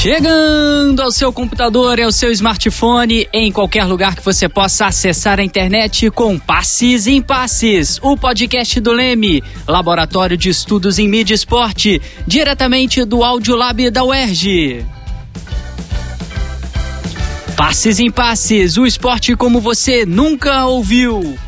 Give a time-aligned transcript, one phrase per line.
[0.00, 5.44] Chegando ao seu computador ao seu smartphone, em qualquer lugar que você possa acessar a
[5.44, 11.36] internet com Passes em Passes, o podcast do Leme, Laboratório de Estudos em Mídia e
[11.36, 14.86] Esporte, diretamente do Audiolab da UERJ.
[17.54, 21.38] Passes em Passes, o esporte como você nunca ouviu.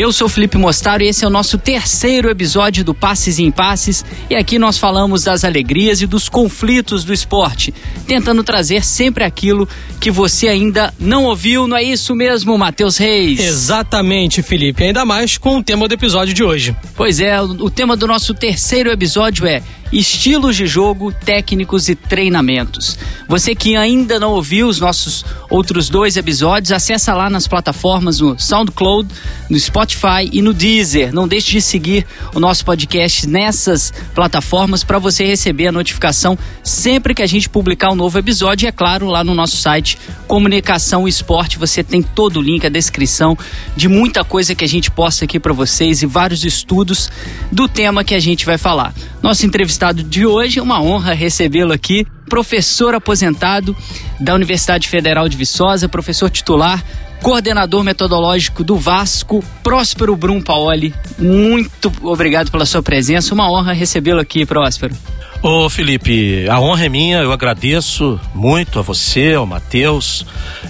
[0.00, 4.02] Eu sou Felipe Mostaro e esse é o nosso terceiro episódio do Passes em Passes
[4.30, 7.74] e aqui nós falamos das alegrias e dos conflitos do esporte,
[8.06, 9.68] tentando trazer sempre aquilo
[10.00, 13.40] que você ainda não ouviu, não é isso mesmo, Matheus Reis?
[13.40, 16.74] Exatamente, Felipe, ainda mais com o tema do episódio de hoje.
[16.96, 22.96] Pois é, o tema do nosso terceiro episódio é estilos de jogo, técnicos e treinamentos.
[23.28, 28.38] Você que ainda não ouviu os nossos outros dois episódios, acessa lá nas plataformas no
[28.38, 29.08] SoundCloud,
[29.48, 29.89] no Spotify
[30.32, 31.12] e no Deezer.
[31.12, 37.14] Não deixe de seguir o nosso podcast nessas plataformas para você receber a notificação sempre
[37.14, 38.66] que a gente publicar um novo episódio.
[38.66, 42.70] E é claro, lá no nosso site Comunicação Esporte, você tem todo o link, a
[42.70, 43.36] descrição
[43.76, 47.10] de muita coisa que a gente posta aqui para vocês e vários estudos
[47.50, 48.94] do tema que a gente vai falar.
[49.22, 53.76] Nosso entrevistado de hoje é uma honra recebê-lo aqui, professor aposentado
[54.18, 56.82] da Universidade Federal de Viçosa, professor titular,
[57.22, 60.94] coordenador metodológico do Vasco, Próspero Brum Paoli.
[61.18, 64.94] Muito obrigado pela sua presença, uma honra recebê-lo aqui, Próspero.
[65.42, 70.26] Ô Felipe, a honra é minha, eu agradeço muito a você, ao Matheus,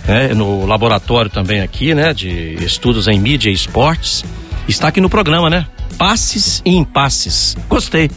[0.06, 4.24] né, no laboratório também aqui, né, de estudos em mídia e esportes.
[4.68, 5.66] Está aqui no programa, né?
[5.98, 7.56] Passes e impasses.
[7.68, 8.10] Gostei.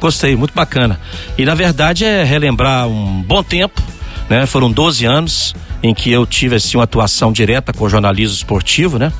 [0.00, 1.00] Gostei, muito bacana.
[1.36, 3.82] E na verdade é relembrar um bom tempo,
[4.28, 4.46] né?
[4.46, 5.54] Foram 12 anos
[5.86, 9.12] em que eu tive assim uma atuação direta com o jornalismo esportivo, né?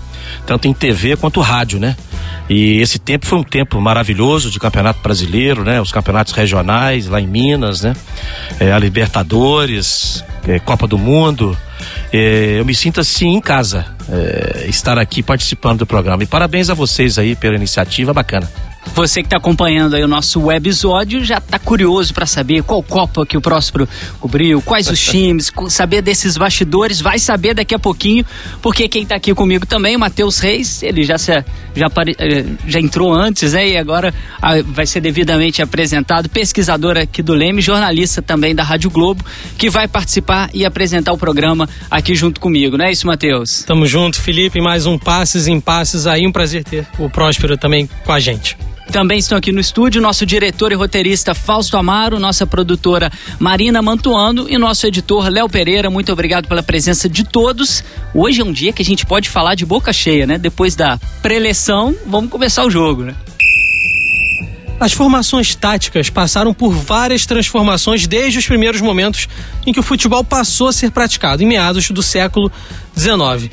[0.44, 1.96] Tanto em TV quanto rádio, né?
[2.48, 5.80] E esse tempo foi um tempo maravilhoso de campeonato brasileiro, né?
[5.80, 7.94] Os campeonatos regionais lá em Minas, né?
[8.60, 11.56] É, a Libertadores, é, Copa do Mundo.
[12.12, 16.22] É, eu me sinto assim em casa, é, estar aqui participando do programa.
[16.22, 18.50] E parabéns a vocês aí pela iniciativa bacana.
[18.94, 23.26] Você que está acompanhando aí o nosso webisódio já está curioso para saber qual Copa
[23.26, 23.88] que o Próspero
[24.20, 28.24] cobriu, quais os times, saber desses bastidores, vai saber daqui a pouquinho,
[28.62, 31.32] porque quem está aqui comigo também, o Matheus Reis, ele já, se,
[31.74, 31.86] já,
[32.18, 33.68] eh, já entrou antes, né?
[33.68, 38.90] E agora ah, vai ser devidamente apresentado, pesquisador aqui do Leme, jornalista também da Rádio
[38.90, 39.24] Globo,
[39.58, 43.62] que vai participar e apresentar o programa aqui junto comigo, não é isso, Matheus?
[43.64, 47.88] Tamo junto, Felipe, mais um Passes em Passes aí, um prazer ter o Próspero também
[48.04, 48.56] com a gente.
[48.90, 54.46] Também estão aqui no estúdio nosso diretor e roteirista Fausto Amaro, nossa produtora Marina Mantuano
[54.48, 55.90] e nosso editor Léo Pereira.
[55.90, 57.84] Muito obrigado pela presença de todos.
[58.14, 60.38] Hoje é um dia que a gente pode falar de boca cheia, né?
[60.38, 63.14] Depois da preleção, vamos começar o jogo, né?
[64.78, 69.26] As formações táticas passaram por várias transformações desde os primeiros momentos
[69.66, 72.52] em que o futebol passou a ser praticado, em meados do século
[72.94, 73.50] XIX.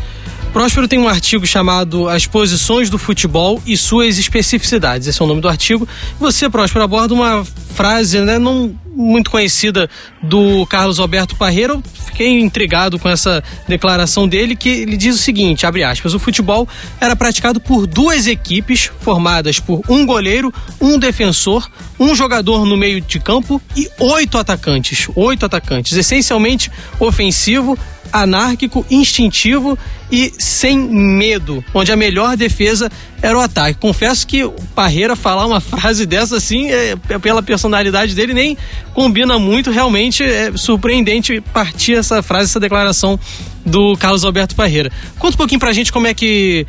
[0.53, 5.07] Próspero tem um artigo chamado As Posições do Futebol e Suas Especificidades.
[5.07, 5.87] Esse é o nome do artigo.
[6.19, 7.43] Você, Próspero, aborda uma
[7.73, 9.89] frase né, não muito conhecida
[10.21, 11.73] do Carlos Alberto Parreira.
[11.73, 16.19] Eu fiquei intrigado com essa declaração dele, que ele diz o seguinte, abre aspas, o
[16.19, 16.67] futebol
[17.01, 21.67] era praticado por duas equipes formadas por um goleiro, um defensor,
[21.99, 25.07] um jogador no meio de campo e oito atacantes.
[25.15, 27.75] Oito atacantes, essencialmente ofensivo,
[28.13, 29.77] anárquico, instintivo
[30.11, 33.79] e sem medo, onde a melhor defesa era o ataque.
[33.79, 38.57] Confesso que o Parreira falar uma frase dessa assim, é, pela personalidade dele, nem
[38.93, 39.71] combina muito.
[39.71, 43.19] Realmente é surpreendente partir essa frase, essa declaração
[43.65, 44.91] do Carlos Alberto Parreira.
[45.17, 46.67] Conta um pouquinho pra gente como é que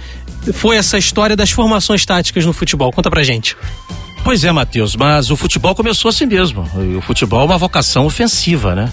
[0.54, 2.90] foi essa história das formações táticas no futebol.
[2.90, 3.54] Conta pra gente.
[4.22, 6.66] Pois é, Matheus, mas o futebol começou assim mesmo.
[6.96, 8.90] O futebol é uma vocação ofensiva, né?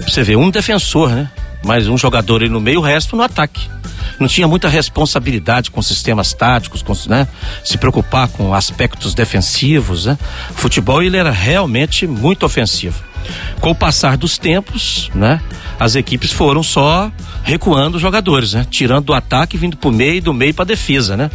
[0.00, 1.30] Você vê, um defensor, né?
[1.64, 3.68] Mais um jogador aí no meio, o resto no ataque.
[4.18, 7.26] Não tinha muita responsabilidade com sistemas táticos, com, né?
[7.64, 10.18] Se preocupar com aspectos defensivos, né?
[10.50, 13.11] O futebol ele era realmente muito ofensivo.
[13.60, 15.40] Com o passar dos tempos, né?
[15.78, 17.10] As equipes foram só
[17.42, 18.66] recuando os jogadores, né?
[18.70, 21.30] Tirando do ataque, vindo pro meio, do meio para defesa, né?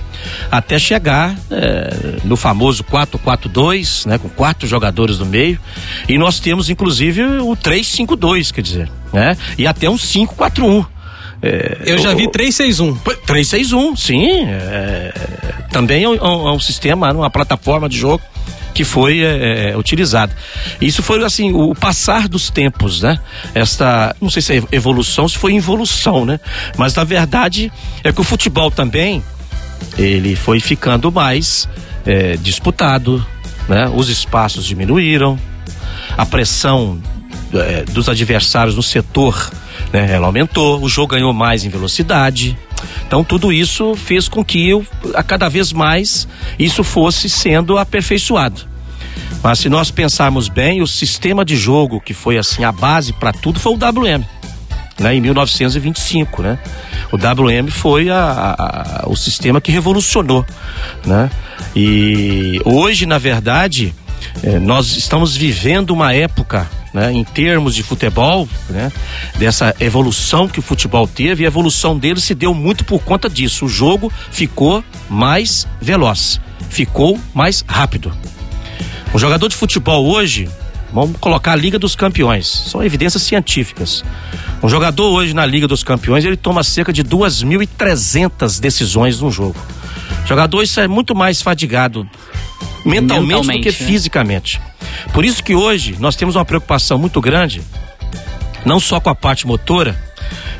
[0.49, 4.17] Até chegar é, no famoso 4-4-2, né?
[4.17, 5.59] Com quatro jogadores no meio.
[6.07, 9.35] E nós temos, inclusive, o 3-5-2, quer dizer, né?
[9.57, 10.85] E até um 5-4-1.
[11.41, 12.95] É, Eu já vi 361.
[13.25, 14.45] 361, sim.
[14.45, 15.13] É,
[15.71, 18.23] também é um, é um, sistema, uma plataforma de jogo
[18.73, 20.35] que foi é, é, utilizada.
[20.79, 23.19] Isso foi assim o passar dos tempos, né?
[23.55, 26.39] Esta, não sei se é evolução, se foi involução, né?
[26.77, 27.71] Mas na verdade
[28.03, 29.23] é que o futebol também
[29.97, 31.67] ele foi ficando mais
[32.05, 33.25] é, disputado,
[33.67, 33.91] né?
[33.93, 35.39] Os espaços diminuíram,
[36.15, 37.01] a pressão
[37.53, 39.51] é, dos adversários no setor,
[39.91, 40.11] né?
[40.11, 42.57] Ela aumentou, o jogo ganhou mais em velocidade.
[43.05, 46.27] Então tudo isso fez com que eu, a cada vez mais
[46.59, 48.61] isso fosse sendo aperfeiçoado.
[49.43, 53.31] Mas se nós pensarmos bem, o sistema de jogo que foi assim a base para
[53.31, 54.23] tudo foi o WM,
[54.99, 55.15] né?
[55.15, 56.59] Em 1925, né?
[57.11, 60.45] O WM foi a, a, a, o sistema que revolucionou,
[61.05, 61.29] né?
[61.75, 63.93] E hoje, na verdade,
[64.43, 68.91] eh, nós estamos vivendo uma época né, em termos de futebol, né,
[69.37, 73.29] dessa evolução que o futebol teve, e a evolução dele se deu muito por conta
[73.29, 73.65] disso.
[73.65, 78.11] O jogo ficou mais veloz, ficou mais rápido.
[79.13, 80.49] Um jogador de futebol hoje,
[80.91, 84.03] vamos colocar a Liga dos Campeões, são evidências científicas.
[84.61, 89.55] Um jogador hoje na Liga dos Campeões, ele toma cerca de 2.300 decisões no jogo.
[90.27, 92.07] Jogador isso é muito mais fadigado
[92.85, 93.87] mentalmente, mentalmente do que né?
[93.87, 94.61] fisicamente.
[95.13, 97.61] Por isso que hoje nós temos uma preocupação muito grande,
[98.65, 99.97] não só com a parte motora,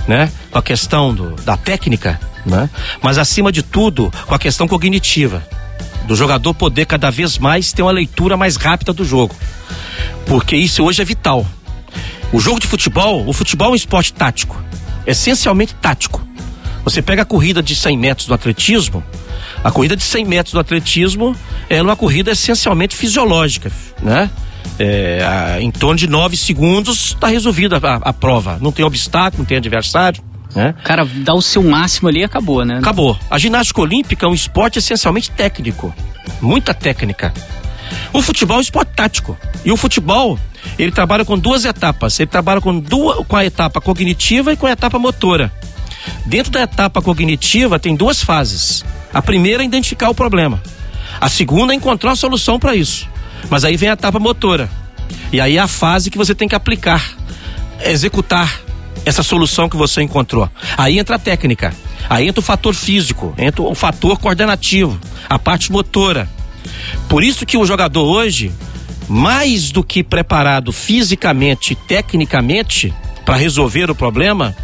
[0.08, 2.70] né, com a questão do, da técnica, né,
[3.02, 5.46] mas acima de tudo com a questão cognitiva
[6.06, 9.36] do jogador poder cada vez mais ter uma leitura mais rápida do jogo,
[10.26, 11.46] porque isso hoje é vital.
[12.32, 14.62] O jogo de futebol, o futebol é um esporte tático,
[15.06, 16.26] essencialmente tático.
[16.84, 19.04] Você pega a corrida de 100 metros do atletismo,
[19.64, 21.36] a corrida de 100 metros do atletismo
[21.70, 23.72] é uma corrida essencialmente fisiológica,
[24.02, 24.30] né?
[24.80, 28.60] É, a, em torno de 9 segundos está resolvida a, a, prova.
[28.62, 30.24] Não tem obstáculo, não tem adversário.
[30.54, 30.76] Né?
[30.84, 32.78] Cara dá o seu máximo ali e acabou, né?
[32.78, 33.18] Acabou.
[33.30, 35.94] A ginástica olímpica é um esporte essencialmente técnico.
[36.42, 37.34] Muita técnica.
[38.14, 39.38] O futebol é um esporte tático.
[39.66, 40.40] E o futebol,
[40.78, 42.20] ele trabalha com duas etapas.
[42.20, 45.52] Ele trabalha com, duas, com a etapa cognitiva e com a etapa motora.
[46.26, 48.84] Dentro da etapa cognitiva tem duas fases.
[49.14, 50.62] A primeira é identificar o problema.
[51.20, 53.08] A segunda é encontrar uma solução para isso.
[53.50, 54.70] Mas aí vem a etapa motora.
[55.32, 57.16] E aí é a fase que você tem que aplicar,
[57.84, 58.62] executar
[59.06, 60.50] essa solução que você encontrou.
[60.78, 61.74] Aí entra a técnica.
[62.10, 65.00] Aí entra o fator físico, entra o fator coordenativo,
[65.30, 66.30] a parte motora.
[67.10, 68.52] Por isso que o jogador hoje,
[69.08, 72.94] mais do que preparado fisicamente e tecnicamente
[73.26, 74.56] para resolver o problema,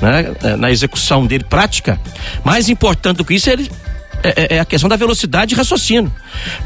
[0.00, 2.00] né, é, na execução dele prática,
[2.44, 3.70] mais importante do que isso é, ele,
[4.22, 6.12] é, é, é a questão da velocidade de raciocínio.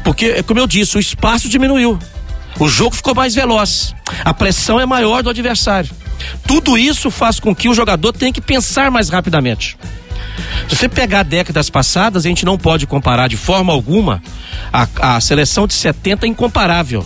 [0.03, 1.99] Porque, como eu disse, o espaço diminuiu.
[2.59, 3.93] O jogo ficou mais veloz.
[4.23, 5.89] A pressão é maior do adversário.
[6.45, 9.77] Tudo isso faz com que o jogador tenha que pensar mais rapidamente.
[10.67, 14.21] Se você pegar décadas passadas, a gente não pode comparar de forma alguma
[14.71, 17.05] a, a seleção de 70 é incomparável.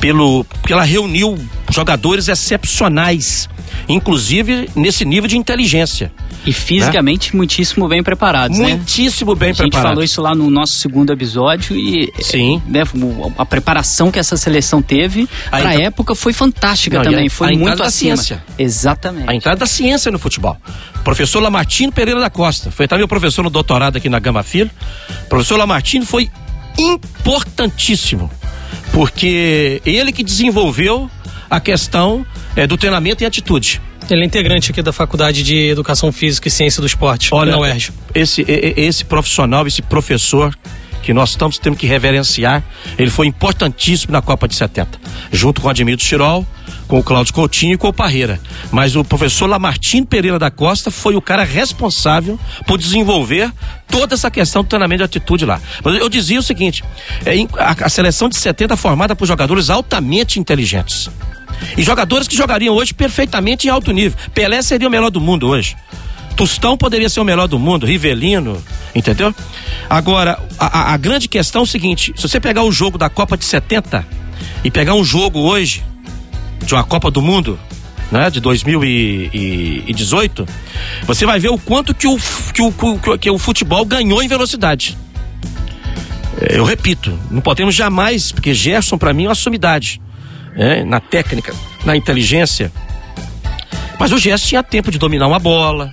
[0.00, 1.38] Pelo, porque ela reuniu
[1.70, 3.48] jogadores excepcionais
[3.88, 6.12] inclusive nesse nível de inteligência.
[6.46, 7.38] E fisicamente né?
[7.38, 8.68] muitíssimo bem preparados, né?
[8.68, 9.38] Muitíssimo né?
[9.38, 9.74] bem preparados.
[9.74, 12.62] A gente falou isso lá no nosso segundo episódio e Sim.
[12.66, 12.82] Né,
[13.38, 17.54] a preparação que essa seleção teve para a época foi fantástica Não, também, a, foi
[17.54, 18.16] a muito da acima.
[18.16, 18.44] ciência.
[18.58, 19.28] Exatamente.
[19.28, 20.56] A entrada da ciência no futebol.
[21.02, 24.70] Professor Lamartine Pereira da Costa, foi também o professor no doutorado aqui na Gama Filho.
[25.30, 26.30] Professor Lamartine foi
[26.76, 28.30] importantíssimo,
[28.94, 31.10] porque ele que desenvolveu
[31.50, 32.24] a questão
[32.54, 33.82] é, do treinamento e atitude.
[34.08, 37.58] Ele é integrante aqui da Faculdade de Educação Física e Ciência do Esporte, Olha, na
[37.58, 37.90] UERJ.
[38.14, 40.56] Esse, esse profissional, esse professor
[41.02, 42.62] que nós estamos tendo que reverenciar,
[42.96, 44.98] ele foi importantíssimo na Copa de 70,
[45.32, 46.46] junto com o Admildo Chirol,
[46.88, 48.40] com o Cláudio Coutinho e com o Parreira.
[48.70, 53.52] Mas o professor Lamartine Pereira da Costa foi o cara responsável por desenvolver
[53.88, 55.60] toda essa questão do treinamento de atitude lá.
[55.82, 56.84] Mas eu dizia o seguinte:
[57.24, 61.10] é, a, seleção de 70 é formada por jogadores altamente inteligentes.
[61.76, 64.18] E jogadores que jogariam hoje perfeitamente em alto nível.
[64.34, 65.76] Pelé seria o melhor do mundo hoje.
[66.36, 68.60] Tostão poderia ser o melhor do mundo, Rivelino,
[68.92, 69.32] entendeu?
[69.88, 73.36] Agora, a, a, grande questão é o seguinte: se você pegar o jogo da Copa
[73.36, 74.04] de 70
[74.64, 75.84] e pegar um jogo hoje
[76.64, 77.58] de uma Copa do Mundo,
[78.10, 80.46] né, de 2018,
[81.04, 82.18] você vai ver o quanto que o,
[82.52, 84.96] que o, que o futebol ganhou em velocidade.
[86.40, 90.00] Eu repito, não podemos jamais, porque Gerson para mim é uma sumidade
[90.56, 91.54] é, na técnica,
[91.84, 92.72] na inteligência.
[93.98, 95.92] Mas o Gerson tinha tempo de dominar uma bola,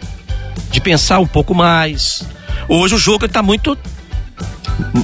[0.71, 2.25] de pensar um pouco mais.
[2.67, 3.77] Hoje o jogo está muito,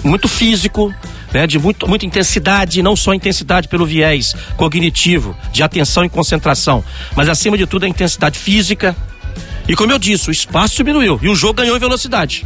[0.03, 0.93] muito físico,
[1.37, 6.83] né, de muito, muita intensidade, não só intensidade pelo viés cognitivo, de atenção e concentração,
[7.15, 8.95] mas acima de tudo a intensidade física.
[9.67, 12.45] E como eu disse, o espaço diminuiu e o jogo ganhou em velocidade.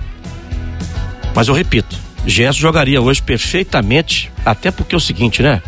[1.33, 1.95] Mas eu repito,
[2.25, 5.61] Gerson jogaria hoje perfeitamente, até porque é o seguinte, né?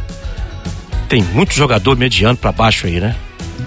[1.14, 3.16] tem muito jogador mediano para baixo aí, né?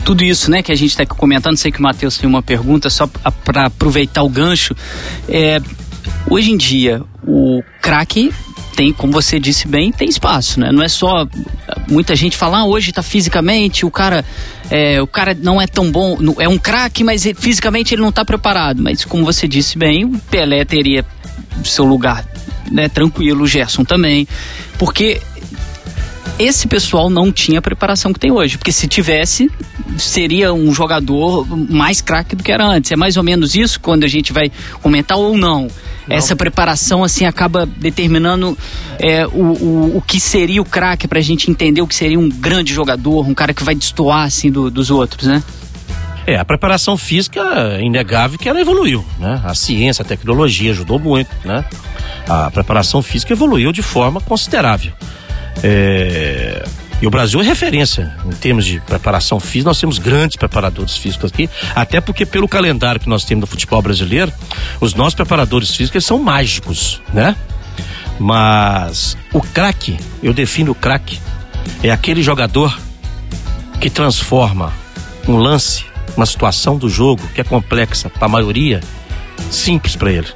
[0.05, 2.91] Tudo isso, né, que a gente está comentando, sei que o Matheus tem uma pergunta
[2.91, 4.75] só para aproveitar o gancho.
[5.29, 5.61] É,
[6.29, 8.33] hoje em dia, o craque
[8.77, 10.71] tem, como você disse bem, tem espaço, né?
[10.71, 11.27] Não é só
[11.89, 14.25] muita gente falar ah, hoje tá fisicamente, o cara
[14.71, 18.25] é, o cara não é tão bom, é um craque, mas fisicamente ele não tá
[18.25, 18.83] preparado.
[18.83, 21.05] Mas como você disse bem, o Pelé teria
[21.65, 22.25] seu lugar
[22.71, 24.29] né, tranquilo, o Gerson também,
[24.79, 25.21] porque
[26.39, 29.51] esse pessoal não tinha a preparação que tem hoje, porque se tivesse,
[29.97, 32.93] seria um jogador mais craque do que era antes.
[32.93, 34.53] É mais ou menos isso quando a gente vai
[34.83, 35.69] comentar ou não.
[36.09, 36.17] Não.
[36.17, 38.57] Essa preparação assim acaba determinando
[38.99, 42.19] é, o, o, o que seria o craque para a gente entender o que seria
[42.19, 45.43] um grande jogador, um cara que vai destoar assim do, dos outros, né?
[46.27, 47.41] É, a preparação física
[47.79, 49.41] é inegável que ela evoluiu, né?
[49.45, 51.65] A ciência, a tecnologia ajudou muito, né?
[52.29, 54.93] A preparação física evoluiu de forma considerável.
[55.63, 56.65] É...
[57.01, 59.69] E o Brasil é referência em termos de preparação física.
[59.69, 63.83] Nós temos grandes preparadores físicos aqui, até porque pelo calendário que nós temos do futebol
[63.83, 64.33] brasileiro,
[64.81, 67.37] os nossos preparadores físicos são mágicos, né?
[68.19, 71.21] Mas o craque, eu defino o craque,
[71.83, 72.79] é aquele jogador
[73.79, 74.73] que transforma
[75.29, 75.85] um lance,
[76.17, 78.81] uma situação do jogo que é complexa para a maioria,
[79.51, 80.29] simples para ele.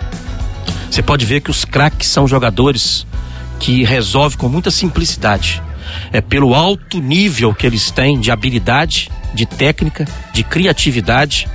[0.91, 3.07] Você pode ver que os craques são jogadores
[3.59, 5.63] que resolve com muita simplicidade.
[6.13, 11.49] É pelo alto nível que eles têm de habilidade, de técnica, de criatividade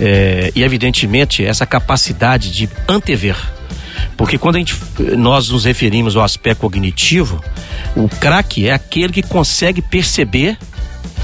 [0.00, 3.36] é, e, evidentemente, essa capacidade de antever.
[4.16, 4.76] Porque quando a gente,
[5.16, 7.42] nós nos referimos ao aspecto cognitivo,
[7.96, 10.56] o craque é aquele que consegue perceber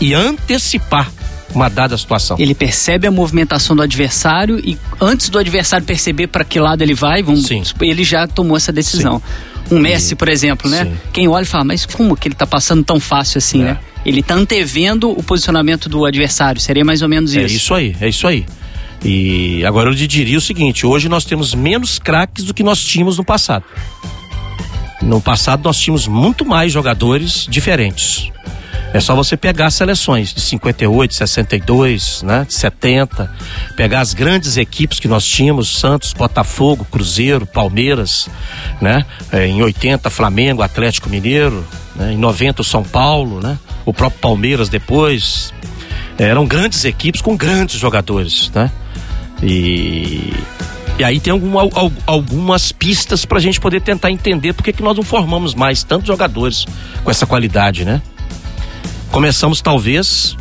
[0.01, 1.11] e antecipar
[1.55, 2.37] uma dada situação.
[2.39, 6.95] Ele percebe a movimentação do adversário e antes do adversário perceber para que lado ele
[6.95, 7.49] vai, vamos,
[7.81, 9.19] ele já tomou essa decisão.
[9.19, 9.54] Sim.
[9.71, 10.85] Um Messi, por exemplo, né?
[10.85, 10.97] Sim.
[11.13, 13.65] Quem olha e fala, mas como que ele tá passando tão fácil assim, é.
[13.65, 13.79] né?
[14.05, 17.55] Ele tá antevendo o posicionamento do adversário, seria mais ou menos é isso.
[17.55, 18.47] É isso aí, é isso aí.
[19.05, 22.83] E agora eu lhe diria o seguinte: hoje nós temos menos craques do que nós
[22.83, 23.65] tínhamos no passado.
[25.03, 28.31] No passado nós tínhamos muito mais jogadores diferentes.
[28.95, 33.29] É só você pegar as seleções de 58, 62, né, de 70,
[33.77, 38.29] pegar as grandes equipes que nós tínhamos, Santos, Botafogo, Cruzeiro, Palmeiras,
[38.81, 44.21] né, é, em 80 Flamengo, Atlético Mineiro, né, em 90 São Paulo, né, o próprio
[44.21, 45.53] Palmeiras depois.
[46.17, 48.71] É, eram grandes equipes com grandes jogadores, né?
[49.43, 50.33] E
[50.97, 51.63] e aí tem alguma,
[52.07, 56.07] algumas pistas para a gente poder tentar entender por que nós não formamos mais tantos
[56.07, 56.65] jogadores
[57.03, 58.01] com essa qualidade, né?
[59.15, 60.37] Começamos talvez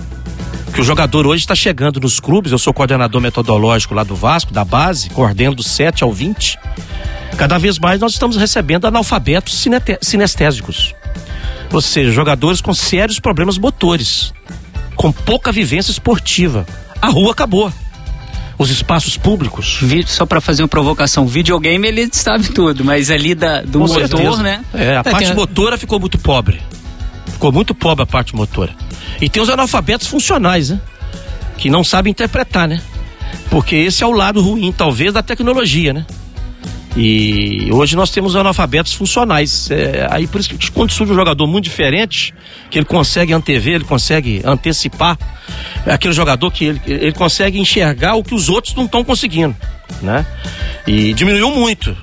[0.73, 4.51] que o jogador hoje está chegando nos clubes, eu sou coordenador metodológico lá do Vasco,
[4.51, 6.57] da base, coordeno do 7 ao 20.
[7.37, 9.63] Cada vez mais nós estamos recebendo analfabetos
[10.01, 10.95] sinestésicos.
[11.71, 14.33] Ou seja, jogadores com sérios problemas motores,
[14.95, 16.65] com pouca vivência esportiva.
[16.99, 17.71] A rua acabou.
[18.57, 19.81] Os espaços públicos.
[20.07, 24.07] Só para fazer uma provocação, videogame ele sabe tudo, mas ali da, do com motor,
[24.07, 24.41] certeza.
[24.41, 24.65] né?
[24.73, 26.59] É, a é, parte motora ficou muito pobre.
[27.43, 28.73] Ficou muito pobre a parte motora.
[29.19, 30.79] E tem os analfabetos funcionais, né?
[31.57, 32.81] Que não sabem interpretar, né?
[33.49, 36.05] Porque esse é o lado ruim, talvez, da tecnologia, né?
[36.95, 39.69] E hoje nós temos analfabetos funcionais.
[39.69, 42.33] É, aí por isso que quando surge um jogador muito diferente,
[42.69, 45.17] que ele consegue antever, ele consegue antecipar,
[45.85, 49.53] é aquele jogador que ele, ele consegue enxergar o que os outros não estão conseguindo,
[50.01, 50.25] né?
[50.87, 51.93] E diminuiu muito.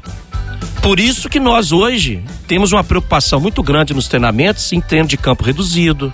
[0.83, 5.17] Por isso que nós hoje temos uma preocupação muito grande nos treinamentos em treino de
[5.17, 6.11] campo reduzido,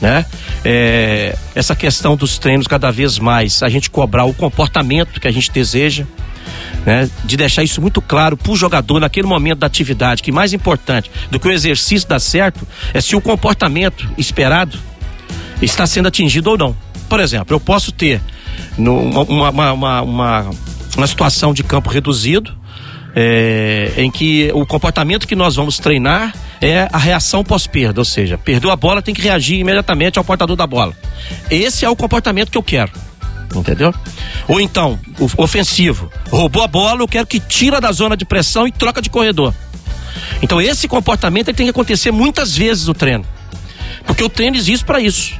[0.00, 0.26] né?
[0.64, 5.30] É, essa questão dos treinos cada vez mais a gente cobrar o comportamento que a
[5.30, 6.04] gente deseja,
[6.84, 7.08] né?
[7.24, 11.08] De deixar isso muito claro para o jogador naquele momento da atividade, que mais importante
[11.30, 14.78] do que o exercício dar certo é se o comportamento esperado
[15.62, 16.76] está sendo atingido ou não.
[17.08, 18.20] Por exemplo, eu posso ter
[18.76, 20.50] uma, uma, uma, uma,
[20.96, 22.65] uma situação de campo reduzido
[23.18, 28.36] é, em que o comportamento que nós vamos treinar é a reação pós-perda, ou seja,
[28.36, 30.94] perdeu a bola, tem que reagir imediatamente ao portador da bola.
[31.50, 32.92] Esse é o comportamento que eu quero.
[33.54, 33.94] Entendeu?
[34.46, 34.98] Ou então,
[35.38, 36.10] ofensivo.
[36.30, 39.54] Roubou a bola, eu quero que tira da zona de pressão e troca de corredor.
[40.42, 43.24] Então, esse comportamento tem que acontecer muitas vezes no treino.
[44.04, 45.34] Porque o treino existe para isso.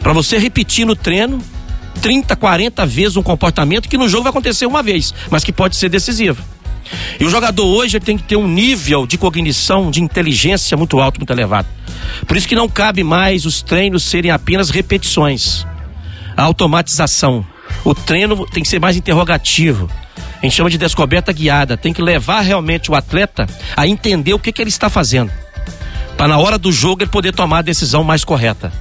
[0.00, 1.40] Para você repetir no treino
[2.02, 5.76] 30, 40 vezes um comportamento que no jogo vai acontecer uma vez, mas que pode
[5.76, 6.42] ser decisivo.
[7.18, 11.18] E o jogador hoje tem que ter um nível de cognição, de inteligência muito alto,
[11.18, 11.68] muito elevado.
[12.26, 15.66] Por isso que não cabe mais os treinos serem apenas repetições.
[16.36, 17.44] A automatização.
[17.84, 19.90] O treino tem que ser mais interrogativo.
[20.40, 21.76] A gente chama de descoberta guiada.
[21.76, 25.32] Tem que levar realmente o atleta a entender o que, que ele está fazendo.
[26.16, 28.72] Para na hora do jogo ele poder tomar a decisão mais correta.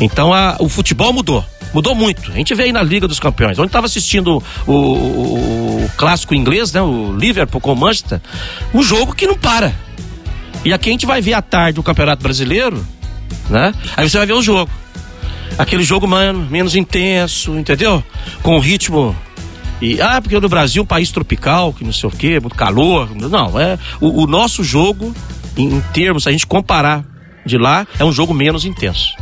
[0.00, 1.44] Então a, o futebol mudou.
[1.72, 2.32] Mudou muito.
[2.32, 3.58] A gente vê aí na Liga dos Campeões.
[3.58, 6.80] Onde estava assistindo o, o, o clássico inglês, né?
[6.80, 8.20] O Liverpool com o Manchester,
[8.72, 9.74] um jogo que não para.
[10.64, 12.84] E aqui a gente vai ver à tarde o Campeonato Brasileiro,
[13.48, 13.72] né?
[13.96, 14.70] Aí você vai ver o jogo.
[15.56, 18.02] Aquele jogo, mano, menos intenso, entendeu?
[18.42, 19.16] Com ritmo
[19.80, 23.14] e, ah, porque no Brasil país tropical, que não sei o quê, muito calor.
[23.14, 25.14] Não, é o, o nosso jogo,
[25.56, 27.04] em, em termos, se a gente comparar
[27.46, 29.14] de lá, é um jogo menos intenso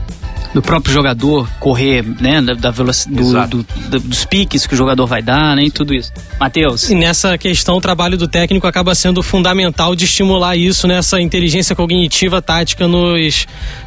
[0.57, 5.07] do próprio jogador correr, né, da, da velocidade, do, do, dos piques que o jogador
[5.07, 6.11] vai dar, né, e tudo isso.
[6.41, 6.89] Matheus.
[6.89, 11.77] E nessa questão, o trabalho do técnico acaba sendo fundamental de estimular isso, nessa inteligência
[11.77, 13.47] cognitiva tática nos,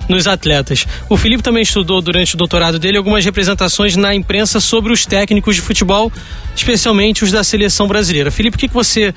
[0.09, 0.85] nos atletas.
[1.07, 5.55] O Felipe também estudou durante o doutorado dele algumas representações na imprensa sobre os técnicos
[5.55, 6.11] de futebol,
[6.55, 8.31] especialmente os da seleção brasileira.
[8.31, 9.13] Felipe, o que, que você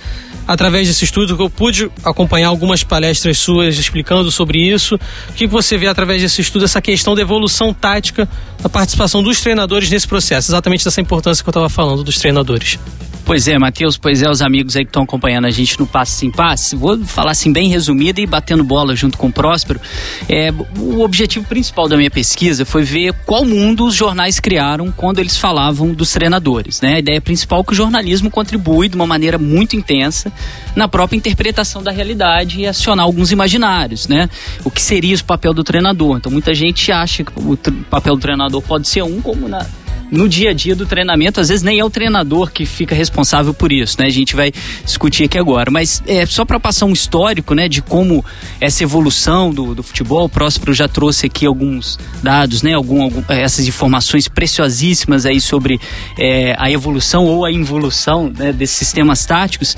[0.47, 4.97] através desse estudo, que eu pude acompanhar algumas palestras suas explicando sobre isso.
[5.29, 8.29] O que você vê através desse estudo, essa questão da evolução tática,
[8.61, 12.79] da participação dos treinadores nesse processo, exatamente dessa importância que eu estava falando dos treinadores?
[13.25, 16.13] Pois é, Matheus, pois é, os amigos aí que estão acompanhando a gente no Passe
[16.13, 19.81] Sem Passe, vou falar assim bem resumida e batendo bola junto com o Próspero.
[20.29, 25.21] É, o objetivo principal da minha pesquisa foi ver qual mundo os jornais criaram quando
[25.21, 26.81] eles falavam dos treinadores.
[26.81, 26.97] Né?
[26.97, 30.33] A ideia principal é que o jornalismo contribui de uma maneira muito intensa
[30.75, 34.09] na própria interpretação da realidade e acionar alguns imaginários.
[34.09, 34.29] Né?
[34.65, 36.17] O que seria o papel do treinador?
[36.17, 37.57] Então muita gente acha que o
[37.89, 39.65] papel do treinador pode ser um, como na
[40.13, 43.55] no dia a dia do treinamento, às vezes nem é o treinador que fica responsável
[43.55, 44.07] por isso, né?
[44.07, 44.53] A gente vai
[44.85, 45.71] discutir aqui agora.
[45.71, 48.23] Mas é só para passar um histórico, né, de como
[48.61, 52.75] essa evolução do, do futebol, o Próspero já trouxe aqui alguns dados, né?
[52.75, 55.81] Algum, algum essas informações preciosíssimas aí sobre
[56.19, 59.75] é, a evolução ou a involução né, desses sistemas táticos.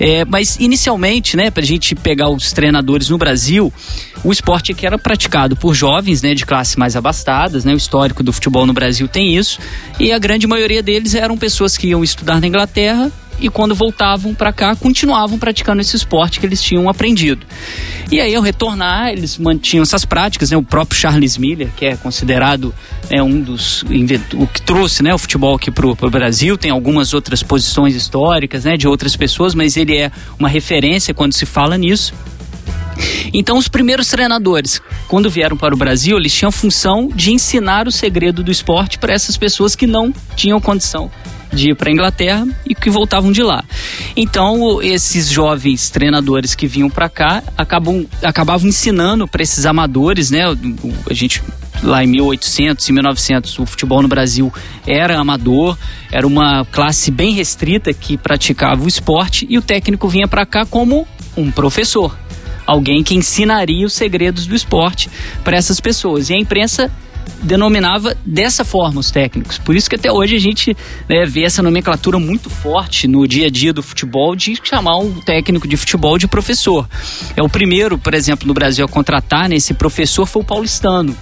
[0.00, 3.72] É, mas inicialmente, né, para a gente pegar os treinadores no Brasil,
[4.24, 7.72] o esporte que era praticado por jovens, né, de classes mais abastadas, né?
[7.72, 9.60] O histórico do futebol no Brasil tem isso.
[9.98, 14.34] E a grande maioria deles eram pessoas que iam estudar na Inglaterra e quando voltavam
[14.34, 17.46] para cá continuavam praticando esse esporte que eles tinham aprendido.
[18.10, 20.56] E aí ao retornar eles mantinham essas práticas, né?
[20.56, 22.74] O próprio Charles Miller, que é considerado
[23.10, 23.84] né, um dos
[24.34, 28.64] o que trouxe, né, o futebol aqui pro, pro Brasil, tem algumas outras posições históricas,
[28.64, 32.14] né, de outras pessoas, mas ele é uma referência quando se fala nisso.
[33.32, 37.86] Então, os primeiros treinadores, quando vieram para o Brasil, eles tinham a função de ensinar
[37.86, 41.10] o segredo do esporte para essas pessoas que não tinham condição
[41.52, 43.64] de ir para a Inglaterra e que voltavam de lá.
[44.16, 50.42] Então, esses jovens treinadores que vinham para cá acabam, acabavam ensinando para esses amadores, né?
[51.08, 51.42] A gente
[51.82, 54.52] lá em 1800 e 1900 o futebol no Brasil
[54.86, 55.76] era amador,
[56.10, 60.64] era uma classe bem restrita que praticava o esporte e o técnico vinha para cá
[60.64, 61.06] como
[61.36, 62.16] um professor
[62.66, 65.08] alguém que ensinaria os segredos do esporte
[65.44, 66.30] para essas pessoas.
[66.30, 66.90] E a imprensa
[67.42, 69.58] denominava dessa forma os técnicos.
[69.58, 70.76] Por isso que até hoje a gente
[71.08, 75.20] né, vê essa nomenclatura muito forte no dia a dia do futebol de chamar um
[75.20, 76.88] técnico de futebol de professor.
[77.36, 81.16] É o primeiro, por exemplo, no Brasil a contratar nesse né, professor foi o paulistano.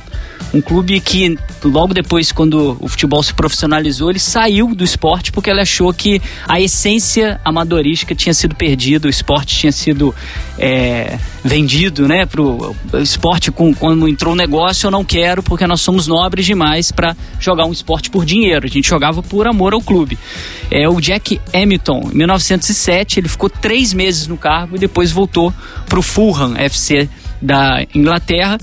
[0.53, 5.51] Um clube que, logo depois, quando o futebol se profissionalizou, ele saiu do esporte porque
[5.51, 10.15] ele achou que a essência amadorística tinha sido perdida, o esporte tinha sido
[10.59, 12.25] é, vendido, né?
[12.27, 16.93] Pro esporte, com, quando entrou o negócio, eu não quero porque nós somos nobres demais
[16.93, 18.65] para jogar um esporte por dinheiro.
[18.65, 20.19] A gente jogava por amor ao clube.
[20.71, 25.53] É o Jack Hamilton, em 1907, ele ficou três meses no cargo e depois voltou
[25.89, 27.09] para o Fulham FC
[27.41, 28.59] da Inglaterra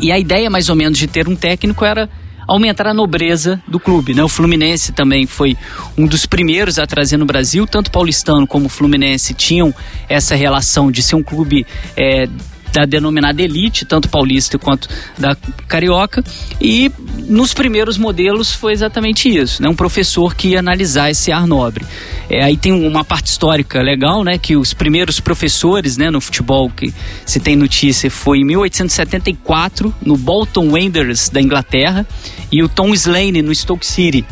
[0.00, 2.08] e a ideia, mais ou menos, de ter um técnico era
[2.46, 4.14] aumentar a nobreza do clube.
[4.14, 4.22] Né?
[4.22, 5.56] O Fluminense também foi
[5.96, 9.74] um dos primeiros a trazer no Brasil, tanto paulistano como Fluminense tinham
[10.08, 12.28] essa relação de ser um clube é,
[12.76, 14.86] da denominada elite, tanto paulista quanto
[15.16, 15.34] da
[15.66, 16.22] carioca.
[16.60, 16.92] E
[17.26, 19.68] nos primeiros modelos foi exatamente isso, né?
[19.68, 21.86] Um professor que ia analisar esse ar nobre.
[22.28, 24.36] É, aí tem uma parte histórica legal, né?
[24.36, 26.92] Que os primeiros professores, né, no futebol que
[27.24, 32.06] se tem notícia foi em 1874 no Bolton Wanderers da Inglaterra
[32.52, 34.24] e o Tom Slane no Stoke City.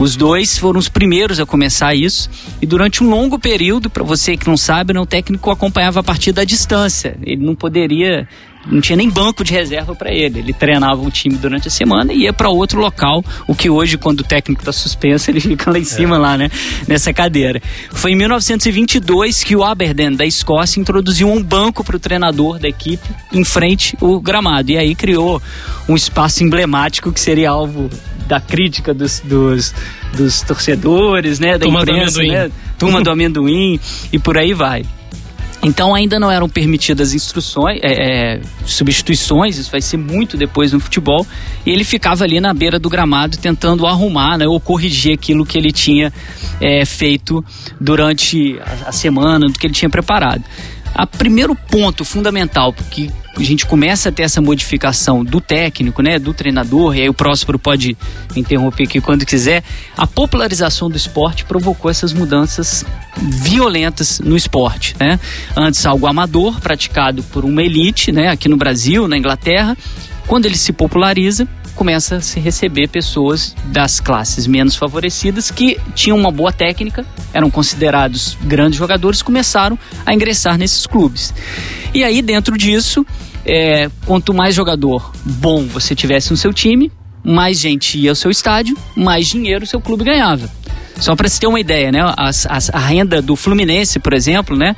[0.00, 4.34] Os dois foram os primeiros a começar isso e durante um longo período, para você
[4.34, 7.18] que não sabe, né, o técnico acompanhava a partida à distância.
[7.22, 8.26] Ele não poderia
[8.66, 10.38] não tinha nem banco de reserva para ele.
[10.38, 13.98] Ele treinava o time durante a semana e ia para outro local, o que hoje,
[13.98, 16.18] quando o técnico está suspenso, ele fica lá em cima, é.
[16.18, 16.50] lá, né?
[16.88, 17.60] Nessa cadeira.
[17.90, 22.68] Foi em 1922 que o Aberdeen, da Escócia, introduziu um banco para o treinador da
[22.68, 24.70] equipe em frente ao gramado.
[24.70, 25.42] E aí criou
[25.86, 27.90] um espaço emblemático que seria alvo
[28.30, 29.74] da crítica dos, dos,
[30.16, 31.58] dos torcedores, né?
[31.58, 32.50] Da Turma imprensa, né?
[32.78, 33.78] Turma do amendoim
[34.12, 34.84] e por aí vai.
[35.62, 40.78] Então ainda não eram permitidas instruções, é, é, substituições, isso vai ser muito depois no
[40.78, 41.26] futebol.
[41.66, 45.58] E ele ficava ali na beira do gramado tentando arrumar né, ou corrigir aquilo que
[45.58, 46.12] ele tinha
[46.60, 47.44] é, feito
[47.80, 50.42] durante a, a semana, do que ele tinha preparado.
[50.94, 56.18] A primeiro ponto fundamental, porque a gente começa a ter essa modificação do técnico, né,
[56.18, 57.96] do treinador, e aí o Próspero pode
[58.36, 59.62] interromper aqui quando quiser,
[59.96, 62.84] a popularização do esporte provocou essas mudanças
[63.16, 65.18] violentas no esporte, né?
[65.56, 69.76] Antes algo amador, praticado por uma elite, né, aqui no Brasil, na Inglaterra,
[70.26, 71.46] quando ele se populariza,
[71.80, 77.50] começa a se receber pessoas das classes menos favorecidas que tinham uma boa técnica, eram
[77.50, 81.32] considerados grandes jogadores, começaram a ingressar nesses clubes.
[81.94, 83.02] E aí, dentro disso,
[83.46, 86.92] é, quanto mais jogador bom você tivesse no seu time,
[87.24, 90.50] mais gente ia ao seu estádio, mais dinheiro o seu clube ganhava.
[90.98, 92.00] Só para se ter uma ideia, né?
[92.14, 94.76] As, as, a renda do Fluminense, por exemplo, né?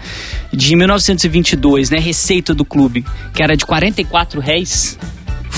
[0.52, 1.98] De 1922, né?
[1.98, 4.96] Receita do clube, que era de 44 réis,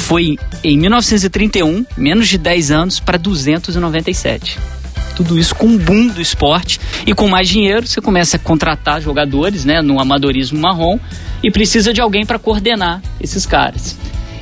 [0.05, 4.59] foi em 1931, menos de 10 anos, para 297.
[5.17, 9.01] Tudo isso com um boom do esporte e com mais dinheiro você começa a contratar
[9.01, 10.99] jogadores, né, no amadorismo marrom
[11.43, 13.97] e precisa de alguém para coordenar esses caras.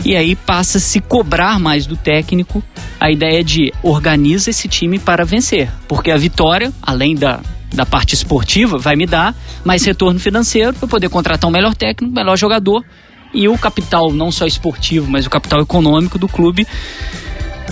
[0.05, 2.61] E aí passa a se cobrar mais do técnico
[2.99, 7.41] a ideia de organiza esse time para vencer, porque a vitória, além da
[7.73, 12.15] da parte esportiva, vai me dar mais retorno financeiro para poder contratar um melhor técnico,
[12.15, 12.85] melhor jogador
[13.33, 16.67] e o capital, não só esportivo, mas o capital econômico do clube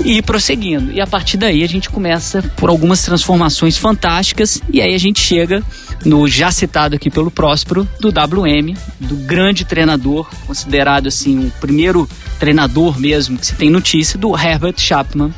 [0.05, 0.93] e prosseguindo.
[0.93, 5.21] E a partir daí a gente começa por algumas transformações fantásticas e aí a gente
[5.21, 5.63] chega
[6.05, 12.09] no já citado aqui pelo Próspero do WM, do grande treinador, considerado assim o primeiro
[12.39, 15.35] treinador mesmo que se tem notícia do Herbert Chapman,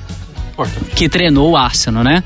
[0.95, 2.23] que treinou o Arsenal, né?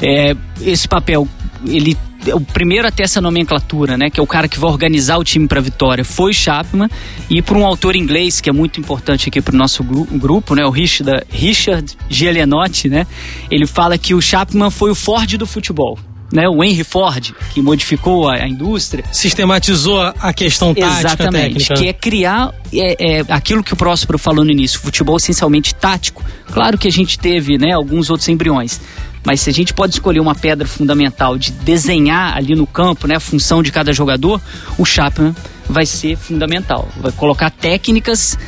[0.00, 1.28] É, esse papel
[1.66, 1.96] ele
[2.34, 5.24] o primeiro a ter essa nomenclatura, né, que é o cara que vai organizar o
[5.24, 6.88] time para vitória, foi Chapman.
[7.28, 10.64] E por um autor inglês que é muito importante aqui para o nosso grupo, né,
[10.64, 13.06] o Richard, Richard Giulianotti, né,
[13.50, 15.98] ele fala que o Chapman foi o Ford do futebol.
[16.32, 19.04] Né, o Henry Ford, que modificou a, a, indústria.
[19.12, 21.74] Sistematizou a questão tática Exatamente, técnica.
[21.74, 26.24] que é criar é, é, aquilo que o Próspero falou no início, futebol essencialmente tático.
[26.52, 28.80] Claro que a gente teve né, alguns outros embriões,
[29.26, 33.16] mas se a gente pode escolher uma pedra fundamental de desenhar ali no campo, né,
[33.16, 34.40] a função de cada jogador,
[34.78, 35.34] o Chapman
[35.68, 36.88] vai ser fundamental.
[36.96, 38.38] Vai colocar técnicas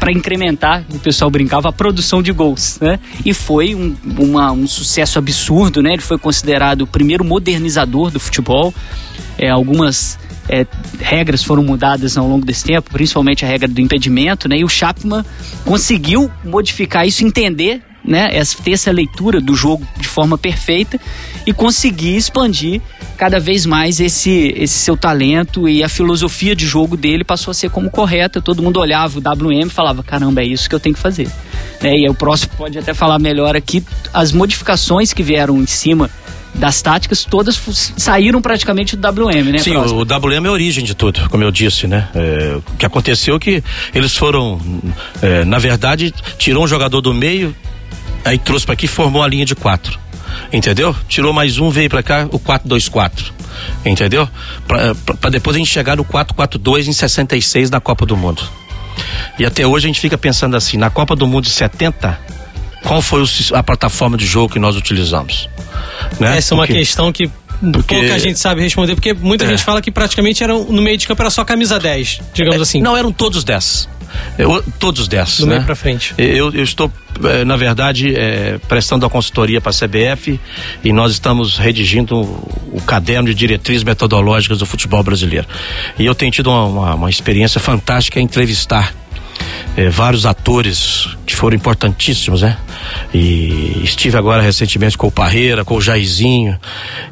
[0.00, 2.98] para incrementar, o pessoal brincava, a produção de gols, né?
[3.24, 5.92] E foi um, uma, um sucesso absurdo, né?
[5.92, 8.74] Ele foi considerado o primeiro modernizador do futebol.
[9.38, 10.18] É, algumas
[10.48, 10.66] é,
[10.98, 14.58] regras foram mudadas ao longo desse tempo, principalmente a regra do impedimento, né?
[14.58, 15.24] E o Chapman
[15.64, 18.30] conseguiu modificar isso, entender né,
[18.62, 21.00] ter essa leitura do jogo de forma perfeita
[21.46, 22.80] e conseguir expandir
[23.16, 27.54] cada vez mais esse, esse seu talento e a filosofia de jogo dele passou a
[27.54, 28.42] ser como correta.
[28.42, 31.28] Todo mundo olhava o WM e falava: caramba, é isso que eu tenho que fazer.
[31.80, 36.10] Né, e o próximo pode até falar melhor aqui as modificações que vieram em cima
[36.54, 37.60] das táticas, todas
[37.96, 39.58] saíram praticamente do WM, né?
[39.58, 40.00] Sim, próximo?
[40.00, 42.08] o WM é a origem de tudo, como eu disse, né?
[42.14, 44.60] É, o que aconteceu é que eles foram,
[45.20, 47.54] é, na verdade, tirou um jogador do meio,
[48.24, 49.98] Aí trouxe para aqui formou a linha de quatro.
[50.52, 50.94] Entendeu?
[51.08, 53.32] Tirou mais um, veio para cá o 4-2-4.
[53.84, 54.28] Entendeu?
[54.66, 58.42] Para depois a gente chegar no 4-4-2 em 66 na Copa do Mundo.
[59.38, 62.18] E até hoje a gente fica pensando assim, na Copa do Mundo de 70,
[62.84, 65.48] qual foi o, a plataforma de jogo que nós utilizamos?
[66.18, 66.38] Né?
[66.38, 67.30] Essa é uma questão que
[67.72, 67.94] porque...
[67.94, 69.48] pouca gente sabe responder, porque muita é.
[69.48, 72.62] gente fala que praticamente eram, no meio de campo era só camisa 10, digamos é,
[72.62, 72.82] assim.
[72.82, 73.88] Não, eram todos 10.
[74.38, 75.40] Eu, todos 10.
[75.40, 75.54] Do né?
[75.54, 76.14] meio pra frente.
[76.18, 76.90] Eu, eu estou,
[77.24, 80.40] eh, na verdade, é, prestando a consultoria para a CBF
[80.82, 85.46] e nós estamos redigindo o, o, caderno de diretrizes metodológicas do futebol brasileiro.
[85.98, 88.94] E eu tenho tido uma, uma, uma experiência fantástica em entrevistar
[89.76, 92.56] é, vários atores que foram importantíssimos, né?
[93.12, 96.58] E estive agora recentemente com o Parreira, com o Jairzinho,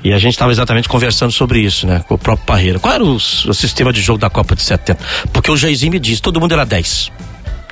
[0.02, 2.04] e a gente estava exatamente conversando sobre isso, né?
[2.06, 2.78] Com o próprio Parreira.
[2.78, 5.02] Qual era o, o, sistema de jogo da Copa de 70?
[5.32, 7.10] Porque o Jairzinho me disse, todo mundo era 10.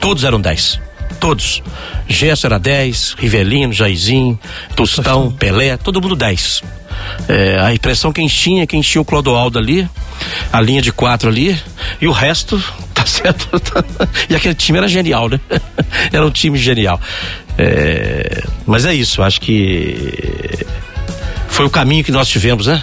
[0.00, 0.80] Todos eram 10.
[1.20, 1.62] Todos.
[2.08, 4.38] Gesso era 10, Rivelino, Jairzinho,
[4.74, 6.62] Tostão, Pelé, todo mundo 10.
[7.28, 9.88] É, a impressão quem tinha, quem tinha o Clodoaldo ali,
[10.52, 11.58] a linha de quatro ali,
[12.00, 12.62] e o resto,
[13.00, 13.48] tá certo?
[14.28, 15.40] e aquele time era genial, né?
[16.12, 17.00] era um time genial.
[17.58, 20.66] É, mas é isso, acho que
[21.48, 22.82] foi o caminho que nós tivemos, né?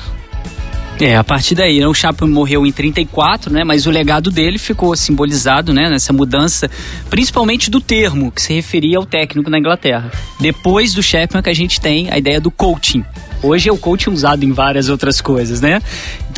[0.99, 4.57] É, a partir daí, né, o Chapman morreu em 34, né, mas o legado dele
[4.57, 6.71] ficou simbolizado, né, nessa mudança,
[7.07, 10.11] principalmente do termo que se referia ao técnico na Inglaterra.
[10.39, 13.05] Depois do Chapman que a gente tem a ideia do coaching,
[13.41, 15.81] Hoje é o coaching usado em várias outras coisas, né?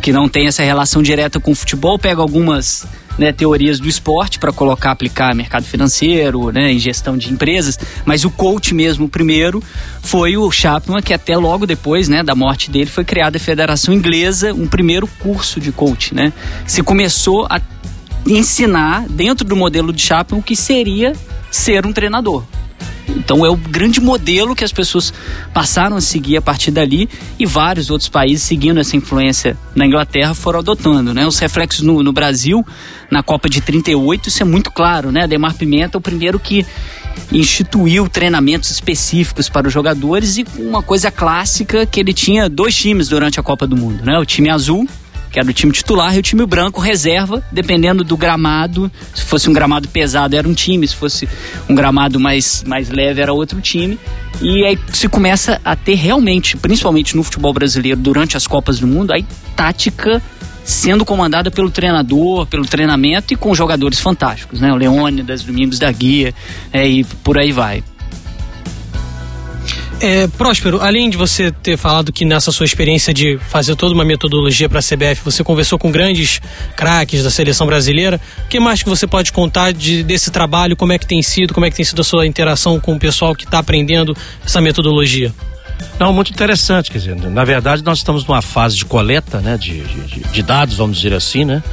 [0.01, 2.85] Que não tem essa relação direta com o futebol, pega algumas
[3.19, 8.23] né, teorias do esporte para colocar, aplicar mercado financeiro, né, em gestão de empresas, mas
[8.23, 9.61] o coach mesmo, primeiro,
[10.01, 13.93] foi o Chapman, que até logo depois né, da morte dele foi criada a Federação
[13.93, 16.15] Inglesa, um primeiro curso de coach.
[16.15, 16.31] Né?
[16.65, 17.59] Se começou a
[18.25, 21.13] ensinar, dentro do modelo de Chapman, o que seria
[21.51, 22.43] ser um treinador.
[23.15, 25.13] Então é o grande modelo que as pessoas
[25.53, 30.33] passaram a seguir a partir dali e vários outros países seguindo essa influência na Inglaterra
[30.33, 31.25] foram adotando, né?
[31.25, 32.65] Os reflexos no, no Brasil,
[33.09, 35.23] na Copa de 38, isso é muito claro, né?
[35.23, 36.65] Ademar Pimenta é o primeiro que
[37.31, 43.09] instituiu treinamentos específicos para os jogadores e uma coisa clássica que ele tinha dois times
[43.09, 44.17] durante a Copa do Mundo, né?
[44.17, 44.87] O time azul
[45.31, 48.91] que era o time titular, e o time branco reserva, dependendo do gramado.
[49.13, 51.27] Se fosse um gramado pesado, era um time, se fosse
[51.67, 53.99] um gramado mais, mais leve, era outro time.
[54.41, 58.87] E aí se começa a ter realmente, principalmente no futebol brasileiro, durante as Copas do
[58.87, 60.21] Mundo, aí tática
[60.63, 64.71] sendo comandada pelo treinador, pelo treinamento e com jogadores fantásticos, né?
[64.71, 66.33] O Leônidas, Domingos da Guia,
[66.71, 67.83] é, e por aí vai.
[70.01, 74.05] É, Próspero, além de você ter falado que nessa sua experiência de fazer toda uma
[74.05, 76.41] metodologia para a CBF, você conversou com grandes
[76.75, 80.77] craques da seleção brasileira, o que mais que você pode contar de, desse trabalho?
[80.77, 81.53] Como é que tem sido?
[81.53, 84.61] Como é que tem sido a sua interação com o pessoal que está aprendendo essa
[84.61, 85.33] metodologia?
[85.99, 89.81] Não, muito interessante, quer dizer, na verdade nós estamos numa fase de coleta, né, de,
[89.81, 91.63] de, de dados, vamos dizer assim, né,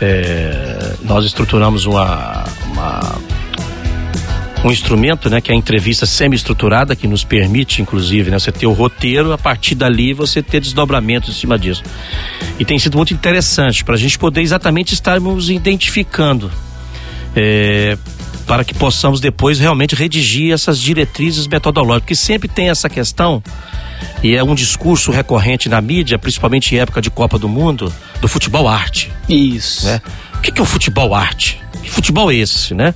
[0.00, 3.18] é, nós estruturamos uma, uma
[4.64, 8.66] um instrumento, né, que é a entrevista semi-estruturada, que nos permite, inclusive, né, você ter
[8.66, 11.82] o roteiro, a partir dali você ter desdobramentos em cima disso.
[12.58, 16.50] E tem sido muito interessante para a gente poder exatamente estarmos identificando.
[17.36, 17.98] É,
[18.46, 23.42] para que possamos depois realmente redigir essas diretrizes metodológicas, porque sempre tem essa questão,
[24.22, 28.28] e é um discurso recorrente na mídia, principalmente em época de Copa do Mundo, do
[28.28, 29.10] futebol arte.
[29.28, 29.86] Isso.
[29.86, 30.00] Né?
[30.44, 31.58] Que, que é o futebol arte?
[31.82, 32.94] Que futebol é esse, né?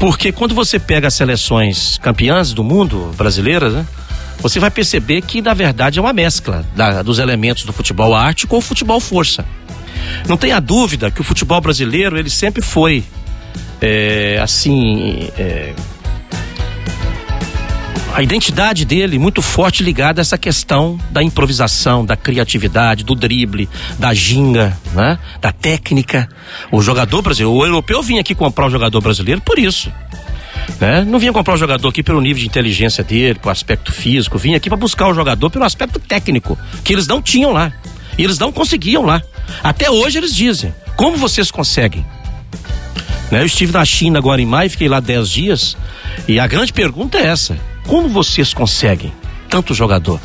[0.00, 3.86] Porque quando você pega as seleções campeãs do mundo brasileiras, né?
[4.38, 8.46] Você vai perceber que, na verdade, é uma mescla da, dos elementos do futebol arte
[8.46, 9.44] com o futebol força.
[10.26, 13.04] Não tenha dúvida que o futebol brasileiro, ele sempre foi,
[13.78, 15.74] é, assim, é,
[18.14, 23.68] a identidade dele muito forte ligada a essa questão da improvisação, da criatividade, do drible,
[23.98, 25.18] da ginga, né?
[25.40, 26.28] da técnica.
[26.70, 29.90] O jogador brasileiro, o europeu vinha aqui comprar o jogador brasileiro por isso.
[30.78, 31.04] Né?
[31.04, 34.58] Não vinha comprar o jogador aqui pelo nível de inteligência dele, pelo aspecto físico, vinha
[34.58, 37.72] aqui para buscar o jogador pelo aspecto técnico, que eles não tinham lá.
[38.18, 39.22] E eles não conseguiam lá.
[39.62, 42.04] Até hoje eles dizem: como vocês conseguem?
[43.32, 43.40] Né?
[43.40, 45.76] Eu estive na China agora em maio, fiquei lá 10 dias,
[46.28, 49.10] e a grande pergunta é essa: como vocês conseguem
[49.48, 50.20] tanto jogador?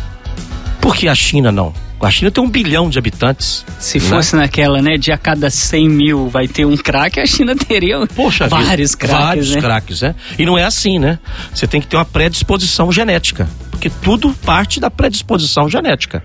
[0.82, 1.74] Por que a China não?
[2.02, 3.66] A China tem um bilhão de habitantes.
[3.80, 4.06] Se né?
[4.06, 8.06] fosse naquela, né, de a cada 100 mil vai ter um craque, a China teria
[8.08, 9.26] Poxa vários craques.
[9.26, 9.62] Vários né?
[9.62, 10.16] craques, né?
[10.38, 11.18] E não é assim, né?
[11.54, 13.50] Você tem que ter uma predisposição genética.
[13.72, 16.22] Porque tudo parte da predisposição genética.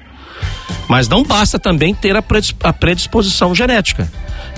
[0.88, 4.10] Mas não basta também ter a predisposição genética.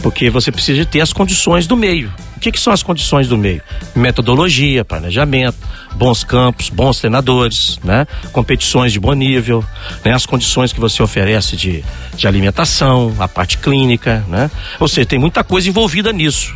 [0.03, 2.13] Porque você precisa ter as condições do meio
[2.45, 3.63] que, que são as condições do meio?
[3.95, 5.57] Metodologia, planejamento,
[5.95, 8.07] bons campos, bons treinadores, né?
[8.33, 9.65] Competições de bom nível,
[10.05, 10.13] né?
[10.13, 11.83] As condições que você oferece de,
[12.15, 14.51] de alimentação, a parte clínica, né?
[14.79, 16.55] Ou seja, tem muita coisa envolvida nisso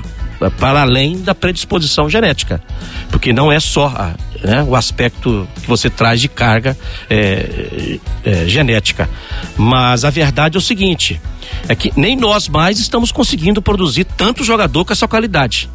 [0.59, 2.63] para além da predisposição genética,
[3.11, 6.77] porque não é só a, né, o aspecto que você traz de carga
[7.11, 9.09] é, é, genética,
[9.57, 11.21] mas a verdade é o seguinte:
[11.69, 15.69] é que nem nós mais estamos conseguindo produzir tanto jogador com essa qualidade.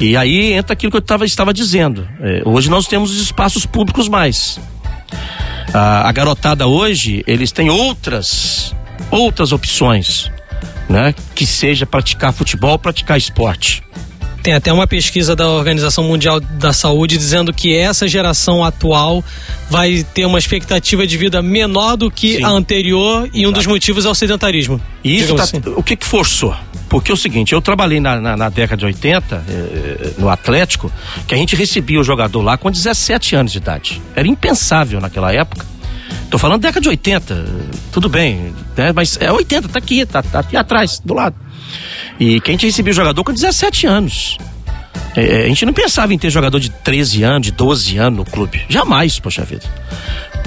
[0.00, 2.08] E aí entra aquilo que eu tava, estava dizendo.
[2.20, 4.58] É, hoje nós temos espaços públicos mais.
[5.72, 8.74] A, a garotada hoje, eles têm outras
[9.12, 10.30] outras opções,
[10.88, 11.14] né?
[11.34, 13.82] Que seja praticar futebol, praticar esporte.
[14.42, 19.24] Tem até uma pesquisa da Organização Mundial da Saúde dizendo que essa geração atual
[19.70, 22.44] vai ter uma expectativa de vida menor do que Sim.
[22.44, 24.80] a anterior e um dos motivos é o sedentarismo.
[25.04, 25.62] E isso tá, assim.
[25.76, 26.56] o que, que forçou?
[26.88, 30.92] Porque é o seguinte, eu trabalhei na, na, na década de 80, eh, no Atlético,
[31.26, 34.02] que a gente recebia o jogador lá com 17 anos de idade.
[34.14, 35.71] Era impensável naquela época.
[36.32, 37.44] Tô falando década de 80,
[37.92, 38.90] tudo bem, né?
[38.94, 41.36] mas é 80, tá aqui, tá, tá aqui atrás, do lado.
[42.18, 44.38] E que a gente recebia o jogador com 17 anos.
[45.14, 48.24] É, a gente não pensava em ter jogador de 13 anos, de 12 anos no
[48.24, 48.64] clube.
[48.66, 49.66] Jamais, poxa vida.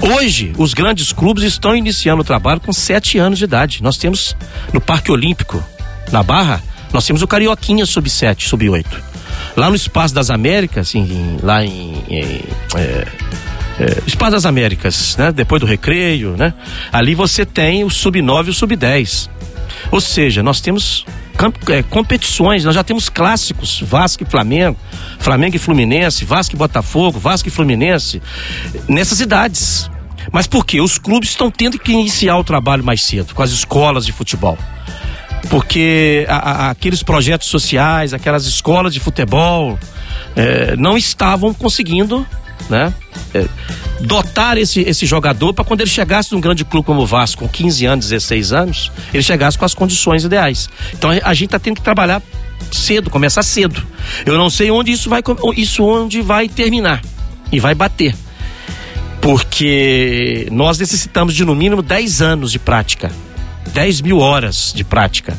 [0.00, 3.80] Hoje, os grandes clubes estão iniciando o trabalho com 7 anos de idade.
[3.80, 4.36] Nós temos
[4.72, 5.62] no Parque Olímpico,
[6.10, 6.60] na Barra,
[6.92, 8.86] nós temos o Carioquinha sub-7, sub-8.
[9.56, 12.42] Lá no Espaço das Américas, em, lá em, em
[12.74, 13.06] é,
[13.78, 15.32] é, Espada das Américas, né?
[15.32, 16.54] Depois do recreio, né?
[16.92, 19.28] Ali você tem o sub-9 e o sub-10.
[19.90, 21.04] Ou seja, nós temos
[21.68, 24.78] é, competições, nós já temos clássicos, Vasco e Flamengo,
[25.18, 28.22] Flamengo e Fluminense, Vasco e Botafogo, Vasco e Fluminense,
[28.88, 29.90] nessas idades.
[30.32, 30.80] Mas por quê?
[30.80, 34.58] Os clubes estão tendo que iniciar o trabalho mais cedo, com as escolas de futebol.
[35.50, 39.78] Porque a, a, aqueles projetos sociais, aquelas escolas de futebol,
[40.34, 42.26] é, não estavam conseguindo
[42.68, 42.92] né?
[43.34, 43.46] É,
[44.00, 47.48] dotar esse, esse jogador para quando ele chegasse num grande clube como o Vasco, com
[47.48, 50.68] 15 anos, 16 anos, ele chegasse com as condições ideais.
[50.92, 52.22] Então a gente está tendo que trabalhar
[52.72, 53.82] cedo, começar cedo.
[54.24, 55.22] Eu não sei onde isso vai,
[55.56, 57.02] isso onde vai terminar
[57.50, 58.14] e vai bater.
[59.20, 63.10] Porque nós necessitamos de no mínimo 10 anos de prática,
[63.72, 65.36] 10 mil horas de prática.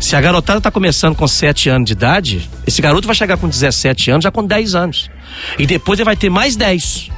[0.00, 3.48] Se a garotada está começando com 7 anos de idade, esse garoto vai chegar com
[3.48, 5.10] 17 anos já com 10 anos.
[5.58, 7.10] E depois ele vai ter mais 10.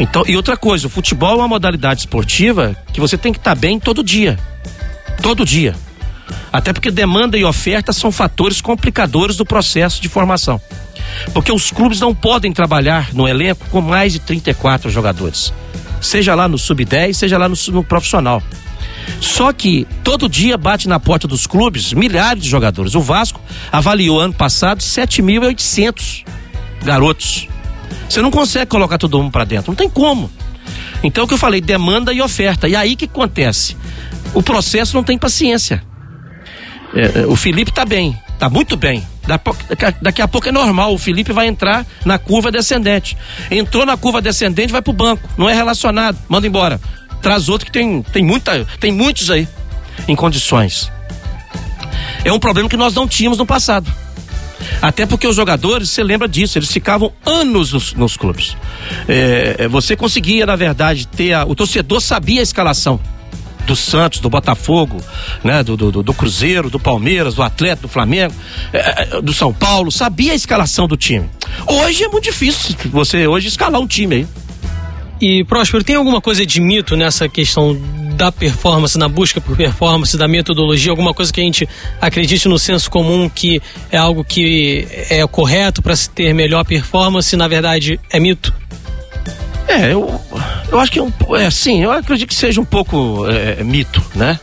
[0.00, 3.54] Então, e outra coisa, o futebol é uma modalidade esportiva que você tem que estar
[3.54, 4.38] tá bem todo dia.
[5.22, 5.74] Todo dia.
[6.52, 10.60] Até porque demanda e oferta são fatores complicadores do processo de formação.
[11.34, 15.52] Porque os clubes não podem trabalhar no elenco com mais de 34 jogadores.
[16.00, 18.42] Seja lá no sub-10, seja lá no, no profissional.
[19.20, 22.94] Só que todo dia bate na porta dos clubes milhares de jogadores.
[22.94, 26.24] O Vasco avaliou ano passado 7.800
[26.82, 27.48] garotos.
[28.08, 30.30] Você não consegue colocar todo mundo para dentro, não tem como.
[31.02, 32.68] Então é o que eu falei, demanda e oferta.
[32.68, 33.76] E aí que acontece?
[34.34, 35.82] O processo não tem paciência.
[36.94, 39.06] É, é o Felipe tá bem, tá muito bem.
[40.02, 43.16] Daqui a pouco é normal, o Felipe vai entrar na curva descendente.
[43.50, 45.28] Entrou na curva descendente, vai pro banco.
[45.36, 46.80] Não é relacionado, manda embora
[47.20, 49.46] traz outro que tem, tem, muita, tem muitos aí
[50.08, 50.90] em condições.
[52.24, 53.90] É um problema que nós não tínhamos no passado.
[54.80, 58.56] Até porque os jogadores, você lembra disso, eles ficavam anos nos, nos clubes.
[59.08, 61.32] É, é, você conseguia, na verdade, ter.
[61.32, 63.00] A, o torcedor sabia a escalação
[63.66, 65.00] do Santos, do Botafogo,
[65.44, 68.34] né, do, do, do Cruzeiro, do Palmeiras, do Atlético, do Flamengo,
[68.72, 71.28] é, é, do São Paulo, sabia a escalação do time.
[71.66, 74.26] Hoje é muito difícil você hoje escalar um time aí.
[75.20, 77.78] E, Próspero, tem alguma coisa de mito nessa questão
[78.20, 81.66] da performance, na busca por performance, da metodologia, alguma coisa que a gente
[81.98, 87.34] acredite no senso comum que é algo que é correto para se ter melhor performance,
[87.34, 88.52] na verdade é mito?
[89.66, 90.20] É, eu,
[90.70, 91.48] eu acho que é, um, é
[91.82, 94.38] eu acredito que seja um pouco é, mito, né?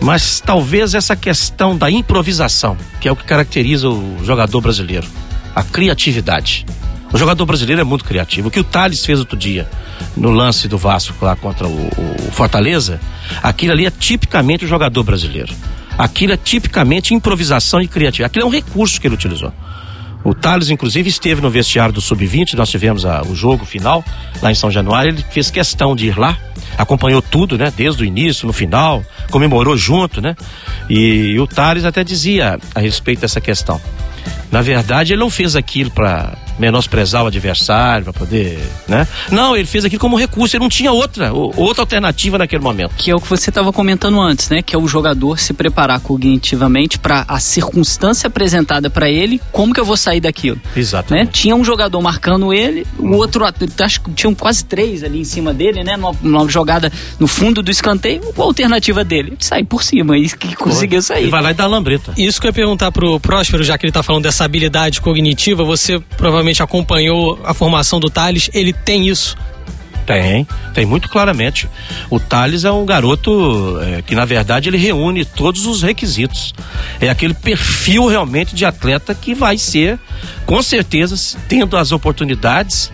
[0.00, 5.06] Mas talvez essa questão da improvisação, que é o que caracteriza o jogador brasileiro,
[5.54, 6.66] a criatividade.
[7.12, 8.48] O jogador brasileiro é muito criativo.
[8.48, 9.68] O que o Thales fez outro dia
[10.16, 11.88] no lance do Vasco lá contra o,
[12.28, 13.00] o Fortaleza,
[13.42, 15.52] aquilo ali é tipicamente o jogador brasileiro.
[15.98, 18.30] Aquilo é tipicamente improvisação e criatividade.
[18.30, 19.52] Aquilo é um recurso que ele utilizou.
[20.24, 24.04] O Thales, inclusive, esteve no vestiário do Sub-20, nós tivemos a, o jogo final
[24.40, 25.10] lá em São Januário.
[25.10, 26.38] Ele fez questão de ir lá,
[26.78, 27.72] acompanhou tudo, né?
[27.76, 30.36] Desde o início, no final, comemorou junto, né?
[30.88, 33.80] E, e o Thales até dizia a respeito dessa questão.
[34.50, 39.06] Na verdade, ele não fez aquilo para menosprezar o adversário, para poder, né?
[39.30, 42.94] Não, ele fez aquilo como recurso, ele não tinha outra, outra alternativa naquele momento.
[42.96, 44.62] Que é o que você estava comentando antes, né?
[44.62, 49.80] Que é o jogador se preparar cognitivamente para a circunstância apresentada para ele, como que
[49.80, 50.60] eu vou sair daquilo?
[50.76, 51.26] Exatamente.
[51.26, 51.30] Né?
[51.32, 55.52] Tinha um jogador marcando ele, o outro, acho que tinham quase três ali em cima
[55.52, 55.96] dele, né?
[55.96, 59.34] Numa, numa jogada no fundo do escanteio, qual a alternativa dele?
[59.38, 61.22] Sair por cima, e que conseguiu sair.
[61.22, 62.12] Ele vai lá e dá a lambreta.
[62.16, 65.64] Isso que eu ia perguntar pro Próspero, já que ele tá falando dessa habilidade cognitiva,
[65.64, 69.36] você provavelmente provavelmente acompanhou a formação do Thales, ele tem isso?
[70.04, 71.68] Tem, tem muito claramente.
[72.10, 76.52] O Thales é um garoto é, que, na verdade, ele reúne todos os requisitos.
[77.00, 79.98] É aquele perfil realmente de atleta que vai ser,
[80.44, 82.90] com certeza, tendo as oportunidades,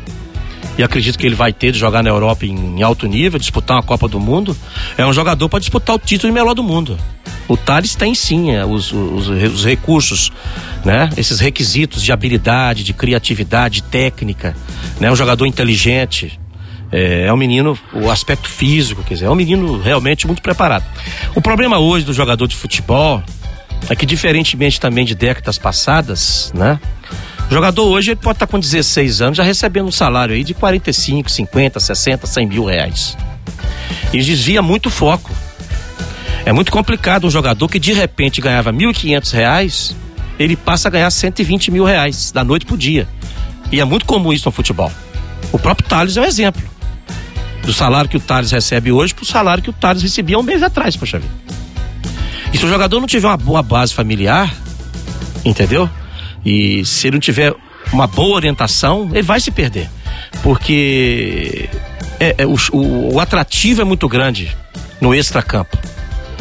[0.79, 3.77] e acredito que ele vai ter de jogar na Europa em, em alto nível, disputar
[3.77, 4.57] uma Copa do Mundo.
[4.97, 6.97] É um jogador para disputar o título de melhor do mundo.
[7.49, 10.31] O Thales tem sim é, os, os, os, recursos,
[10.85, 11.11] né?
[11.17, 14.55] Esses requisitos de habilidade, de criatividade, técnica,
[15.01, 15.11] né?
[15.11, 16.39] Um jogador inteligente.
[16.93, 20.85] É, é um menino, o aspecto físico, quer dizer, é um menino realmente muito preparado.
[21.35, 23.23] O problema hoje do jogador de futebol
[23.91, 26.79] é que, diferentemente também de décadas passadas, né?
[27.51, 30.55] O jogador hoje ele pode estar com 16 anos já recebendo um salário aí de
[30.55, 33.17] 45, 50, 60, 100 mil reais.
[34.13, 35.31] E desvia muito foco
[36.49, 39.95] é muito complicado um jogador que de repente ganhava R$ 1.500,
[40.39, 43.07] ele passa a ganhar 120 mil reais da noite pro dia.
[43.71, 44.91] E é muito comum isso no futebol.
[45.53, 46.63] O próprio Thales é um exemplo.
[47.63, 50.63] Do salário que o Thales recebe hoje pro salário que o Thales recebia um mês
[50.63, 51.35] atrás, poxa vida.
[52.51, 54.51] E se o jogador não tiver uma boa base familiar,
[55.45, 55.91] entendeu?
[56.45, 57.55] E se ele não tiver
[57.93, 59.89] uma boa orientação, ele vai se perder.
[60.43, 61.69] porque
[62.21, 64.57] é, é, o, o, o atrativo é muito grande
[65.01, 65.77] no extracampo.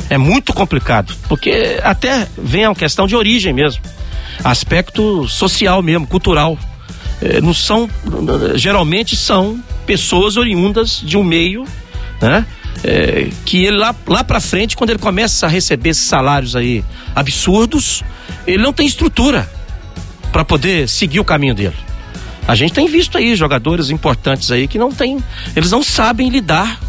[0.10, 3.84] É muito complicado, porque até vem a questão de origem mesmo,
[4.43, 6.58] aspecto social mesmo, cultural.
[7.22, 7.89] É, não são,
[8.56, 11.66] geralmente são pessoas oriundas de um meio,
[12.22, 12.45] né?
[12.84, 16.86] É, que ele lá, lá para frente, quando ele começa a receber esses salários aí
[17.16, 18.04] absurdos,
[18.45, 19.50] ele não tem estrutura
[20.32, 21.75] para poder seguir o caminho dele.
[22.47, 25.21] A gente tem visto aí jogadores importantes aí que não tem,
[25.55, 26.80] eles não sabem lidar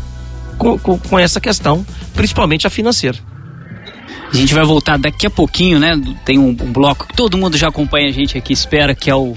[0.56, 1.84] com, com, com essa questão,
[2.14, 3.18] principalmente a financeira.
[4.32, 5.98] A gente vai voltar daqui a pouquinho, né?
[6.24, 9.14] Tem um, um bloco que todo mundo já acompanha a gente aqui, espera, que é
[9.14, 9.34] o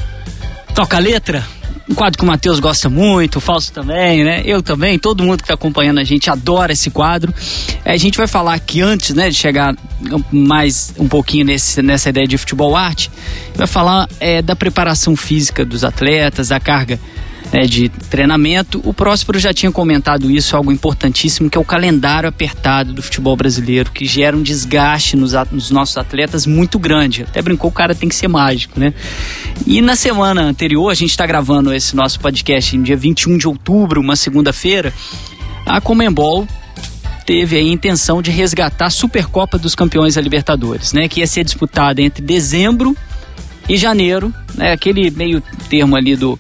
[0.76, 1.46] Toca Letra.
[1.90, 4.42] Um quadro que o Matheus gosta muito, o Falso também, né?
[4.46, 7.34] Eu também, todo mundo que está acompanhando a gente adora esse quadro.
[7.84, 9.76] É, a gente vai falar aqui antes, né, de chegar
[10.32, 13.12] mais um pouquinho nesse, nessa ideia de futebol arte,
[13.56, 17.00] vai falar é, da preparação física dos atletas, da carga
[17.52, 18.82] né, de treinamento.
[18.84, 23.36] O Próspero já tinha comentado isso, algo importantíssimo, que é o calendário apertado do futebol
[23.36, 27.24] brasileiro, que gera um desgaste nos, nos nossos atletas muito grande.
[27.24, 28.94] Até brincou, o cara tem que ser mágico, né?
[29.66, 33.48] E na semana anterior, a gente está gravando esse nosso podcast em dia 21 de
[33.48, 34.94] outubro, uma segunda-feira,
[35.66, 36.48] a Comembol
[37.26, 41.08] teve a intenção de resgatar a Supercopa dos Campeões da Libertadores, né?
[41.08, 42.96] Que ia ser disputada entre dezembro
[43.70, 44.72] e janeiro, né?
[44.72, 46.38] Aquele meio termo ali do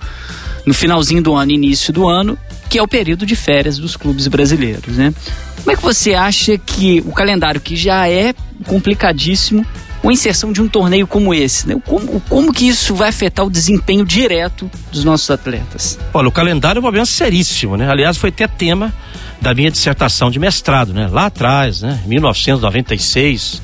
[0.66, 2.38] no finalzinho do ano, início do ano,
[2.70, 5.14] que é o período de férias dos clubes brasileiros, né?
[5.57, 8.34] Como é que você acha que o calendário que já é
[8.66, 9.66] complicadíssimo,
[10.04, 11.76] uma inserção de um torneio como esse, né?
[11.86, 15.99] Como, como que isso vai afetar o desempenho direto dos nossos atletas?
[16.14, 17.89] Olha, o calendário é um problema seríssimo, né?
[17.89, 18.93] Aliás, foi até tema
[19.41, 21.08] da minha dissertação de mestrado, né?
[21.12, 21.99] Lá atrás, né?
[22.06, 23.62] 1996,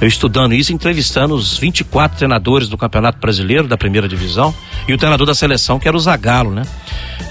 [0.00, 4.52] eu estudando isso, entrevistando os 24 treinadores do Campeonato Brasileiro da Primeira Divisão
[4.88, 6.62] e o treinador da seleção, que era o Zagallo, né?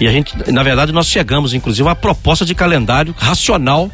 [0.00, 3.90] E a gente, na verdade, nós chegamos, inclusive, a uma proposta de calendário racional,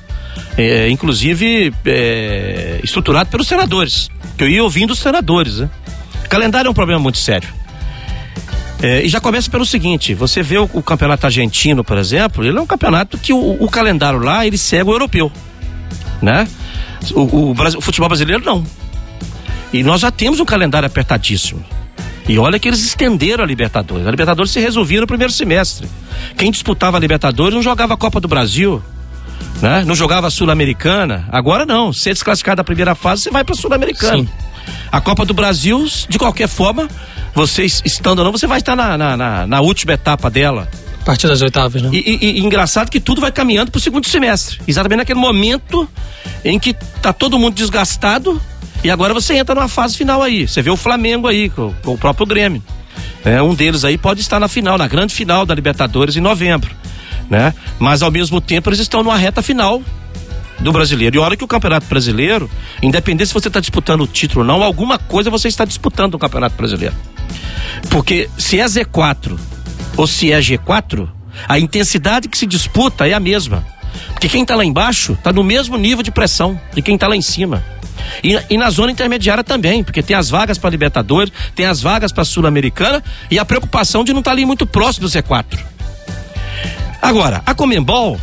[0.57, 5.71] é, inclusive é, estruturado pelos senadores, que eu ia ouvindo os senadores, né?
[6.29, 7.49] Calendário é um problema muito sério.
[8.83, 12.59] É, e já começa pelo seguinte: você vê o, o, campeonato argentino, por exemplo, ele
[12.59, 15.33] é um campeonato que o, o calendário lá ele segue o europeu,
[16.21, 16.47] né?
[17.13, 18.65] O, o, futebol brasileiro não.
[19.73, 21.65] E nós já temos um calendário apertadíssimo.
[22.29, 24.07] E olha que eles estenderam a Libertadores.
[24.07, 25.89] A Libertadores se resolvia no primeiro semestre.
[26.37, 28.83] Quem disputava a Libertadores não jogava a Copa do Brasil,
[29.61, 29.85] né?
[29.87, 31.27] Não jogava a Sul-Americana.
[31.31, 31.93] Agora não.
[31.93, 34.27] Se é desclassificado da primeira fase, você vai para Sul-Americana.
[34.91, 36.89] A Copa do Brasil, de qualquer forma,
[37.35, 40.69] você estando ou não, você vai estar na, na, na, na última etapa dela.
[41.01, 41.91] A partir das oitavas, né?
[41.93, 44.61] E, e, e engraçado que tudo vai caminhando para o segundo semestre.
[44.67, 45.89] Exatamente naquele momento
[46.45, 48.41] em que tá todo mundo desgastado
[48.83, 50.47] e agora você entra numa fase final aí.
[50.47, 52.63] Você vê o Flamengo aí, com, com o próprio Grêmio.
[53.25, 56.75] É, um deles aí pode estar na final, na grande final da Libertadores em novembro.
[57.29, 57.53] Né?
[57.79, 59.83] Mas ao mesmo tempo eles estão numa reta final
[60.59, 61.17] do brasileiro.
[61.17, 62.51] E olha que o Campeonato Brasileiro,
[62.83, 66.19] independente se você está disputando o título ou não, alguma coisa você está disputando no
[66.19, 66.95] Campeonato Brasileiro.
[67.91, 69.39] Porque se é Z4
[69.97, 71.09] ou se é G4,
[71.49, 73.67] a intensidade que se disputa é a mesma.
[74.13, 77.17] Porque quem está lá embaixo está no mesmo nível de pressão de quem está lá
[77.17, 77.63] em cima.
[78.23, 82.13] E, e, na zona intermediária também, porque tem as vagas para Libertadores, tem as vagas
[82.13, 85.59] para Sul-Americana e a preocupação de não estar tá ali muito próximo do Z4.
[87.07, 88.21] Agora, a Comembol,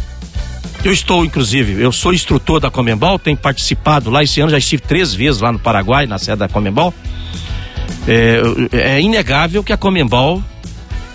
[0.84, 4.82] eu estou, inclusive, eu sou instrutor da Comembol, tenho participado lá esse ano, já estive
[4.82, 6.94] três vezes lá no Paraguai, na sede da Comembol.
[8.06, 8.42] É,
[8.74, 10.44] é inegável que a Comembol,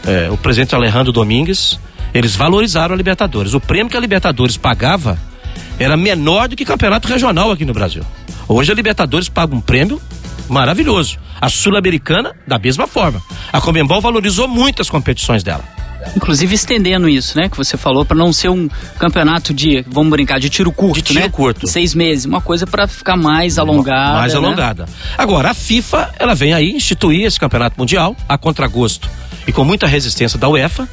[0.06, 1.78] é, o presidente Alejandro Domingues,
[2.14, 3.52] eles valorizaram a Libertadores.
[3.52, 5.18] O prêmio que a Libertadores pagava
[5.78, 8.02] era menor do que campeonato regional aqui no Brasil.
[8.48, 10.00] Hoje a Libertadores paga um prêmio
[10.48, 11.18] maravilhoso.
[11.38, 13.22] A Sul-Americana, da mesma forma.
[13.52, 15.76] A Comembol valorizou muito as competições dela.
[16.16, 17.48] Inclusive estendendo isso, né?
[17.48, 18.68] Que você falou, para não ser um
[18.98, 21.28] campeonato de, vamos brincar, de tiro curto, de tiro né?
[21.28, 21.66] curto.
[21.66, 24.18] Seis meses, uma coisa para ficar mais alongada.
[24.18, 24.38] Mais né?
[24.38, 24.86] alongada.
[25.16, 29.08] Agora, a FIFA, ela vem aí instituir esse campeonato mundial, a contragosto
[29.46, 30.88] e com muita resistência da UEFA.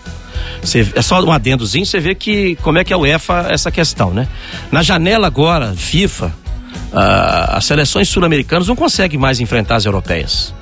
[0.62, 4.12] Você, é só um adendozinho, você vê que como é que a UEFA essa questão,
[4.12, 4.28] né?
[4.72, 6.34] Na janela agora, FIFA,
[6.92, 10.54] as seleções sul-americanas não conseguem mais enfrentar as europeias.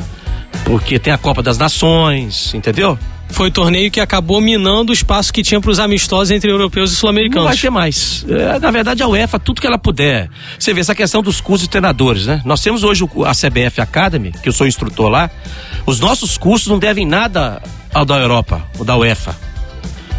[0.65, 2.97] Porque tem a Copa das Nações, entendeu?
[3.33, 6.91] Foi o torneio que acabou minando o espaço que tinha para os amistosos entre europeus
[6.91, 7.43] e sul-americanos.
[7.43, 8.25] Não vai ter mais.
[8.29, 10.29] É, na verdade, a UEFA, tudo que ela puder.
[10.57, 12.41] Você vê essa questão dos cursos de treinadores, né?
[12.45, 15.29] Nós temos hoje a CBF Academy, que eu sou instrutor lá.
[15.85, 17.61] Os nossos cursos não devem nada
[17.93, 19.35] ao da Europa, ou da UEFA.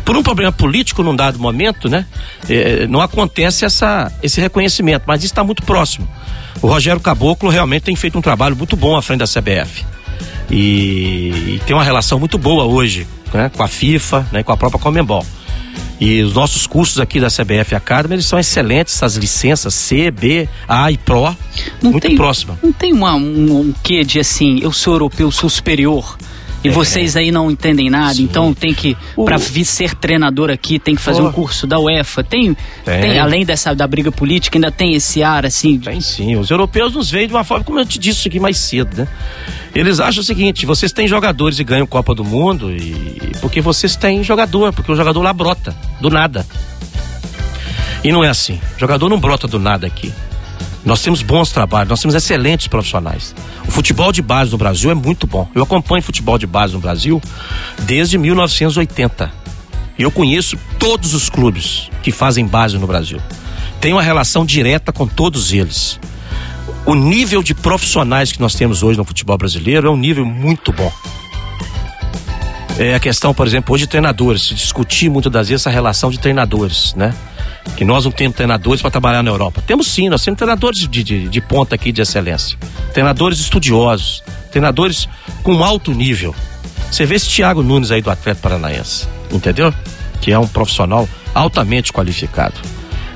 [0.04, 2.06] Por um problema político num dado momento, né?
[2.48, 6.06] É, não acontece essa, esse reconhecimento, mas isso está muito próximo.
[6.60, 9.84] O Rogério Caboclo realmente tem feito um trabalho muito bom à frente da CBF.
[10.50, 14.56] E, e tem uma relação muito boa hoje né, com a FIFA, né, com a
[14.56, 15.24] própria Comembol.
[16.00, 20.48] E os nossos cursos aqui da CBF Academy, eles são excelentes, as licenças C, B,
[20.68, 21.36] A e Pro,
[21.80, 22.58] Não muito tem, próxima.
[22.62, 26.18] Não tem uma, um, um quê de assim, eu sou europeu, sou superior.
[26.64, 28.22] E vocês aí não entendem nada, Sim.
[28.24, 31.28] então tem que, pra vir ser treinador aqui, tem que fazer Oh.
[31.28, 32.24] um curso da UEFA.
[32.24, 33.00] Tem, Tem.
[33.02, 35.78] tem, além dessa da briga política, ainda tem esse ar assim.
[35.78, 36.36] Tem sim.
[36.36, 39.08] Os europeus nos veem de uma forma, como eu te disse aqui mais cedo, né?
[39.74, 43.94] Eles acham o seguinte: vocês têm jogadores e ganham Copa do Mundo e porque vocês
[43.94, 46.46] têm jogador, porque o jogador lá brota do nada.
[48.02, 48.60] E não é assim.
[48.76, 50.12] O jogador não brota do nada aqui.
[50.84, 53.34] Nós temos bons trabalhos, nós temos excelentes profissionais.
[53.66, 55.48] O futebol de base no Brasil é muito bom.
[55.54, 57.22] Eu acompanho futebol de base no Brasil
[57.80, 59.32] desde 1980.
[59.98, 63.18] E eu conheço todos os clubes que fazem base no Brasil.
[63.80, 65.98] Tenho uma relação direta com todos eles.
[66.84, 70.70] O nível de profissionais que nós temos hoje no futebol brasileiro é um nível muito
[70.70, 70.92] bom.
[72.76, 74.42] É a questão, por exemplo, hoje de treinadores.
[74.42, 77.14] Se discutir muitas das vezes essa relação de treinadores, né?
[77.76, 79.62] Que nós não temos treinadores para trabalhar na Europa.
[79.64, 82.58] Temos sim, nós temos treinadores de, de, de ponta aqui de excelência.
[82.92, 85.08] Treinadores estudiosos, treinadores
[85.42, 86.34] com alto nível.
[86.90, 89.72] Você vê esse Thiago Nunes aí do Atlético Paranaense, entendeu?
[90.20, 92.54] Que é um profissional altamente qualificado.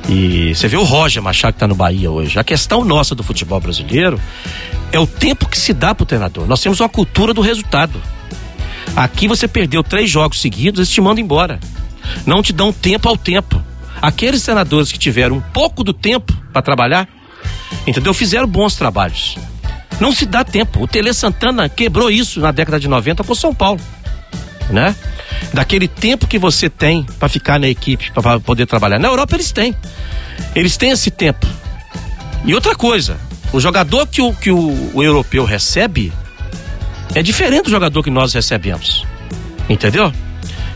[0.08, 2.38] E você vê o Roger Machado que está no Bahia hoje.
[2.38, 4.20] A questão nossa do futebol brasileiro
[4.92, 6.46] é o tempo que se dá para o treinador.
[6.46, 8.00] Nós temos uma cultura do resultado.
[8.96, 11.60] Aqui você perdeu três jogos seguidos, eles te mandam embora.
[12.26, 13.62] Não te dão tempo ao tempo.
[14.00, 17.08] Aqueles treinadores que tiveram um pouco do tempo para trabalhar,
[17.86, 18.14] entendeu?
[18.14, 19.36] Fizeram bons trabalhos.
[20.00, 20.82] Não se dá tempo.
[20.82, 23.80] O Tele Santana quebrou isso na década de 90 com São Paulo,
[24.70, 24.94] né?
[25.52, 28.98] Daquele tempo que você tem para ficar na equipe, para poder trabalhar.
[28.98, 29.74] Na Europa eles têm.
[30.54, 31.46] Eles têm esse tempo.
[32.44, 33.18] E outra coisa,
[33.52, 36.12] o jogador que o, que o, o europeu recebe
[37.14, 39.04] é diferente do jogador que nós recebemos.
[39.68, 40.12] Entendeu?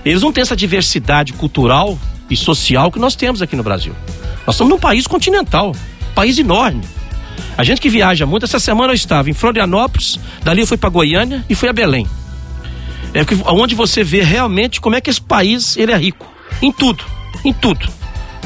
[0.04, 3.94] Eles não têm essa diversidade cultural e social que nós temos aqui no Brasil.
[4.46, 5.74] Nós estamos num país continental,
[6.14, 6.82] país enorme.
[7.56, 10.88] A gente que viaja muito, essa semana eu estava em Florianópolis, dali eu fui para
[10.88, 12.06] Goiânia e fui a Belém.
[13.14, 13.20] É
[13.50, 16.26] onde você vê realmente como é que esse país ele é rico.
[16.60, 17.04] Em tudo,
[17.44, 17.86] em tudo.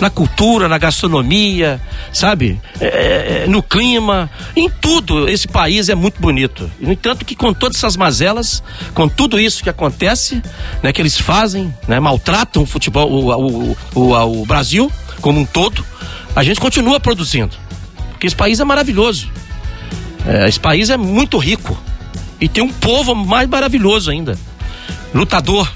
[0.00, 1.80] Na cultura, na gastronomia,
[2.12, 2.60] sabe?
[2.80, 5.28] É, é, no clima, em tudo.
[5.28, 6.70] Esse país é muito bonito.
[6.78, 10.42] No entanto, que com todas essas mazelas, com tudo isso que acontece,
[10.82, 15.46] né, que eles fazem, né, maltratam o futebol, o, o, o, o Brasil como um
[15.46, 15.84] todo,
[16.34, 17.56] a gente continua produzindo.
[18.10, 19.30] Porque esse país é maravilhoso.
[20.26, 21.76] É, esse país é muito rico.
[22.40, 24.38] E tem um povo mais maravilhoso ainda.
[25.14, 25.70] Lutador.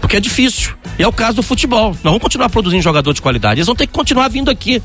[0.00, 0.74] Porque é difícil.
[1.00, 1.92] E é o caso do futebol.
[1.92, 3.58] Nós vamos continuar produzindo jogador de qualidade.
[3.58, 4.82] Eles vão ter que continuar vindo aqui.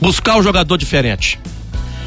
[0.00, 1.36] Buscar um jogador diferente.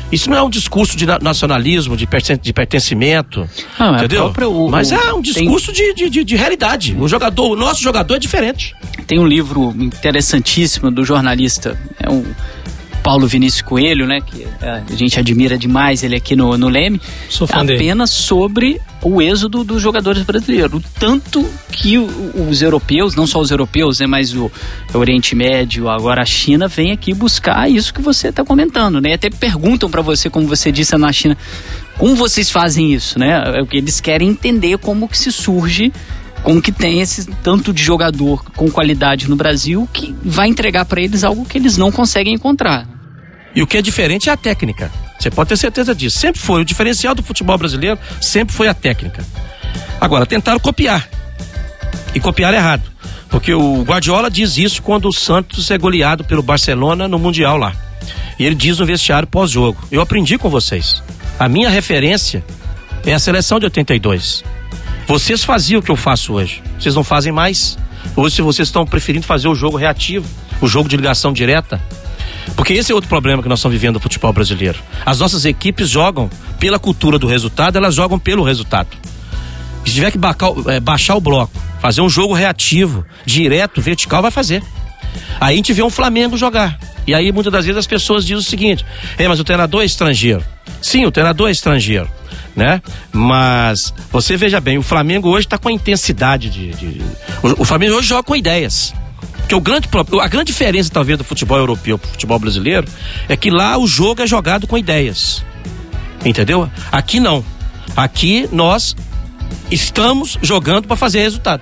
[0.09, 3.45] Isso não é um discurso de na- nacionalismo, de, perten- de pertencimento.
[3.77, 4.23] Não, é entendeu?
[4.31, 6.95] próprio- o- Mas o- é um tem- discurso de, de, de, de realidade.
[6.97, 8.73] O jogador, o nosso jogador é diferente.
[9.05, 12.23] Tem um livro interessantíssimo do jornalista, é um
[13.03, 14.21] Paulo Vinícius Coelho, né?
[14.21, 17.01] Que é, a gente admira demais ele aqui no, no Leme.
[17.29, 17.79] Sou fã dele.
[17.79, 20.73] apenas sobre o êxodo dos jogadores brasileiros.
[20.73, 24.51] O tanto que os europeus, não só os europeus, né, mas o
[24.93, 29.13] Oriente Médio, agora a China, vem aqui buscar isso que você está comentando, né?
[29.13, 31.37] Até perguntam para você, como você disse na China,
[31.97, 33.43] como vocês fazem isso, né?
[33.55, 35.91] É o que Eles querem entender como que se surge
[36.43, 41.01] como que tem esse tanto de jogador com qualidade no Brasil que vai entregar para
[41.01, 42.87] eles algo que eles não conseguem encontrar.
[43.55, 44.91] E o que é diferente é a técnica.
[45.19, 46.17] Você pode ter certeza disso.
[46.17, 46.61] Sempre foi.
[46.61, 49.23] O diferencial do futebol brasileiro sempre foi a técnica.
[49.99, 51.07] Agora, tentaram copiar.
[52.15, 52.83] E copiar errado.
[53.29, 57.73] Porque o Guardiola diz isso quando o Santos é goleado pelo Barcelona no Mundial lá.
[58.39, 61.03] E ele diz no vestiário pós-jogo: Eu aprendi com vocês.
[61.39, 62.43] A minha referência
[63.05, 64.43] é a seleção de 82.
[65.11, 66.63] Vocês faziam o que eu faço hoje.
[66.79, 67.77] Vocês não fazem mais.
[68.15, 70.25] Hoje, se vocês estão preferindo fazer o jogo reativo,
[70.61, 71.81] o jogo de ligação direta,
[72.55, 74.79] porque esse é outro problema que nós estamos vivendo no futebol brasileiro.
[75.05, 78.87] As nossas equipes jogam pela cultura do resultado, elas jogam pelo resultado.
[79.85, 80.19] Se tiver que
[80.69, 81.51] eh, baixar o bloco,
[81.81, 84.63] fazer um jogo reativo, direto, vertical, vai fazer.
[85.41, 86.79] Aí a gente vê um Flamengo jogar.
[87.05, 88.85] E aí muitas das vezes as pessoas dizem o seguinte:
[89.17, 90.45] é, mas o treinador é estrangeiro.
[90.81, 92.09] Sim, o treinador é estrangeiro,
[92.55, 92.81] né?
[93.11, 96.71] Mas você veja bem, o Flamengo hoje está com a intensidade de.
[96.71, 97.01] de-
[97.43, 98.93] O, o Flamengo hoje joga com ideias.
[99.47, 99.87] Que o grande,
[100.21, 102.87] a grande diferença, talvez, do futebol europeu para o futebol brasileiro
[103.27, 105.43] é que lá o jogo é jogado com ideias.
[106.23, 106.69] Entendeu?
[106.91, 107.43] Aqui não.
[107.95, 108.95] Aqui nós
[109.69, 111.61] estamos jogando para fazer resultado.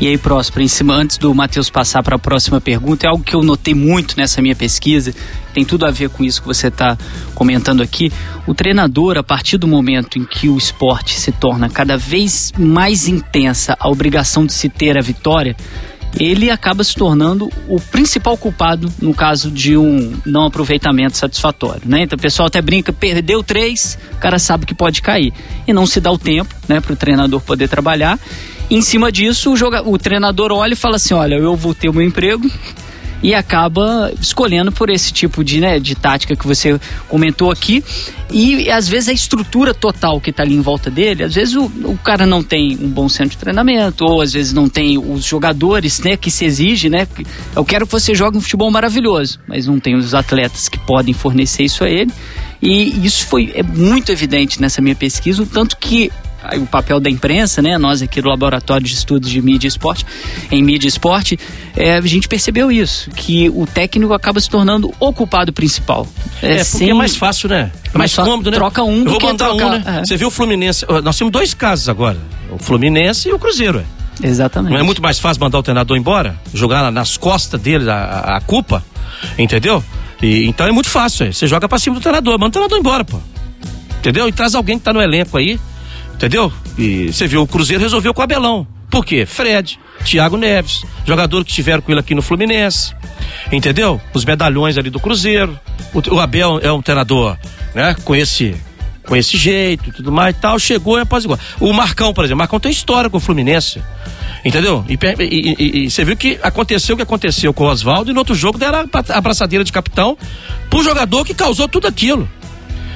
[0.00, 3.22] E aí, próximo, em cima, antes do Matheus passar para a próxima pergunta, é algo
[3.22, 5.14] que eu notei muito nessa minha pesquisa,
[5.52, 6.98] tem tudo a ver com isso que você está
[7.34, 8.12] comentando aqui.
[8.46, 13.06] O treinador, a partir do momento em que o esporte se torna cada vez mais
[13.08, 15.56] intensa a obrigação de se ter a vitória,
[16.18, 22.02] ele acaba se tornando o principal culpado no caso de um não aproveitamento satisfatório, né?
[22.02, 25.32] Então o pessoal até brinca, perdeu três, o cara sabe que pode cair
[25.66, 28.18] e não se dá o tempo, né, para o treinador poder trabalhar.
[28.70, 31.88] Em cima disso, o, joga, o treinador olha e fala assim, olha, eu vou ter
[31.88, 32.50] o meu emprego,
[33.24, 37.82] e acaba escolhendo por esse tipo de, né, de tática que você comentou aqui.
[38.30, 41.64] E às vezes a estrutura total que está ali em volta dele, às vezes o,
[41.64, 45.24] o cara não tem um bom centro de treinamento, ou às vezes não tem os
[45.24, 47.08] jogadores né, que se exige, né?
[47.56, 51.14] Eu quero que você jogue um futebol maravilhoso, mas não tem os atletas que podem
[51.14, 52.12] fornecer isso a ele.
[52.60, 56.12] E isso foi é muito evidente nessa minha pesquisa, o tanto que
[56.56, 57.78] o papel da imprensa, né?
[57.78, 60.04] Nós aqui do Laboratório de Estudos de Mídia e Esporte,
[60.50, 61.38] em Mídia e Esporte,
[61.76, 66.06] é, a gente percebeu isso, que o técnico acaba se tornando o culpado principal.
[66.42, 66.90] É, é porque sem...
[66.90, 67.72] é mais fácil, né?
[67.92, 68.56] É mais cômodo, né?
[68.56, 69.66] Troca um Eu vou mandar trocar.
[69.66, 69.84] um, né?
[69.86, 70.04] É.
[70.04, 72.18] Você viu o Fluminense, nós temos dois casos agora,
[72.50, 74.04] o Fluminense e o Cruzeiro, é.
[74.22, 74.72] Exatamente.
[74.72, 76.38] Não é muito mais fácil mandar o treinador embora?
[76.52, 78.84] Jogar nas costas dele a, a, a culpa?
[79.36, 79.82] Entendeu?
[80.22, 81.26] E, então é muito fácil.
[81.26, 81.32] é.
[81.32, 83.18] Você joga pra cima do treinador, manda o treinador embora, pô.
[83.98, 84.28] Entendeu?
[84.28, 85.58] E traz alguém que tá no elenco aí.
[86.14, 86.52] Entendeu?
[86.78, 88.66] E você viu, o Cruzeiro resolveu com o Abelão.
[88.90, 89.26] Por quê?
[89.26, 92.94] Fred, Thiago Neves, jogador que estiveram com ele aqui no Fluminense.
[93.50, 94.00] Entendeu?
[94.12, 95.58] Os medalhões ali do Cruzeiro.
[95.92, 97.36] O, o Abel é um treinador,
[97.74, 97.96] né?
[98.04, 98.54] Com esse
[99.06, 101.38] com esse jeito e tudo mais e tal, chegou e apaziguou.
[101.60, 103.82] O Marcão, por exemplo, o Marcão tem história com o Fluminense.
[104.42, 104.82] Entendeu?
[104.88, 108.14] E, e, e, e, você viu que aconteceu o que aconteceu com o Oswaldo e
[108.14, 110.16] no outro jogo deram a abraçadeira de capitão
[110.70, 112.28] pro jogador que causou tudo aquilo.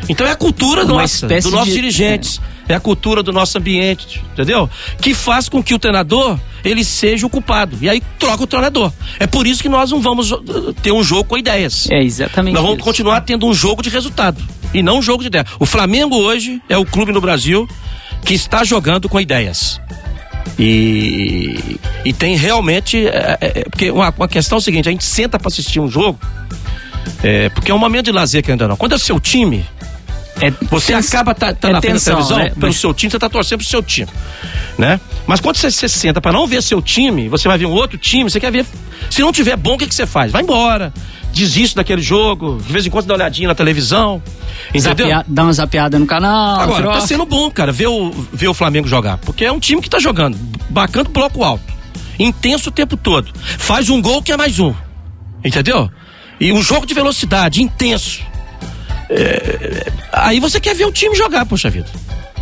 [0.08, 2.40] Então é a cultura Uma nossa, dos nossos de- dirigentes.
[2.54, 2.57] É.
[2.74, 4.68] a cultura do nosso ambiente, entendeu?
[5.00, 7.78] Que faz com que o treinador ele seja o culpado.
[7.80, 8.92] E aí troca o treinador.
[9.18, 11.88] É por isso que nós não vamos uh, ter um jogo com ideias.
[11.90, 12.84] É exatamente Nós vamos isso.
[12.84, 14.42] continuar tendo um jogo de resultado
[14.74, 15.46] e não um jogo de ideia.
[15.58, 17.68] O Flamengo hoje é o clube no Brasil
[18.24, 19.80] que está jogando com ideias.
[20.58, 23.06] E, e tem realmente.
[23.06, 25.78] é, é, é, porque uma, uma questão é o seguinte: a gente senta para assistir
[25.78, 26.18] um jogo,
[27.22, 28.76] é, porque é um momento de lazer que ainda não.
[28.76, 29.64] Quando é o seu time,
[30.40, 32.50] É você tens- acaba tá, tá é na frente da tensão, televisão né?
[32.50, 34.08] pelo Mas- seu time, você tá torcendo pro seu time,
[34.78, 35.00] né?
[35.26, 37.98] Mas quando você, você senta para não ver seu time, você vai ver um outro
[37.98, 38.64] time, você quer ver.
[39.10, 40.30] Se não tiver bom, o que, que você faz?
[40.32, 40.92] Vai embora,
[41.32, 44.22] desiste daquele jogo, de vez em quando dá uma olhadinha na televisão,
[44.72, 45.06] entendeu?
[45.08, 46.60] Zapea- dá uma zapeada no canal.
[46.60, 47.00] Agora, troca.
[47.00, 49.18] tá sendo bom, cara, ver o, ver o Flamengo jogar.
[49.18, 50.36] Porque é um time que tá jogando,
[50.70, 51.64] bacana bloco alto.
[52.18, 53.30] Intenso o tempo todo.
[53.58, 54.72] Faz um gol que é mais um.
[55.44, 55.90] Entendeu?
[56.40, 58.20] E um jogo de velocidade, intenso.
[59.10, 61.88] É, aí você quer ver o time jogar, poxa vida.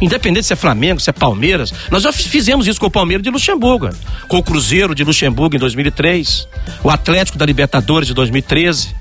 [0.00, 1.72] Independente se é Flamengo, se é Palmeiras.
[1.90, 3.88] Nós já fizemos isso com o Palmeiras de Luxemburgo,
[4.28, 6.46] com o Cruzeiro de Luxemburgo em 2003,
[6.84, 8.94] o Atlético da Libertadores de 2013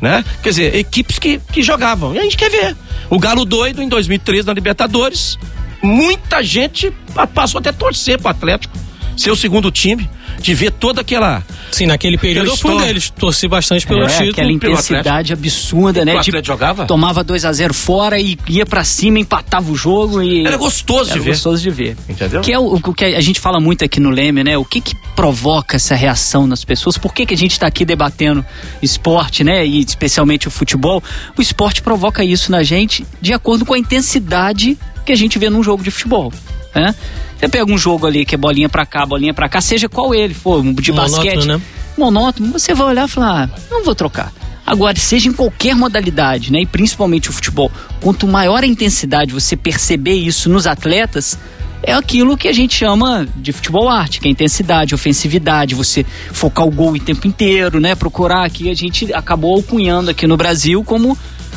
[0.00, 0.22] né?
[0.42, 2.14] Quer dizer, equipes que, que jogavam.
[2.14, 2.76] E a gente quer ver.
[3.08, 5.38] O Galo doido em 2013 na Libertadores,
[5.82, 8.76] muita gente pa- passou até a torcer pro Atlético,
[9.16, 10.10] ser o segundo time,
[10.40, 11.42] de ver toda aquela.
[11.72, 13.10] Sim, naquele período eu fui um deles.
[13.10, 14.30] Torci bastante pelo É, título.
[14.30, 16.12] aquela pelo intensidade absurda, né?
[16.12, 16.86] O de- Atlético jogava?
[16.86, 20.46] Tomava 2 a 0 fora e ia pra cima, empatava o jogo e.
[20.46, 21.30] Era gostoso Era de ver.
[21.32, 21.96] gostoso de ver.
[22.08, 22.40] Entendeu?
[22.42, 24.56] Que é o, o que a gente fala muito aqui no Leme, né?
[24.56, 26.96] O que que provoca essa reação nas pessoas?
[26.98, 28.44] Por que que a gente tá aqui debatendo
[28.82, 29.66] esporte, né?
[29.66, 31.02] E especialmente o futebol?
[31.36, 35.50] O esporte provoca isso na gente de acordo com a intensidade que a gente vê
[35.50, 36.32] num jogo de futebol,
[36.74, 36.94] né?
[37.38, 40.14] Você pega um jogo ali que é bolinha pra cá, bolinha pra cá, seja qual
[40.14, 41.60] ele for, de Monótono, basquete, né?
[41.96, 44.32] monótono, você vai olhar e falar, ah, não vou trocar.
[44.66, 47.70] Agora, seja em qualquer modalidade, né, e principalmente o futebol,
[48.00, 51.38] quanto maior a intensidade você perceber isso nos atletas,
[51.82, 56.66] é aquilo que a gente chama de futebol arte, que é intensidade, ofensividade, você focar
[56.66, 60.82] o gol o tempo inteiro, né, procurar aqui, a gente acabou alcunhando aqui no Brasil
[60.82, 61.16] como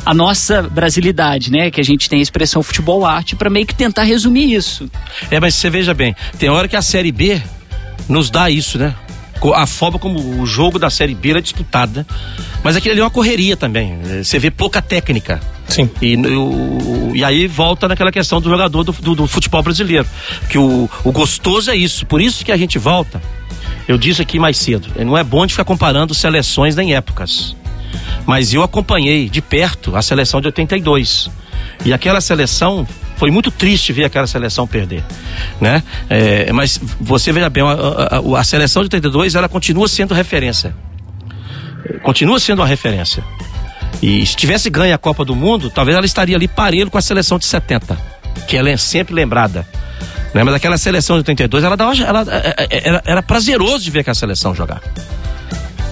[0.10, 3.76] a nossa brasilidade, né, que a gente tem a expressão futebol arte para meio que
[3.76, 4.90] tentar resumir isso.
[5.30, 7.42] É, mas você veja bem, tem hora que a Série B
[8.08, 8.96] nos dá isso, né?
[9.54, 12.08] A forma como o jogo da Série B é disputada.
[12.64, 13.96] Mas aquilo ali é uma correria também.
[14.10, 15.40] Eh, Você vê pouca técnica.
[15.68, 15.88] Sim.
[16.02, 20.08] E, o- e aí volta naquela questão do jogador do, do- do futebol brasileiro.
[20.50, 22.04] Que o, o gostoso é isso.
[22.08, 23.22] Por isso que a gente volta.
[23.88, 24.88] Eu disse aqui mais cedo.
[25.06, 27.56] Não é bom de ficar comparando seleções nem épocas.
[28.26, 31.30] Mas eu acompanhei de perto a seleção de 82.
[31.86, 32.88] E aquela seleção.
[33.18, 35.04] Foi muito triste ver aquela seleção perder,
[35.60, 35.82] né?
[36.08, 40.76] É, mas você veja bem, a, a- a- seleção de 82 ela continua sendo referência,
[42.04, 43.24] continua sendo uma referência.
[44.04, 47.02] E se tivesse ganho a Copa do Mundo, talvez ela estaria ali parelho com a
[47.02, 47.98] seleção de 70,
[48.48, 49.68] que ela é sempre lembrada.
[50.34, 50.44] Né?
[50.44, 54.02] Mas aquela seleção de 82, ela dava, ela, é, é, era, era prazeroso de ver
[54.02, 54.80] aquela seleção jogar.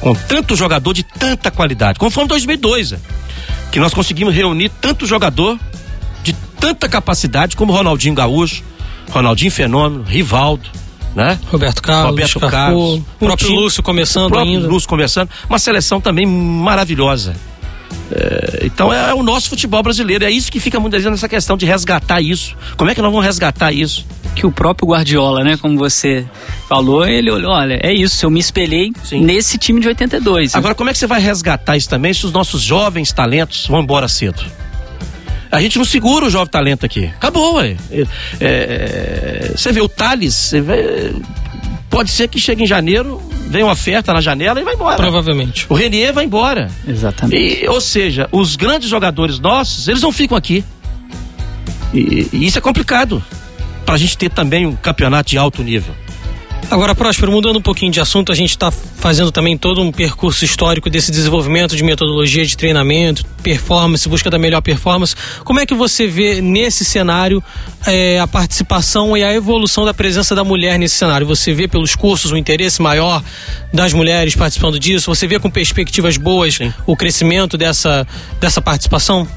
[0.06, 1.97] Com tanto jogador de tanta qualidade.
[1.97, 2.99] Como foi em 2002, né?
[3.72, 5.60] que nós conseguimos reunir tanto jogador
[6.24, 8.64] de tanta capacidade como Ronaldinho Gaúcho,
[9.10, 10.70] Ronaldinho Fenômeno, Rivaldo,
[11.16, 11.39] né?
[11.51, 14.68] Roberto Carlos, Roberto Cafu, Carlos, o próprio time, Lúcio começando o próprio ainda.
[14.68, 17.36] Lúcio começando, uma seleção também maravilhosa.
[18.12, 21.30] É, então é, é, o nosso futebol brasileiro, é isso que fica muitas vezes nessa
[21.30, 22.56] questão de resgatar isso.
[22.78, 24.06] Como é que nós vamos resgatar isso?
[24.36, 26.26] Que o próprio Guardiola, né, como você
[26.68, 29.22] falou, ele olhou, olha, é isso, eu me espelhei Sim.
[29.22, 30.56] nesse time de 82.
[30.56, 33.82] Agora, como é que você vai resgatar isso também se os nossos jovens talentos vão
[33.82, 34.44] embora cedo?
[35.52, 37.06] A gente não segura o jovem talento aqui.
[37.06, 37.78] Acabou, ué.
[37.90, 38.06] É,
[38.42, 41.14] é, você vê o Thales, vê,
[41.90, 44.96] pode ser que chegue em janeiro, vem uma oferta na janela e vai embora.
[44.96, 45.66] Provavelmente.
[45.70, 46.70] O Renier vai embora.
[46.88, 47.64] Exatamente.
[47.64, 50.64] E, ou seja, os grandes jogadores nossos, eles não ficam aqui.
[51.93, 53.24] E, e isso é complicado.
[53.86, 55.93] Pra gente ter também um campeonato de alto nível.
[56.70, 60.43] Agora, Próspero, mudando um pouquinho de assunto, a gente está fazendo também todo um percurso
[60.43, 65.16] histórico desse desenvolvimento de metodologia de treinamento, performance, busca da melhor performance.
[65.43, 67.41] Como é que você vê nesse cenário
[67.86, 71.28] é, a participação e a evolução da presença da mulher nesse cenário?
[71.28, 73.24] Você vê pelos cursos o interesse maior
[73.72, 75.13] das mulheres participando disso?
[75.13, 76.74] Você vê com perspectivas boas Sim.
[76.88, 78.07] o crescimento dessa,
[78.39, 79.28] dessa participação?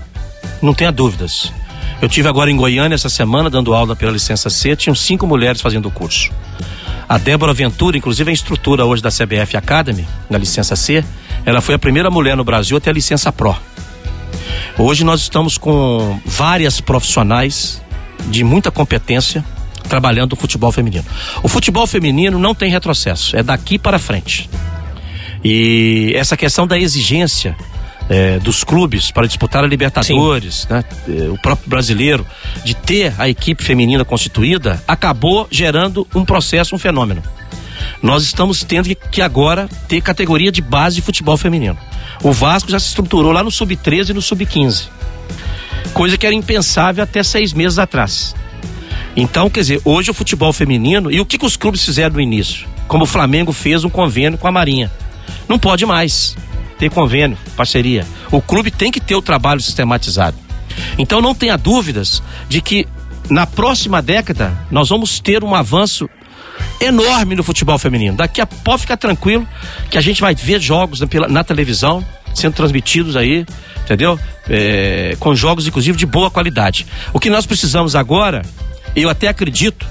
[0.62, 1.52] Não tenha dúvidas.
[2.00, 5.60] Eu tive agora em Goiânia essa semana dando aula pela licença C, tinham cinco mulheres
[5.60, 6.30] fazendo o curso.
[7.08, 11.02] A Débora Ventura, inclusive, é instrutora hoje da CBF Academy, na licença C.
[11.46, 13.56] Ela foi a primeira mulher no Brasil a ter a licença Pro.
[14.76, 17.82] Hoje nós estamos com várias profissionais
[18.26, 19.42] de muita competência
[19.88, 21.04] trabalhando o futebol feminino.
[21.42, 24.50] O futebol feminino não tem retrocesso, é daqui para frente.
[25.42, 27.56] E essa questão da exigência
[28.08, 32.26] é, dos clubes para disputar a Libertadores, né, é, o próprio brasileiro,
[32.64, 37.22] de ter a equipe feminina constituída, acabou gerando um processo, um fenômeno.
[38.02, 41.78] Nós estamos tendo que, que agora ter categoria de base de futebol feminino.
[42.22, 44.88] O Vasco já se estruturou lá no sub-13 e no sub-15.
[45.92, 48.34] Coisa que era impensável até seis meses atrás.
[49.16, 52.20] Então, quer dizer, hoje o futebol feminino, e o que, que os clubes fizeram no
[52.20, 52.66] início?
[52.86, 54.90] Como o Flamengo fez um convênio com a Marinha.
[55.48, 56.36] Não pode mais
[56.78, 58.06] ter convênio, parceria.
[58.30, 60.36] O clube tem que ter o trabalho sistematizado.
[60.96, 62.86] Então não tenha dúvidas de que
[63.28, 66.08] na próxima década nós vamos ter um avanço
[66.80, 68.16] enorme no futebol feminino.
[68.16, 69.46] Daqui a pouco ficar tranquilo
[69.90, 72.04] que a gente vai ver jogos na, na televisão
[72.34, 73.44] sendo transmitidos aí,
[73.82, 74.18] entendeu?
[74.48, 76.86] É, com jogos inclusive de boa qualidade.
[77.12, 78.42] O que nós precisamos agora,
[78.94, 79.86] eu até acredito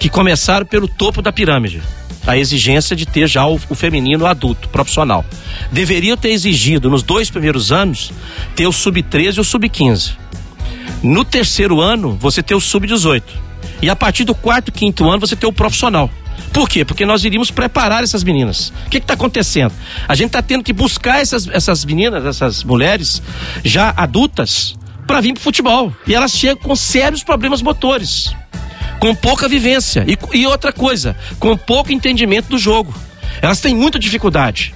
[0.00, 1.80] que começaram pelo topo da pirâmide
[2.26, 5.24] a exigência de ter já o, o feminino adulto, profissional.
[5.70, 8.12] Deveriam ter exigido nos dois primeiros anos
[8.54, 10.16] ter o sub-13 e o sub-15.
[11.02, 13.22] No terceiro ano, você ter o sub-18.
[13.80, 16.08] E a partir do quarto, quinto ano, você ter o profissional.
[16.52, 16.84] Por quê?
[16.84, 18.72] Porque nós iríamos preparar essas meninas.
[18.86, 19.72] O que está acontecendo?
[20.06, 23.22] A gente está tendo que buscar essas, essas meninas, essas mulheres
[23.64, 25.92] já adultas, para vir para futebol.
[26.06, 28.32] E elas chegam com sérios problemas motores
[29.02, 30.04] com pouca vivência.
[30.06, 32.94] E, e outra coisa, com pouco entendimento do jogo.
[33.42, 34.72] Elas têm muita dificuldade.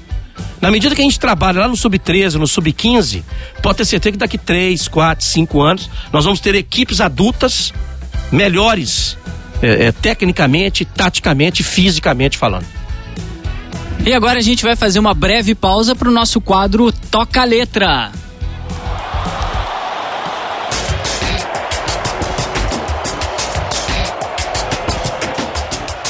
[0.61, 3.23] Na medida que a gente trabalha lá no sub-13, no sub-15,
[3.63, 7.73] pode ter certeza que daqui 3, 4, 5 anos nós vamos ter equipes adultas
[8.33, 9.17] melhores,
[9.63, 12.67] é, é, tecnicamente, taticamente, fisicamente falando.
[14.05, 18.11] E agora a gente vai fazer uma breve pausa para o nosso quadro Toca Letra.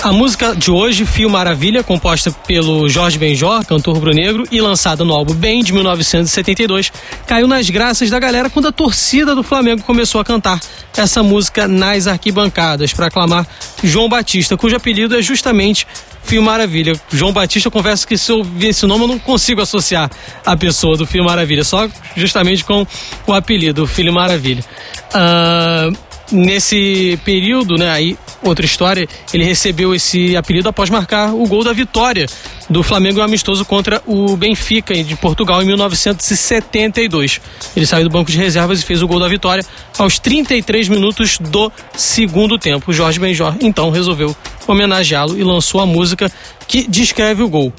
[0.07, 5.12] A música de hoje, Fio Maravilha, composta pelo Jorge Benjor, cantor rubro-negro, e lançada no
[5.12, 6.92] álbum Bem de 1972,
[7.26, 10.61] caiu nas graças da galera quando a torcida do Flamengo começou a cantar
[10.96, 13.44] essa música nas arquibancadas para aclamar
[13.82, 15.88] João Batista, cujo apelido é justamente
[16.22, 16.92] Fio Maravilha.
[17.11, 20.09] João Batista, confesso que se eu ouvir esse nome eu não consigo associar
[20.44, 22.86] a pessoa do Fio Maravilha, só justamente com
[23.26, 24.64] o apelido, Filho Maravilha.
[25.09, 31.64] Uh, nesse período, né, aí outra história, ele recebeu esse apelido após marcar o gol
[31.64, 32.27] da vitória
[32.68, 37.41] do Flamengo amistoso contra o Benfica de Portugal em 1972.
[37.77, 39.64] Ele saiu do banco de reservas e fez o gol da vitória
[39.99, 42.93] aos 33 minutos do segundo tempo.
[42.93, 44.35] Jorge Benjor então resolveu
[44.66, 46.31] homenageá-lo e lançou a música
[46.66, 47.72] que descreve o gol.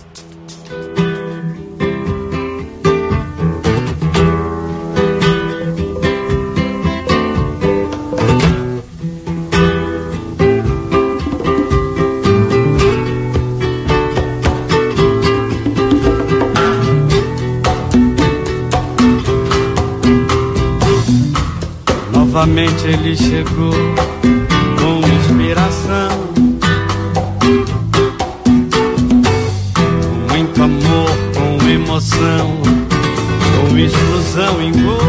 [22.37, 23.73] Novamente ele chegou
[24.77, 26.09] com inspiração.
[29.73, 32.61] Com muito amor, com emoção,
[33.55, 34.99] com explosão em gol.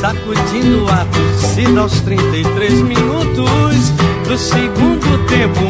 [0.00, 3.92] Sacudindo a torcida aos 33 minutos
[4.26, 5.60] do segundo tempo.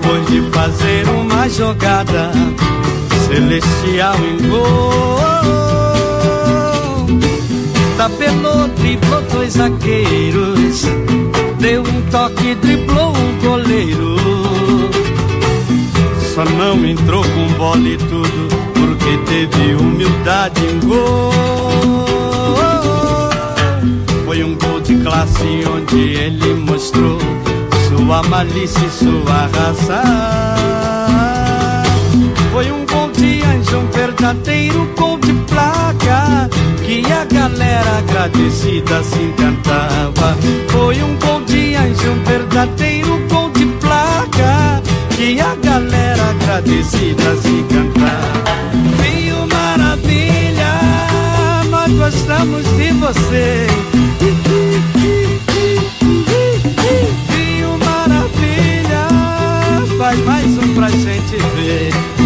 [0.00, 2.30] Depois de fazer uma jogada
[3.30, 5.16] celestial em gol,
[7.96, 10.82] tabelou, driblou dois zagueiros,
[11.60, 14.16] deu um toque, driblou um goleiro.
[16.34, 21.30] Só não entrou com bola e tudo, porque teve humildade em gol.
[24.24, 27.18] Foi um gol de classe onde ele mostrou
[27.88, 30.99] sua malícia e sua raça.
[32.60, 36.50] Foi um gol de anjo, um verdadeiro gol de placa
[36.84, 40.36] que a galera agradecida se encantava.
[40.68, 44.82] Foi um gol de anjo, um verdadeiro gol de placa
[45.16, 48.44] que a galera agradecida se encantava.
[48.98, 50.72] Viu maravilha,
[51.70, 53.66] nós gostamos de você.
[57.26, 59.08] Viu maravilha,
[59.96, 62.19] faz mais um pra gente ver.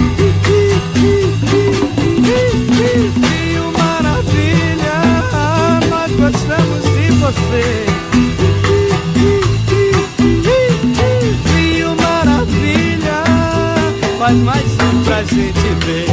[14.35, 16.07] Faz mais um pra gente ver.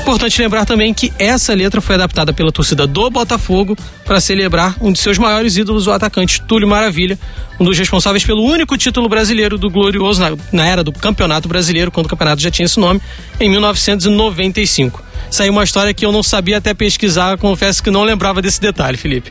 [0.00, 4.92] Importante lembrar também que essa letra foi adaptada pela torcida do Botafogo para celebrar um
[4.92, 7.18] de seus maiores ídolos, o atacante Túlio Maravilha,
[7.60, 11.92] um dos responsáveis pelo único título brasileiro do Glorioso na, na era do Campeonato Brasileiro,
[11.92, 13.00] quando o campeonato já tinha esse nome,
[13.38, 15.09] em 1995.
[15.30, 18.96] Saiu uma história que eu não sabia até pesquisar, confesso que não lembrava desse detalhe,
[18.96, 19.30] Felipe.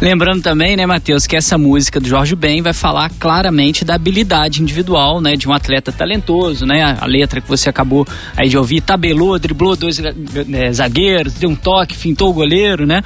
[0.00, 4.60] Lembrando também, né, Matheus, que essa música do Jorge Ben vai falar claramente da habilidade
[4.60, 6.98] individual, né, de um atleta talentoso, né?
[7.00, 8.04] A letra que você acabou
[8.36, 13.00] aí de ouvir, tabelou, driblou dois é, zagueiros, deu um toque, fintou o goleiro, né?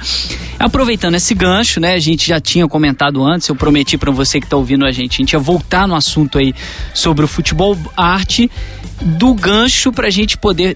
[0.57, 4.47] Aproveitando esse gancho, né, a gente já tinha comentado antes, eu prometi para você que
[4.47, 6.55] tá ouvindo a gente, a gente ia voltar no assunto aí
[6.95, 8.49] sobre o futebol arte
[9.01, 10.75] do gancho pra gente poder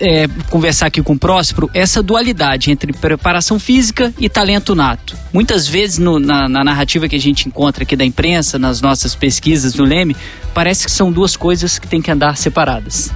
[0.00, 5.16] é, conversar aqui com o Próspero essa dualidade entre preparação física e talento nato.
[5.32, 9.14] Muitas vezes no, na, na, narrativa que a gente encontra aqui da imprensa, nas nossas
[9.14, 10.16] pesquisas do Leme,
[10.54, 13.10] parece que são duas coisas que têm que andar separadas.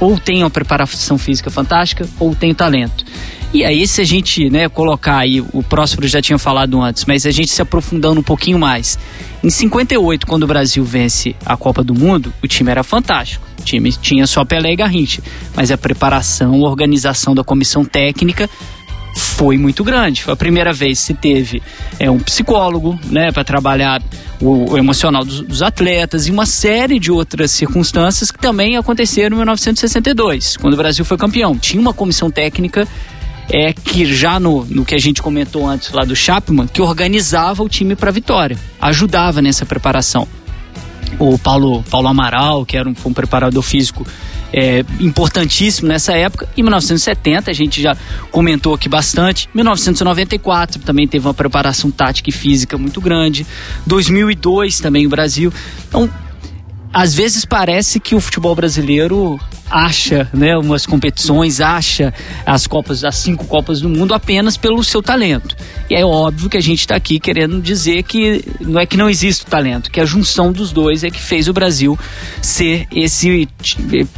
[0.00, 3.04] Ou tem uma preparação física fantástica, ou tem talento.
[3.52, 7.24] E aí, se a gente né, colocar aí, o Próspero já tinha falado antes, mas
[7.24, 8.98] a gente se aprofundando um pouquinho mais.
[9.42, 13.46] Em 58, quando o Brasil vence a Copa do Mundo, o time era fantástico.
[13.60, 15.22] O time tinha só Pelé e Garrincha,
[15.54, 18.50] mas a preparação, a organização da comissão técnica
[19.14, 20.22] foi muito grande.
[20.22, 21.62] Foi a primeira vez que se teve
[21.98, 24.02] é, um psicólogo, né, para trabalhar
[24.40, 29.34] o, o emocional dos, dos, atletas e uma série de outras circunstâncias que também aconteceram
[29.34, 31.56] em 1962, quando o Brasil foi campeão.
[31.56, 32.86] Tinha uma comissão técnica
[33.50, 37.62] é que já no, no que a gente comentou antes lá do Chapman, que organizava
[37.62, 40.28] o time para vitória, ajudava nessa preparação.
[41.18, 44.06] O Paulo, Paulo Amaral, que era um, um preparador físico
[44.52, 46.48] é, importantíssimo nessa época.
[46.56, 47.96] Em 1970, a gente já
[48.30, 49.48] comentou aqui bastante.
[49.54, 53.46] 1994 também teve uma preparação tática e física muito grande.
[53.86, 55.52] 2002 também o Brasil.
[55.88, 56.10] Então,
[56.92, 59.38] às vezes parece que o futebol brasileiro
[59.70, 62.12] acha, né, umas competições, acha
[62.44, 65.56] as copas, as cinco copas do mundo apenas pelo seu talento.
[65.90, 69.08] E é óbvio que a gente está aqui querendo dizer que não é que não
[69.08, 71.98] existe talento, que a junção dos dois é que fez o Brasil
[72.42, 73.48] ser esse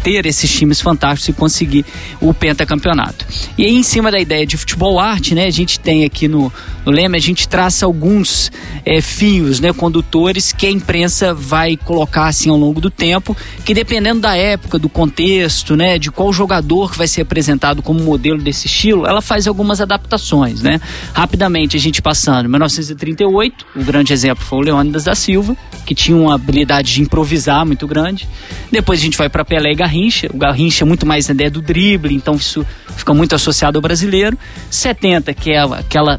[0.02, 1.84] ter esses times fantásticos e conseguir
[2.20, 3.26] o pentacampeonato.
[3.56, 6.52] E aí em cima da ideia de futebol arte, né, a gente tem aqui no,
[6.84, 8.50] no lema a gente traça alguns
[8.84, 13.74] é, fios, né, condutores que a imprensa vai colocar assim ao longo do tempo, que
[13.74, 15.39] dependendo da época, do contexto,
[15.76, 19.80] né, de qual jogador que vai ser apresentado como modelo desse estilo, ela faz algumas
[19.80, 20.80] adaptações, né?
[21.12, 26.16] Rapidamente a gente passando, 1938, o grande exemplo foi o Leônidas da Silva, que tinha
[26.16, 28.28] uma habilidade de improvisar muito grande.
[28.70, 31.50] Depois a gente vai para Pelé e Garrincha, o Garrincha é muito mais a ideia
[31.50, 32.66] do drible, então isso
[32.96, 34.38] fica muito associado ao brasileiro.
[34.70, 36.18] 70, que é aquela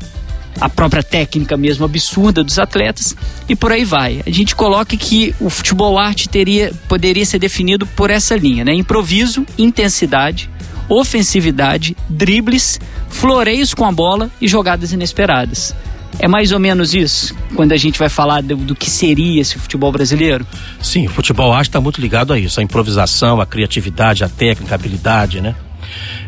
[0.59, 3.15] a própria técnica mesmo absurda dos atletas
[3.47, 4.21] e por aí vai.
[4.25, 8.73] A gente coloca que o futebol arte teria, poderia ser definido por essa linha, né?
[8.73, 10.49] Improviso, intensidade,
[10.89, 12.79] ofensividade, dribles,
[13.09, 15.73] floreios com a bola e jogadas inesperadas.
[16.19, 19.57] É mais ou menos isso quando a gente vai falar do, do que seria esse
[19.57, 20.45] futebol brasileiro?
[20.81, 24.75] Sim, o futebol arte está muito ligado a isso, a improvisação, a criatividade, a técnica,
[24.75, 25.55] a habilidade, né?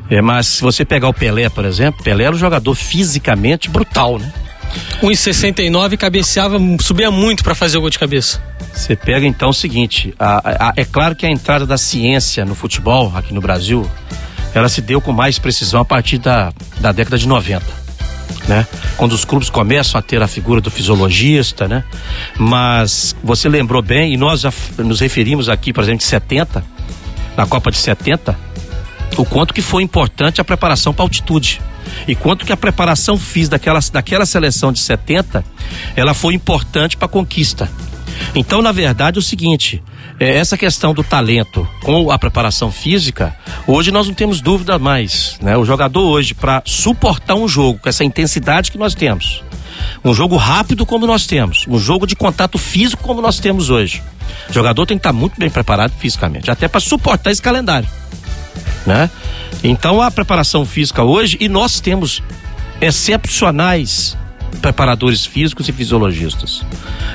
[0.09, 4.19] É, mas se você pegar o Pelé, por exemplo, Pelé era um jogador fisicamente brutal,
[4.19, 4.31] né?
[5.01, 8.41] 1,69 cabeceava, subia muito para fazer o gol de cabeça.
[8.73, 12.55] Você pega então o seguinte: a, a, é claro que a entrada da ciência no
[12.55, 13.89] futebol aqui no Brasil
[14.53, 17.83] ela se deu com mais precisão a partir da, da década de 90.
[18.47, 18.67] Né?
[18.97, 21.83] Quando os clubes começam a ter a figura do fisiologista, né?
[22.37, 26.63] Mas você lembrou bem, e nós já nos referimos aqui, por exemplo, de 70,
[27.37, 28.37] na Copa de 70,
[29.17, 31.61] o quanto que foi importante a preparação para altitude.
[32.07, 35.43] E quanto que a preparação fiz daquela, daquela seleção de 70,
[35.95, 37.69] ela foi importante para a conquista.
[38.35, 39.83] Então, na verdade, é o seguinte:
[40.19, 43.35] é, essa questão do talento com a preparação física,
[43.67, 45.37] hoje nós não temos dúvida mais.
[45.41, 45.57] Né?
[45.57, 49.43] O jogador hoje, para suportar um jogo com essa intensidade que nós temos,
[50.03, 54.01] um jogo rápido como nós temos, um jogo de contato físico como nós temos hoje,
[54.49, 57.87] o jogador tem que estar muito bem preparado fisicamente, até para suportar esse calendário.
[58.85, 59.09] Né?
[59.63, 62.21] Então a preparação física hoje, e nós temos
[62.81, 64.17] excepcionais
[64.61, 66.63] preparadores físicos e fisiologistas.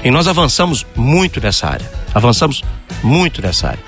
[0.02, 1.90] E nós avançamos muito nessa área.
[2.14, 2.62] Avançamos
[3.02, 3.84] muito nessa área,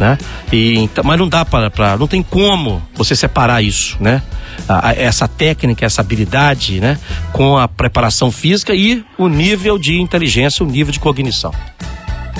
[0.00, 0.18] né?
[0.52, 4.22] E então, mas não dá para, não tem como você separar isso, né?
[4.68, 6.98] A, a, essa técnica, essa habilidade, né?
[7.32, 11.52] Com a preparação física e o nível de inteligência, o nível de cognição.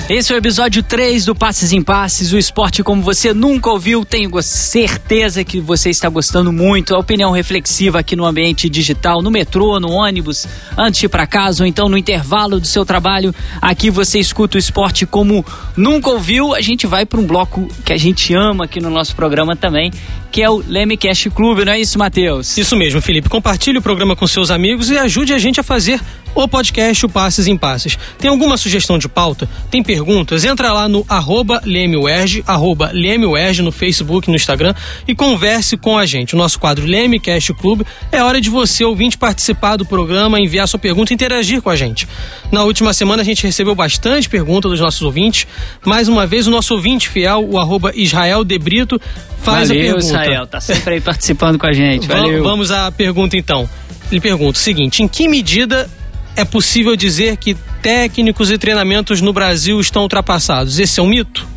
[0.07, 4.05] Esse é o episódio 3 do Passes em Passes, o esporte como você nunca ouviu.
[4.05, 6.93] Tenho certeza que você está gostando muito.
[6.93, 10.45] A opinião reflexiva aqui no ambiente digital, no metrô, no ônibus,
[10.77, 13.33] antes de ir para casa ou então no intervalo do seu trabalho.
[13.59, 15.43] Aqui você escuta o esporte como
[15.75, 16.53] nunca ouviu.
[16.53, 19.91] A gente vai para um bloco que a gente ama aqui no nosso programa também,
[20.31, 22.57] que é o Leme Cash Clube, não é isso, Matheus?
[22.57, 23.27] Isso mesmo, Felipe.
[23.27, 25.99] Compartilhe o programa com seus amigos e ajude a gente a fazer
[26.35, 27.97] o podcast o Passes em Passes.
[28.19, 29.49] Tem alguma sugestão de pauta?
[29.71, 30.43] Tem perguntas?
[30.43, 34.75] Entra lá no arroba LemeWerge, arroba LemeWerge no Facebook, no Instagram
[35.07, 36.35] e converse com a gente.
[36.35, 40.79] O nosso quadro Lemecast Clube é hora de você, ouvinte, participar do programa, enviar sua
[40.79, 42.07] pergunta e interagir com a gente.
[42.51, 45.47] Na última semana a gente recebeu bastante perguntas dos nossos ouvintes.
[45.85, 48.99] Mais uma vez, o nosso ouvinte fiel, o arroba Israel Debrito,
[49.41, 50.05] faz Valeu, a pergunta.
[50.05, 52.07] Israel, tá sempre aí participando com a gente.
[52.07, 52.43] Valeu.
[52.43, 53.69] Vamos à pergunta então.
[54.11, 55.89] Ele pergunta o seguinte: em que medida
[56.35, 60.79] é possível dizer que técnicos e treinamentos no Brasil estão ultrapassados.
[60.79, 61.47] Esse é um mito?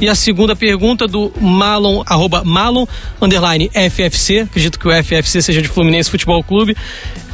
[0.00, 2.86] E a segunda pergunta do Malon, arroba Malon,
[3.20, 6.76] underline FFC, acredito que o FFC seja de Fluminense Futebol Clube,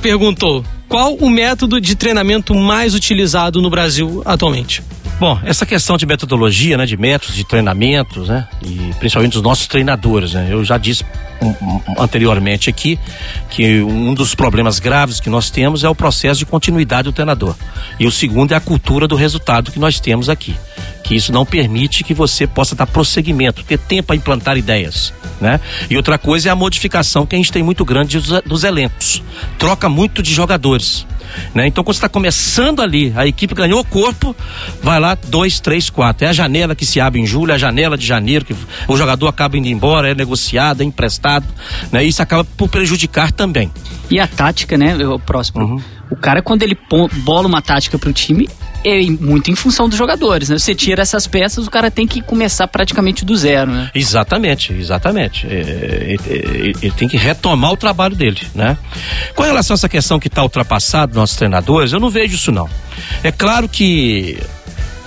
[0.01, 4.83] perguntou qual o método de treinamento mais utilizado no Brasil atualmente?
[5.19, 9.67] Bom, essa questão de metodologia, né, de métodos, de treinamentos, né, e principalmente dos nossos
[9.67, 11.05] treinadores, né, eu já disse
[11.99, 12.99] anteriormente aqui
[13.51, 17.55] que um dos problemas graves que nós temos é o processo de continuidade do treinador
[17.99, 20.57] e o segundo é a cultura do resultado que nós temos aqui,
[21.03, 25.61] que isso não permite que você possa dar prosseguimento, ter tempo a implantar ideias, né?
[25.91, 29.23] E outra coisa é a modificação que a gente tem muito grande dos, dos elencos,
[29.59, 31.07] troca muito de jogadores.
[31.55, 31.67] Né?
[31.67, 34.35] Então, quando você está começando ali, a equipe ganhou corpo,
[34.83, 36.27] vai lá, dois, três, quatro.
[36.27, 38.55] É a janela que se abre em julho, é a janela de janeiro, que
[38.89, 41.47] o jogador acaba indo embora, é negociado, é emprestado.
[41.91, 42.05] Né?
[42.05, 43.71] Isso acaba por prejudicar também.
[44.11, 45.65] E a tática, né, o próximo.
[45.65, 45.83] Uhum.
[46.11, 46.77] O cara, quando ele
[47.25, 48.49] bola uma tática para o time,
[48.85, 50.59] é muito em função dos jogadores, né?
[50.59, 53.91] Você tira essas peças, o cara tem que começar praticamente do zero, né?
[53.95, 55.47] Exatamente, exatamente.
[55.47, 56.37] É, é, é,
[56.83, 58.77] ele tem que retomar o trabalho dele, né?
[59.35, 62.69] Com relação a essa questão que está ultrapassado nossos treinadores, eu não vejo isso não.
[63.23, 64.39] É claro que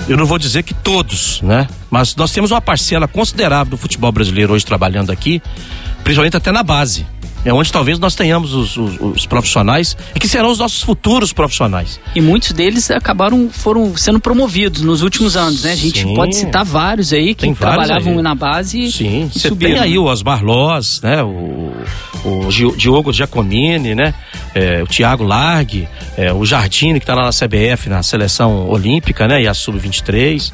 [0.09, 1.67] eu não vou dizer que todos, né?
[1.89, 5.41] Mas nós temos uma parcela considerável do futebol brasileiro hoje trabalhando aqui,
[6.03, 7.05] principalmente até na base
[7.47, 11.31] é onde talvez nós tenhamos os, os, os, profissionais e que serão os nossos futuros
[11.31, 11.97] profissionais.
[12.13, 15.71] E muitos deles acabaram, foram sendo promovidos nos últimos anos, né?
[15.71, 16.13] A gente Sim.
[16.13, 18.21] pode citar vários aí que trabalhavam aí.
[18.21, 21.23] na base Sim, você tem aí o Osmar Loz, né?
[21.23, 21.71] O,
[22.25, 24.13] o Diogo Giacomini, né?
[24.53, 25.87] É, o Thiago Largue,
[26.17, 29.43] é, o Jardine que está lá na CBF, na seleção olímpica, né?
[29.43, 30.51] E a Sub-23.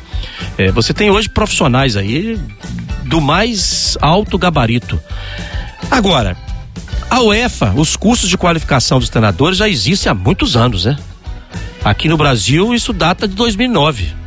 [0.60, 2.38] É, você tem hoje profissionais aí
[3.06, 5.02] do mais alto gabarito.
[5.90, 6.38] Agora,
[7.10, 10.98] a UEFA, os cursos de qualificação dos treinadores já existem há muitos anos, né?
[11.84, 14.24] Aqui no Brasil, isso data de 2009.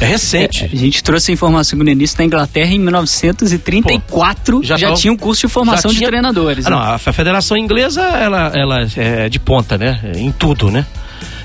[0.00, 0.64] É recente.
[0.64, 4.76] É, a gente trouxe a informação que no início na Inglaterra, em 1934, Pô, já,
[4.76, 6.00] já tinha um curso de formação tinha...
[6.00, 6.66] de treinadores.
[6.66, 6.76] Ah, né?
[6.76, 10.00] não, a Federação Inglesa, ela, ela é de ponta, né?
[10.16, 10.84] Em tudo, né?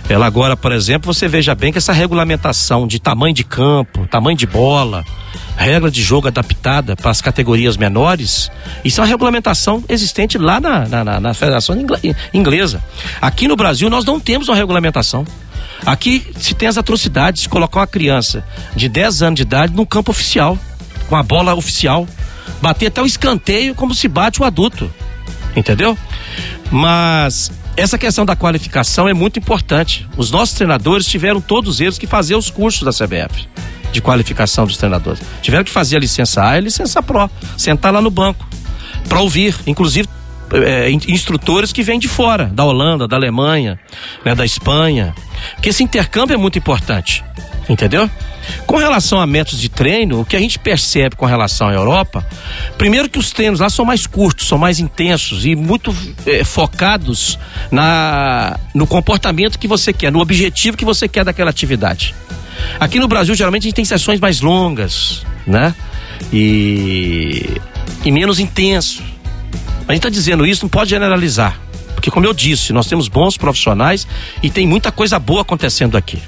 [0.09, 4.35] Ela agora, por exemplo, você veja bem que essa regulamentação de tamanho de campo, tamanho
[4.35, 5.05] de bola,
[5.55, 8.49] regra de jogo adaptada para as categorias menores,
[8.83, 11.77] isso é uma regulamentação existente lá na, na, na Federação
[12.33, 12.83] Inglesa.
[13.21, 15.25] Aqui no Brasil nós não temos uma regulamentação.
[15.85, 18.43] Aqui se tem as atrocidades de colocar uma criança
[18.75, 20.57] de 10 anos de idade num campo oficial,
[21.07, 22.07] com a bola oficial,
[22.59, 24.91] bater até o escanteio como se bate o adulto.
[25.55, 25.95] Entendeu?
[26.71, 30.07] Mas essa questão da qualificação é muito importante.
[30.17, 33.47] Os nossos treinadores tiveram todos eles que fazer os cursos da CBF
[33.91, 35.21] de qualificação dos treinadores.
[35.41, 38.47] Tiveram que fazer a licença A e a licença Pro, sentar lá no banco.
[39.07, 40.07] para ouvir, inclusive
[40.51, 43.79] é, instrutores que vêm de fora, da Holanda, da Alemanha,
[44.25, 45.15] né, da Espanha.
[45.55, 47.23] Porque esse intercâmbio é muito importante,
[47.69, 48.09] entendeu?
[48.65, 52.25] Com relação a métodos de treino, o que a gente percebe com relação à Europa,
[52.77, 55.95] primeiro que os treinos lá são mais curtos, são mais intensos e muito
[56.25, 57.37] é, focados
[57.71, 62.15] na, no comportamento que você quer, no objetivo que você quer daquela atividade.
[62.79, 65.73] Aqui no Brasil, geralmente, a gente tem sessões mais longas, né?
[66.33, 67.61] E,
[68.03, 69.01] e menos intenso.
[69.87, 71.59] A gente está dizendo isso, não pode generalizar.
[71.93, 74.07] Porque, como eu disse, nós temos bons profissionais
[74.43, 76.21] e tem muita coisa boa acontecendo aqui.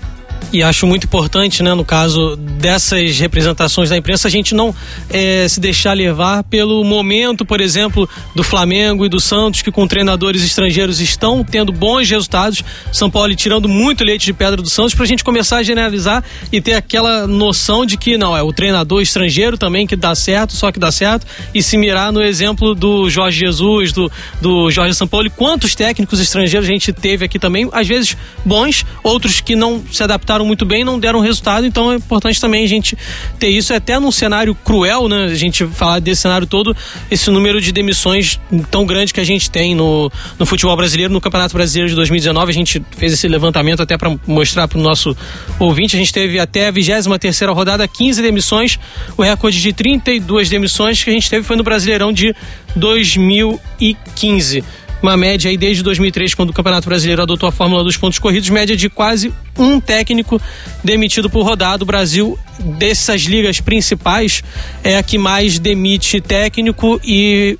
[0.53, 4.75] E acho muito importante, né, no caso dessas representações da imprensa, a gente não
[5.09, 9.87] é, se deixar levar pelo momento, por exemplo, do Flamengo e do Santos, que com
[9.87, 12.61] treinadores estrangeiros estão tendo bons resultados.
[12.91, 16.21] São Paulo tirando muito leite de pedra do Santos, para a gente começar a generalizar
[16.51, 20.51] e ter aquela noção de que não, é o treinador estrangeiro também que dá certo,
[20.51, 24.95] só que dá certo, e se mirar no exemplo do Jorge Jesus, do, do Jorge
[24.95, 25.29] Sampaoli.
[25.29, 30.03] Quantos técnicos estrangeiros a gente teve aqui também, às vezes bons, outros que não se
[30.03, 32.97] adaptaram muito bem, não deram resultado, então é importante também a gente
[33.39, 35.25] ter isso, até num cenário cruel, né?
[35.25, 36.75] A gente falar desse cenário todo,
[37.09, 38.39] esse número de demissões
[38.69, 42.49] tão grande que a gente tem no, no futebol brasileiro, no Campeonato Brasileiro de 2019,
[42.49, 45.15] a gente fez esse levantamento até para mostrar para o nosso
[45.59, 48.79] ouvinte, a gente teve até a 23 terceira rodada 15 demissões,
[49.15, 52.35] o recorde de 32 demissões que a gente teve foi no Brasileirão de
[52.75, 54.63] 2015
[55.01, 58.49] uma média aí desde 2003, quando o Campeonato Brasileiro adotou a fórmula dos pontos corridos,
[58.49, 60.41] média de quase um técnico
[60.83, 61.83] demitido por rodada.
[61.83, 64.43] O Brasil, dessas ligas principais,
[64.83, 67.57] é a que mais demite técnico e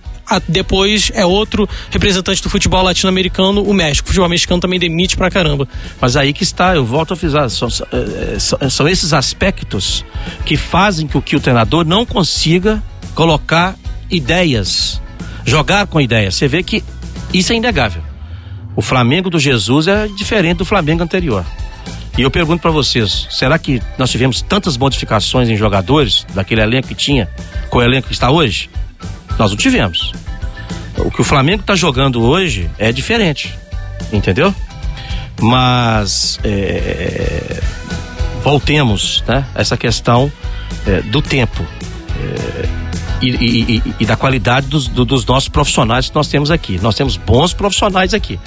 [0.48, 4.06] depois é outro representante do futebol latino-americano, o México.
[4.06, 5.68] O futebol mexicano também demite pra caramba.
[6.00, 10.06] Mas aí que está, eu volto a frisar, são, é, são, são esses aspectos
[10.46, 12.82] que fazem com que o treinador não consiga
[13.14, 13.76] colocar
[14.10, 15.02] ideias,
[15.46, 16.36] jogar com ideias.
[16.36, 16.84] Você vê que
[17.34, 18.02] isso é inegável.
[18.76, 21.46] O Flamengo do Jesus é diferente do Flamengo anterior.
[22.18, 26.90] E eu pergunto para vocês, será que nós tivemos tantas modificações em jogadores daquele elenco
[26.90, 27.30] que tinha
[27.70, 28.70] com o elenco que está hoje?
[29.40, 30.12] Nós não tivemos.
[30.98, 33.58] O que o Flamengo está jogando hoje é diferente,
[34.12, 34.54] entendeu?
[35.40, 37.62] Mas é,
[38.44, 39.46] voltemos, né?
[39.56, 40.32] Essa questão
[40.86, 41.66] é, do tempo.
[42.20, 42.81] É,
[43.22, 46.80] e, e, e da qualidade dos, do, dos nossos profissionais que nós temos aqui.
[46.82, 48.40] Nós temos bons profissionais aqui.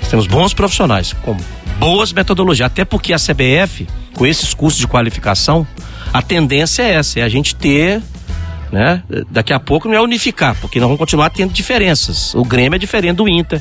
[0.00, 1.36] Nós temos bons profissionais com
[1.78, 5.66] boas metodologias, até porque a CBF, com esses cursos de qualificação,
[6.12, 8.00] a tendência é essa, é a gente ter,
[8.70, 9.02] né?
[9.30, 12.34] Daqui a pouco não é unificar, porque nós vamos continuar tendo diferenças.
[12.34, 13.60] O Grêmio é diferente do Inter,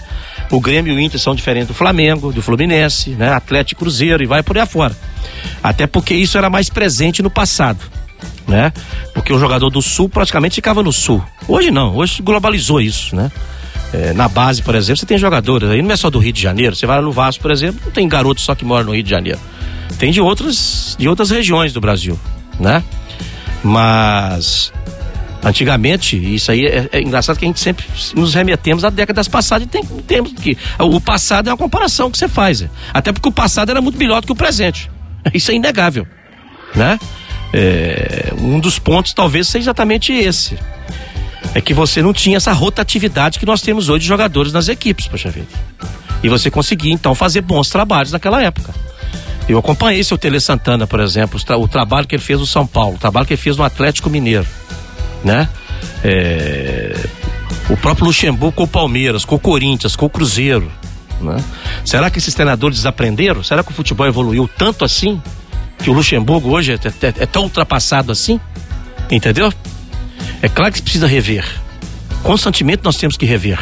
[0.51, 3.33] o Grêmio e o Inter são diferentes do Flamengo, do Fluminense, né?
[3.33, 4.95] Atlético Cruzeiro e vai por aí afora.
[5.63, 7.94] Até porque isso era mais presente no passado
[8.47, 8.71] né?
[9.13, 11.23] Porque o jogador do Sul praticamente ficava no Sul.
[11.47, 13.31] Hoje não, hoje globalizou isso, né?
[13.93, 16.41] É, na base, por exemplo, você tem jogadores aí, não é só do Rio de
[16.41, 16.75] Janeiro.
[16.75, 19.09] Você vai no Vasco, por exemplo, não tem garoto só que mora no Rio de
[19.09, 19.39] Janeiro.
[19.97, 22.19] Tem de outras, de outras regiões do Brasil,
[22.59, 22.83] né?
[23.63, 24.73] Mas
[25.43, 27.85] antigamente, isso aí é, é, engraçado que a gente sempre
[28.15, 30.57] nos remetemos a décadas passadas e tem, temos que.
[30.79, 32.63] O passado é uma comparação que você faz.
[32.63, 32.69] É.
[32.93, 34.89] Até porque o passado era muito melhor do que o presente.
[35.33, 36.07] Isso é inegável,
[36.75, 36.99] né?
[37.57, 40.57] É, um dos pontos talvez seja exatamente esse.
[41.53, 45.07] É que você não tinha essa rotatividade que nós temos hoje de jogadores nas equipes,
[45.07, 45.47] poxa vida.
[46.21, 48.75] E você conseguia então fazer bons trabalhos naquela época.
[49.47, 52.95] Eu acompanhei seu Tele Santana, por exemplo, o trabalho que ele fez no São Paulo,
[52.95, 54.45] o trabalho que ele fez no Atlético Mineiro,
[55.23, 55.47] né?
[56.03, 57.07] É,
[57.69, 60.69] o próprio Luxemburgo com o Palmeiras, com o Corinthians, com o Cruzeiro,
[61.21, 61.37] né?
[61.85, 63.43] Será que esses treinadores desaprenderam?
[63.43, 65.21] Será que o futebol evoluiu tanto assim?
[65.79, 68.39] Que o Luxemburgo hoje é, é, é tão ultrapassado assim?
[69.09, 69.53] Entendeu?
[70.41, 71.45] É claro que precisa rever.
[72.23, 73.59] Constantemente nós temos que rever.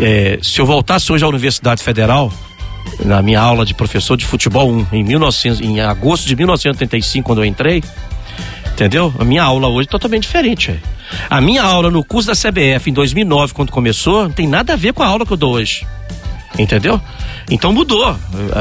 [0.00, 2.32] É, se eu voltasse hoje à Universidade Federal,
[3.04, 7.42] na minha aula de professor de futebol 1, em, 1900, em agosto de 1985, quando
[7.42, 7.82] eu entrei,
[8.72, 9.12] entendeu?
[9.18, 10.70] A minha aula hoje é totalmente diferente.
[10.70, 10.78] É.
[11.28, 14.76] A minha aula no curso da CBF em 2009, quando começou, não tem nada a
[14.76, 15.86] ver com a aula que eu dou hoje.
[16.58, 17.00] Entendeu?
[17.50, 18.16] Então mudou.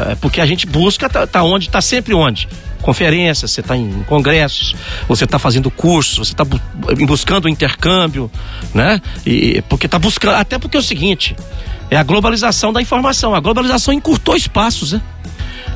[0.10, 1.70] É, porque a gente busca, tá, tá onde?
[1.70, 2.48] Tá sempre onde?
[2.82, 4.76] Conferências, você está em congressos,
[5.08, 6.60] você está fazendo cursos, você está bu
[7.06, 8.32] buscando intercâmbio,
[8.74, 9.00] né?
[9.26, 10.36] E, porque está buscando.
[10.36, 11.36] Até porque é o seguinte:
[11.92, 13.36] é a globalização da informação.
[13.36, 15.02] A globalização encurtou espaços, né?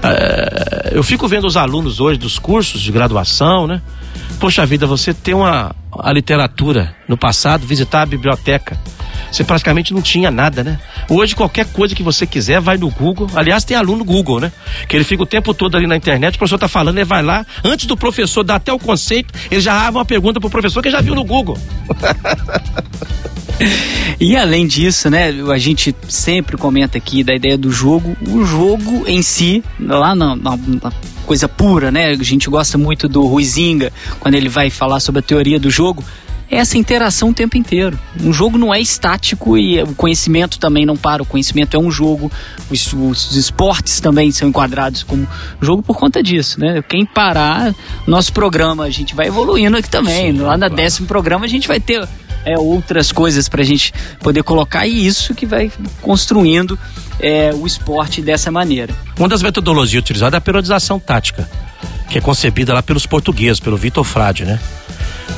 [0.01, 3.81] É, eu fico vendo os alunos hoje dos cursos de graduação, né?
[4.39, 8.77] Poxa vida, você tem uma a literatura no passado, visitar a biblioteca
[9.31, 10.79] você praticamente não tinha nada, né?
[11.09, 13.27] Hoje, qualquer coisa que você quiser, vai no Google.
[13.35, 14.51] Aliás, tem aluno Google, né?
[14.87, 17.21] Que ele fica o tempo todo ali na internet, o professor tá falando, ele vai
[17.21, 20.81] lá, antes do professor dar até o conceito, ele já abre uma pergunta pro professor
[20.81, 21.57] que já viu no Google.
[24.19, 28.15] E além disso, né, a gente sempre comenta aqui da ideia do jogo.
[28.27, 30.91] O jogo em si, lá na, na, na
[31.25, 32.07] coisa pura, né?
[32.09, 36.03] A gente gosta muito do Ruizinga, quando ele vai falar sobre a teoria do jogo
[36.49, 37.99] essa interação o tempo inteiro.
[38.21, 41.23] Um jogo não é estático e o conhecimento também não para.
[41.23, 42.31] O conhecimento é um jogo.
[42.69, 45.27] Os, os esportes também são enquadrados como
[45.61, 46.81] jogo por conta disso, né?
[46.81, 47.73] Quem parar,
[48.05, 50.33] nosso programa, a gente vai evoluindo aqui também.
[50.33, 50.75] Sim, Lá na claro.
[50.75, 52.07] décimo programa a gente vai ter
[52.45, 56.77] é, outras coisas para a gente poder colocar e isso que vai construindo
[57.19, 58.93] é, o esporte dessa maneira.
[59.17, 61.49] Uma das metodologias utilizadas é a periodização tática,
[62.09, 64.59] que é concebida lá pelos portugueses, pelo Vitor Frade, né?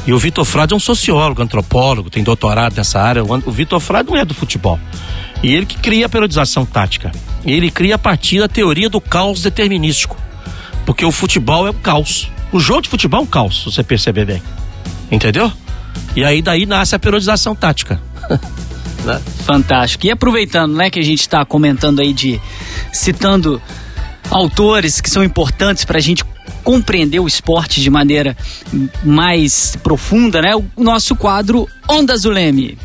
[0.05, 3.23] E o Vitor Frade é um sociólogo, antropólogo, tem doutorado nessa área.
[3.23, 4.79] O Vitor Frade não é do futebol.
[5.43, 7.11] E ele que cria a periodização tática.
[7.45, 10.17] Ele cria a partir da teoria do caos determinístico.
[10.85, 12.31] Porque o futebol é o caos.
[12.51, 14.41] O jogo de futebol é um caos, se você perceber bem.
[15.11, 15.51] Entendeu?
[16.15, 18.01] E aí daí nasce a periodização tática.
[19.03, 19.21] né?
[19.45, 20.05] Fantástico.
[20.05, 22.39] E aproveitando, né, que a gente está comentando aí de
[22.91, 23.61] citando
[24.29, 26.23] autores que são importantes para a gente
[26.67, 28.35] compreender o esporte de maneira
[29.01, 30.53] mais profunda, né?
[30.53, 32.77] O nosso quadro Onda Zuleme.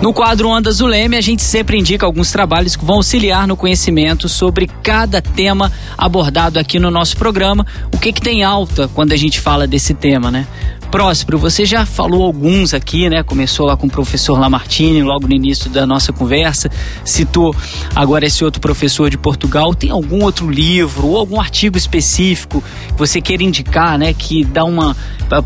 [0.00, 4.28] No quadro Onda Zuleme, a gente sempre indica alguns trabalhos que vão auxiliar no conhecimento
[4.28, 7.66] sobre cada tema abordado aqui no nosso programa.
[7.92, 10.46] O que, que tem alta quando a gente fala desse tema, né?
[10.92, 13.22] Próspero, você já falou alguns aqui, né?
[13.22, 16.70] Começou lá com o professor Lamartine, logo no início da nossa conversa,
[17.02, 17.56] citou
[17.96, 19.74] agora esse outro professor de Portugal.
[19.74, 24.12] Tem algum outro livro ou algum artigo específico que você queira indicar, né?
[24.12, 24.94] Que dá uma.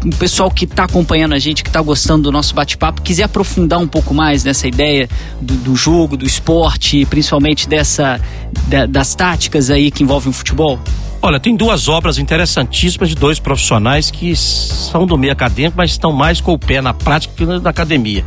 [0.05, 3.79] O pessoal que está acompanhando a gente, que está gostando do nosso bate-papo, quiser aprofundar
[3.79, 5.09] um pouco mais nessa ideia
[5.41, 8.21] do, do jogo, do esporte, principalmente dessa
[8.67, 10.81] da, das táticas aí que envolvem o futebol?
[11.27, 16.13] Olha, tem duas obras interessantíssimas de dois profissionais que são do meio acadêmico, mas estão
[16.13, 18.25] mais com o pé na prática que na academia.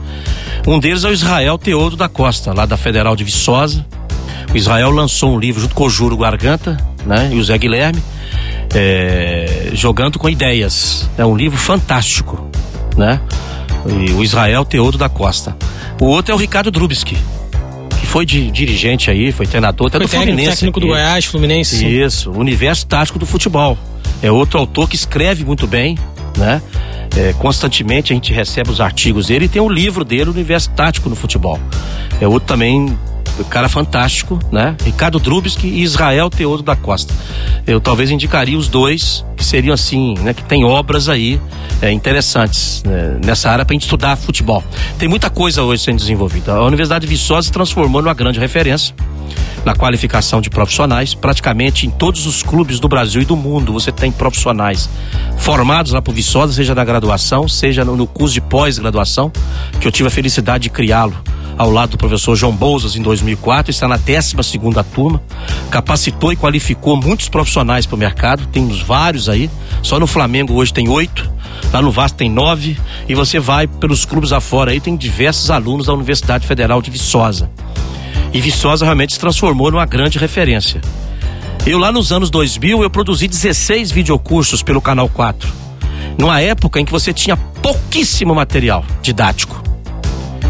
[0.68, 3.86] Um deles é o Israel Teodo da Costa, lá da Federal de Viçosa.
[4.54, 8.04] O Israel lançou um livro junto com o Juro Garganta, né, e o Zé Guilherme,
[8.76, 11.10] é, jogando com ideias.
[11.18, 12.50] É um livro fantástico,
[12.98, 13.22] né?
[13.88, 15.56] E o Israel Teodo da Costa.
[16.02, 17.18] O outro é o Ricardo Drubski
[18.10, 20.58] foi de, dirigente aí, foi treinador até foi do técnico, Fluminense.
[20.58, 21.86] técnico do Goiás, Fluminense.
[21.86, 23.78] Isso, universo tático do futebol.
[24.22, 25.98] É outro autor que escreve muito bem,
[26.36, 26.62] né?
[27.16, 31.08] É, constantemente a gente recebe os artigos dele e tem o livro dele, Universo Tático
[31.08, 31.60] no Futebol.
[32.20, 32.98] É outro também
[33.46, 34.76] cara fantástico, né?
[34.84, 37.14] Ricardo Drubski e Israel Teodo da Costa.
[37.66, 40.34] Eu talvez indicaria os dois, que seriam assim, né?
[40.34, 41.40] Que tem obras aí
[41.82, 44.64] é, interessantes né, nessa área para gente estudar futebol.
[44.98, 46.54] Tem muita coisa hoje sendo desenvolvida.
[46.54, 48.94] A Universidade de Viçosa se transformou numa grande referência
[49.66, 51.14] na qualificação de profissionais.
[51.14, 54.90] Praticamente em todos os clubes do Brasil e do mundo você tem profissionais
[55.38, 59.32] formados lá por Viçosa, seja na graduação, seja no curso de pós-graduação,
[59.80, 61.16] que eu tive a felicidade de criá-lo
[61.60, 65.22] ao lado do professor João Bouzas em 2004, está na 12 segunda turma,
[65.70, 69.52] capacitou e qualificou muitos profissionais para o mercado, temos vários aí,
[69.84, 71.30] só no Flamengo hoje tem oito,
[71.74, 72.80] lá no Vasco tem nove,
[73.10, 77.52] e você vai pelos clubes afora aí, tem diversos alunos da Universidade Federal de Viçosa.
[78.32, 80.80] E Viçosa realmente se transformou numa grande referência.
[81.66, 85.52] Eu lá nos anos 2000 eu produzi 16 videocursos pelo Canal 4.
[86.18, 89.69] Numa época em que você tinha pouquíssimo material didático.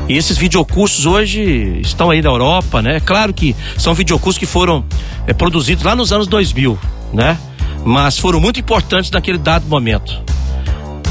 [0.10, 2.99] E esses videocursos hoje estão aí na Europa, né?
[2.99, 4.84] Claro que são videocursos que foram
[5.27, 6.80] é, produzidos lá nos anos 2000,
[7.14, 7.38] né?
[7.86, 10.19] Mas foram muito importantes naquele dado momento.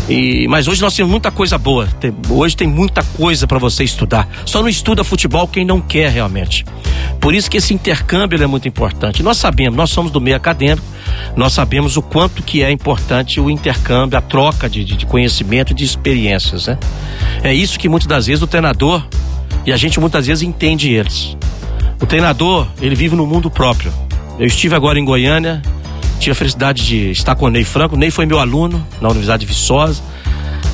[0.08, 1.86] E, mas hoje nós temos muita coisa boa.
[2.00, 4.28] Tem, hoje tem muita coisa para você estudar.
[4.46, 6.64] Só não estuda futebol quem não quer realmente.
[7.20, 9.22] Por isso que esse intercâmbio é muito importante.
[9.22, 10.86] Nós sabemos, nós somos do meio acadêmico,
[11.36, 15.84] nós sabemos o quanto que é importante o intercâmbio, a troca de, de, conhecimento de
[15.84, 16.78] experiências, né?
[17.42, 19.06] É isso que muitas das vezes o treinador,
[19.66, 21.36] e a gente muitas vezes entende eles.
[22.00, 23.92] O treinador, ele vive no mundo próprio.
[24.38, 25.60] Eu estive agora em Goiânia,
[26.18, 27.94] tive a felicidade de estar com o Ney Franco.
[27.94, 30.02] O Ney foi meu aluno na Universidade de Viçosa.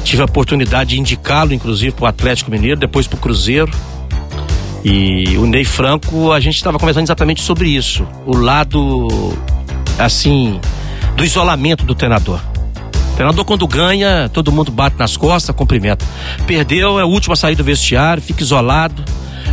[0.02, 3.70] Tive a oportunidade de indicá-lo, inclusive, para o Atlético Mineiro, depois para o Cruzeiro.
[4.84, 8.06] E o Ney Franco, a gente estava conversando exatamente sobre isso.
[8.26, 9.08] O lado,
[9.98, 10.60] assim,
[11.16, 12.40] do isolamento do treinador.
[13.12, 16.04] O treinador, quando ganha, todo mundo bate nas costas, cumprimenta.
[16.46, 19.02] Perdeu, é o último a sair do vestiário, fica isolado,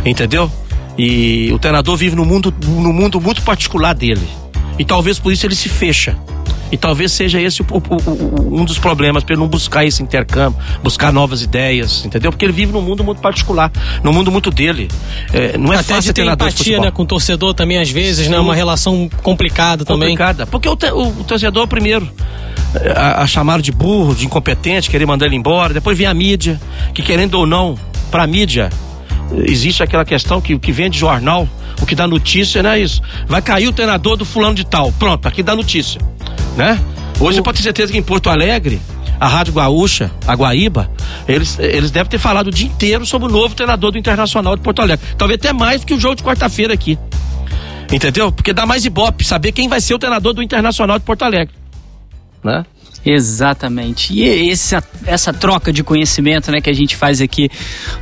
[0.04, 0.50] entendeu?
[0.98, 4.28] E o treinador vive no mundo, no mundo muito particular dele.
[4.78, 6.16] E talvez por isso ele se fecha.
[6.70, 10.02] E talvez seja esse o, o, o, um dos problemas para ele não buscar esse
[10.02, 12.32] intercâmbio, buscar novas ideias, entendeu?
[12.32, 13.70] Porque ele vive num mundo muito particular,
[14.02, 14.88] num mundo muito dele.
[15.34, 18.24] É, não é Até fácil de ter empatia, né, com o torcedor também às vezes,
[18.24, 18.32] Sim.
[18.32, 18.38] né?
[18.38, 20.16] Uma relação complicada também.
[20.16, 20.46] Complicada.
[20.46, 22.10] Porque o, o torcedor primeiro
[22.96, 25.74] a, a chamar de burro, de incompetente, querer mandar ele embora.
[25.74, 26.60] Depois vem a mídia,
[26.94, 27.76] que querendo ou não,
[28.10, 28.70] para a mídia,
[29.46, 31.48] existe aquela questão que o que vende jornal,
[31.80, 33.00] o que dá notícia, não é isso?
[33.26, 34.92] Vai cair o treinador do fulano de tal.
[34.92, 36.00] Pronto, aqui dá notícia,
[36.56, 36.80] né?
[37.20, 37.42] Hoje o...
[37.42, 38.80] pode ter certeza que em Porto Alegre,
[39.18, 40.90] a Rádio Gaúcha, a Guaíba,
[41.28, 44.62] eles, eles devem ter falado o dia inteiro sobre o novo treinador do Internacional de
[44.62, 45.04] Porto Alegre.
[45.16, 46.98] Talvez até mais do que o jogo de quarta-feira aqui.
[47.92, 48.32] Entendeu?
[48.32, 51.62] Porque dá mais ibope saber quem vai ser o treinador do Internacional de Porto Alegre
[52.42, 52.64] né?
[53.04, 54.12] Exatamente.
[54.12, 57.50] E essa, essa troca de conhecimento né, que a gente faz aqui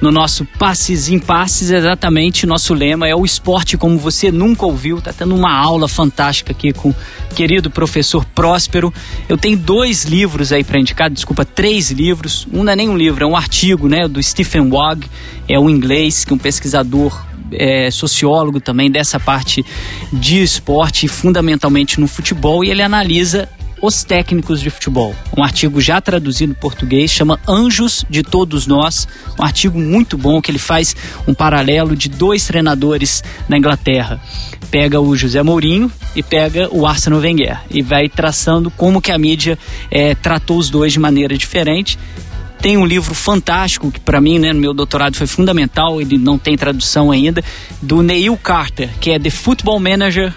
[0.00, 5.00] no nosso Passes em Passes, exatamente nosso lema é o esporte como você nunca ouviu.
[5.00, 6.94] Tá tendo uma aula fantástica aqui com o
[7.34, 8.92] querido professor Próspero.
[9.28, 12.46] Eu tenho dois livros aí para indicar, desculpa, três livros.
[12.52, 15.06] Um não é nem um livro, é um artigo né, do Stephen Wagg,
[15.48, 19.64] é um inglês, que é um pesquisador é, sociólogo também dessa parte
[20.12, 23.48] de esporte, fundamentalmente no futebol, e ele analisa
[23.80, 25.14] os técnicos de futebol.
[25.36, 29.06] Um artigo já traduzido em português, chama Anjos de Todos Nós.
[29.38, 30.94] Um artigo muito bom que ele faz
[31.26, 34.20] um paralelo de dois treinadores na Inglaterra.
[34.70, 39.18] Pega o José Mourinho e pega o Arsene Wenger e vai traçando como que a
[39.18, 39.58] mídia
[39.90, 41.98] é, tratou os dois de maneira diferente
[42.60, 46.38] tem um livro fantástico que para mim, né, no meu doutorado foi fundamental, ele não
[46.38, 47.42] tem tradução ainda,
[47.80, 50.34] do Neil Carter, que é The Football Manager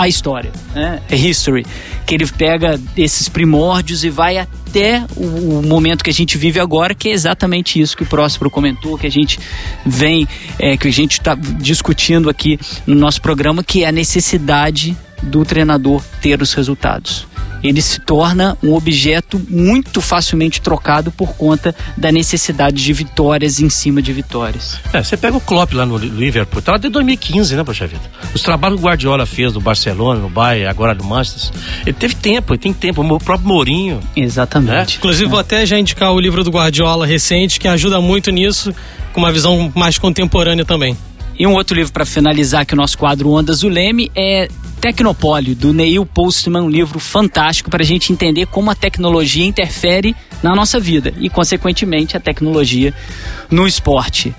[0.00, 1.02] a história, né?
[1.10, 1.66] History,
[2.06, 6.58] que ele pega esses primórdios e vai até o, o, momento que a gente vive
[6.58, 9.38] agora, que é exatamente isso que o Próspero comentou, que a gente
[9.84, 10.26] vem,
[10.58, 15.44] é, que a gente está discutindo aqui no nosso programa, que é a necessidade do
[15.44, 17.29] treinador ter os resultados
[17.62, 23.68] ele se torna um objeto muito facilmente trocado por conta da necessidade de vitórias em
[23.68, 24.78] cima de vitórias.
[24.92, 28.02] É, você pega o Klopp lá no Liverpool, tá lá desde 2015, né, poxa vida?
[28.34, 31.50] Os trabalhos que o Guardiola fez no Barcelona, no Bayern, agora no Manchester,
[31.86, 34.00] ele teve tempo, ele tem tempo, o próprio Mourinho.
[34.16, 34.70] Exatamente.
[34.70, 34.86] Né?
[34.98, 35.28] Inclusive, é.
[35.28, 38.74] vou até já indicar o livro do Guardiola recente, que ajuda muito nisso,
[39.12, 40.96] com uma visão mais contemporânea também.
[41.40, 44.46] E um outro livro para finalizar aqui o nosso quadro Ondas do Leme é
[44.78, 50.14] Tecnopólio, do Neil Postman, um livro fantástico para a gente entender como a tecnologia interfere
[50.42, 52.92] na nossa vida e, consequentemente, a tecnologia
[53.50, 54.34] no esporte.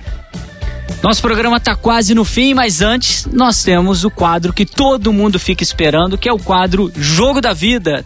[1.02, 5.40] Nosso programa está quase no fim, mas antes nós temos o quadro que todo mundo
[5.40, 8.06] fica esperando, que é o quadro Jogo da Vida.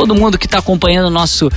[0.00, 1.50] Todo mundo que está acompanhando o nosso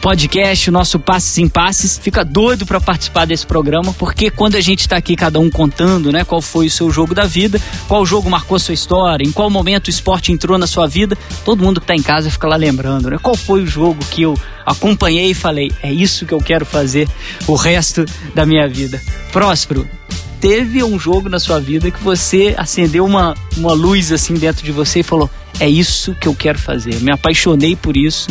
[0.00, 4.60] podcast, o nosso Passes em Passes, fica doido para participar desse programa, porque quando a
[4.60, 8.06] gente está aqui, cada um contando, né, qual foi o seu jogo da vida, qual
[8.06, 11.80] jogo marcou sua história, em qual momento o esporte entrou na sua vida, todo mundo
[11.80, 15.32] que está em casa fica lá lembrando, né, qual foi o jogo que eu acompanhei
[15.32, 17.08] e falei, é isso que eu quero fazer
[17.48, 18.04] o resto
[18.36, 19.02] da minha vida.
[19.32, 19.84] Próspero,
[20.40, 24.70] teve um jogo na sua vida que você acendeu uma, uma luz assim dentro de
[24.70, 27.00] você e falou: é isso que eu quero fazer.
[27.00, 28.28] Me apaixonei por isso.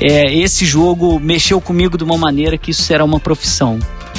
[0.00, 3.78] É, esse jogo mexeu comigo de uma maneira que isso será uma profissão.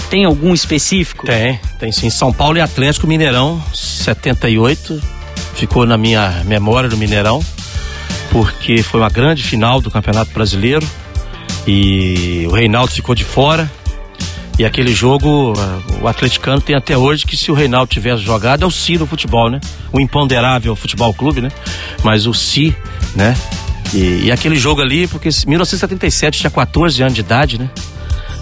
[0.10, 1.26] Tem algum específico?
[1.26, 2.10] Tem, tem sim.
[2.10, 5.02] São Paulo e Atlético Mineirão, 78.
[5.56, 7.44] Ficou na minha memória do Mineirão,
[8.32, 10.88] porque foi uma grande final do Campeonato Brasileiro
[11.66, 13.72] e o Reinaldo ficou de fora.
[14.58, 18.64] E aquele jogo, uh, o atleticano tem até hoje que se o Reinaldo tivesse jogado,
[18.64, 19.60] é o Si no futebol, né?
[19.92, 21.50] O imponderável futebol clube, né?
[22.04, 22.76] Mas o Si,
[23.16, 23.36] né?
[23.94, 27.70] E, e aquele jogo ali, porque 1977 tinha 14 anos de idade, né?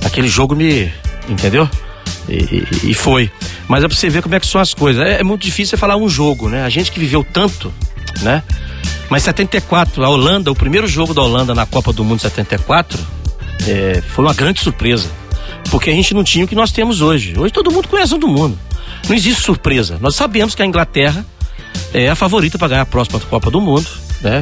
[0.04, 0.92] Aquele jogo me.
[1.30, 1.70] Entendeu?
[2.28, 3.32] E, e, e, foi.
[3.68, 5.06] Mas é pra você ver como é que são as coisas.
[5.06, 6.64] É, é, muito difícil falar um jogo, né?
[6.66, 7.74] A gente que viveu tanto,
[8.22, 8.44] né?
[9.10, 13.00] Mas 74, a Holanda, o primeiro jogo da Holanda na Copa do Mundo 74,
[13.68, 15.20] é, foi uma grande surpresa
[15.69, 17.34] porque a gente não tinha o que nós temos hoje.
[17.38, 18.57] Hoje todo mundo conhece todo mundo.
[19.07, 19.98] Não existe surpresa.
[20.02, 21.26] Nós sabemos que a Inglaterra
[21.94, 23.88] é a favorita para ganhar a próxima Copa do Mundo,
[24.22, 24.41] né?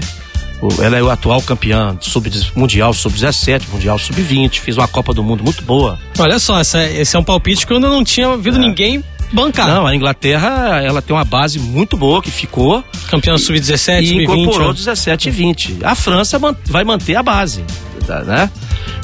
[0.82, 5.44] Ela é o atual campeã sub mundial sub-17, mundial sub-20, fez uma Copa do Mundo
[5.44, 5.98] muito boa.
[6.18, 8.60] Olha só, essa, esse é um palpite que eu ainda não tinha ouvido é.
[8.60, 9.68] ninguém bancar.
[9.68, 12.84] Não, a Inglaterra, ela tem uma base muito boa que ficou.
[13.10, 14.24] Campeã sub-17, sub-20.
[14.24, 15.34] incorporou 17 né?
[15.34, 15.78] e 20.
[15.84, 17.64] A França vai manter a base,
[18.26, 18.52] né?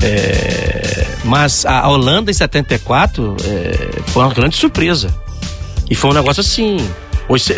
[0.02, 0.95] É,
[1.26, 5.14] mas a Holanda em 74 é, foi uma grande surpresa.
[5.90, 6.78] E foi um negócio assim.
[7.28, 7.54] Hoje,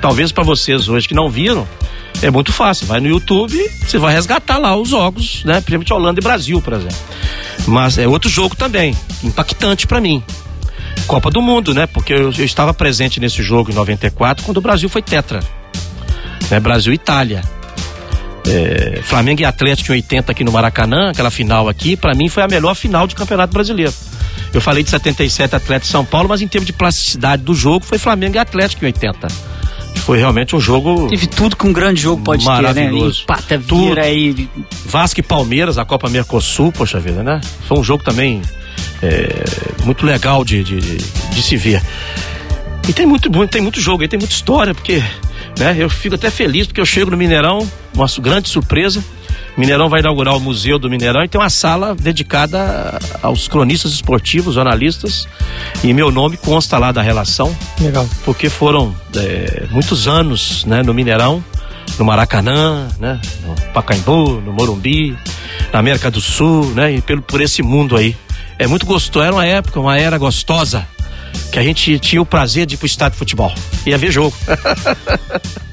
[0.00, 1.66] talvez para vocês hoje que não viram,
[2.20, 2.86] é muito fácil.
[2.86, 5.54] Vai no YouTube, você vai resgatar lá os jogos, né?
[5.54, 6.96] Principalmente Holanda e Brasil, por exemplo.
[7.66, 10.22] Mas é outro jogo também, impactante para mim.
[11.06, 11.86] Copa do Mundo, né?
[11.86, 15.40] Porque eu, eu, estava presente nesse jogo em 94, quando o Brasil foi tetra.
[16.50, 16.58] Né?
[16.58, 17.42] Brasil e Itália.
[18.46, 22.42] É, Flamengo e Atlético em 80 aqui no Maracanã, aquela final aqui, para mim foi
[22.42, 23.92] a melhor final de Campeonato Brasileiro.
[24.52, 27.98] Eu falei de 77 Atlético São Paulo, mas em termos de plasticidade do jogo foi
[27.98, 29.28] Flamengo e Atlético em 80.
[29.96, 31.06] Foi realmente um jogo.
[31.08, 32.90] Teve tudo que um grande jogo pode ter, né?
[32.90, 34.00] Empata, vira tudo.
[34.00, 34.48] aí.
[34.84, 37.40] Vasco e Palmeiras, a Copa Mercosul, poxa vida, né?
[37.68, 38.42] Foi um jogo também
[39.02, 39.44] é,
[39.84, 41.82] muito legal de, de, de, se ver.
[42.88, 45.02] E tem muito, tem muito jogo tem muita história, porque
[45.58, 49.02] né, eu fico até feliz porque eu chego no Mineirão, uma grande surpresa.
[49.56, 54.54] Mineirão vai inaugurar o Museu do Mineirão e tem uma sala dedicada aos cronistas esportivos,
[54.54, 55.28] jornalistas.
[55.84, 57.54] E meu nome consta lá da relação.
[57.78, 58.08] Legal.
[58.24, 61.44] Porque foram é, muitos anos né, no Mineirão,
[61.98, 65.16] no Maracanã, né, no Pacaembu, no Morumbi,
[65.72, 68.16] na América do Sul, né, e pelo, por esse mundo aí.
[68.58, 70.86] É muito gostoso, era uma época, uma era gostosa,
[71.50, 73.52] que a gente tinha o prazer de ir pro estádio de futebol.
[73.86, 74.34] Ia ver jogo.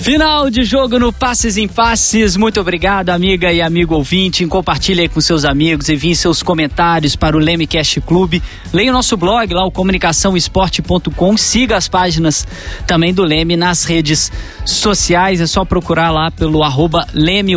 [0.00, 2.36] Final de jogo no Passes em Passes.
[2.36, 4.46] Muito obrigado, amiga e amigo ouvinte.
[4.46, 8.40] Compartilhe aí com seus amigos, envie seus comentários para o Lemecast Clube.
[8.72, 11.36] Leia o nosso blog lá, o comunicaçãoesporte.com.
[11.36, 12.46] Siga as páginas
[12.86, 14.30] também do Leme nas redes
[14.64, 15.40] sociais.
[15.40, 17.54] É só procurar lá pelo arroba Leme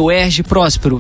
[0.48, 1.00] Próspero.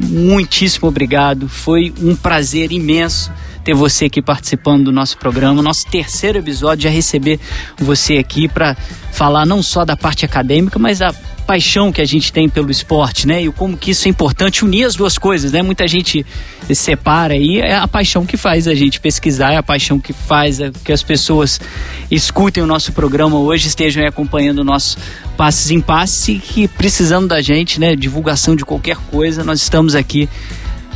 [0.00, 1.48] Muitíssimo obrigado.
[1.48, 3.32] Foi um prazer imenso
[3.64, 7.38] ter você aqui participando do nosso programa, nosso terceiro episódio, já receber
[7.78, 8.76] você aqui para
[9.12, 11.12] falar não só da parte acadêmica, mas a
[11.46, 13.42] paixão que a gente tem pelo esporte, né?
[13.42, 15.62] E como que isso é importante unir as duas coisas, né?
[15.62, 16.24] Muita gente
[16.72, 20.58] separa aí, é a paixão que faz a gente pesquisar, é a paixão que faz
[20.84, 21.60] que as pessoas
[22.08, 24.96] escutem o nosso programa hoje, estejam acompanhando o nosso
[25.36, 27.96] Passes em Passe, que precisando da gente, né?
[27.96, 30.28] Divulgação de qualquer coisa, nós estamos aqui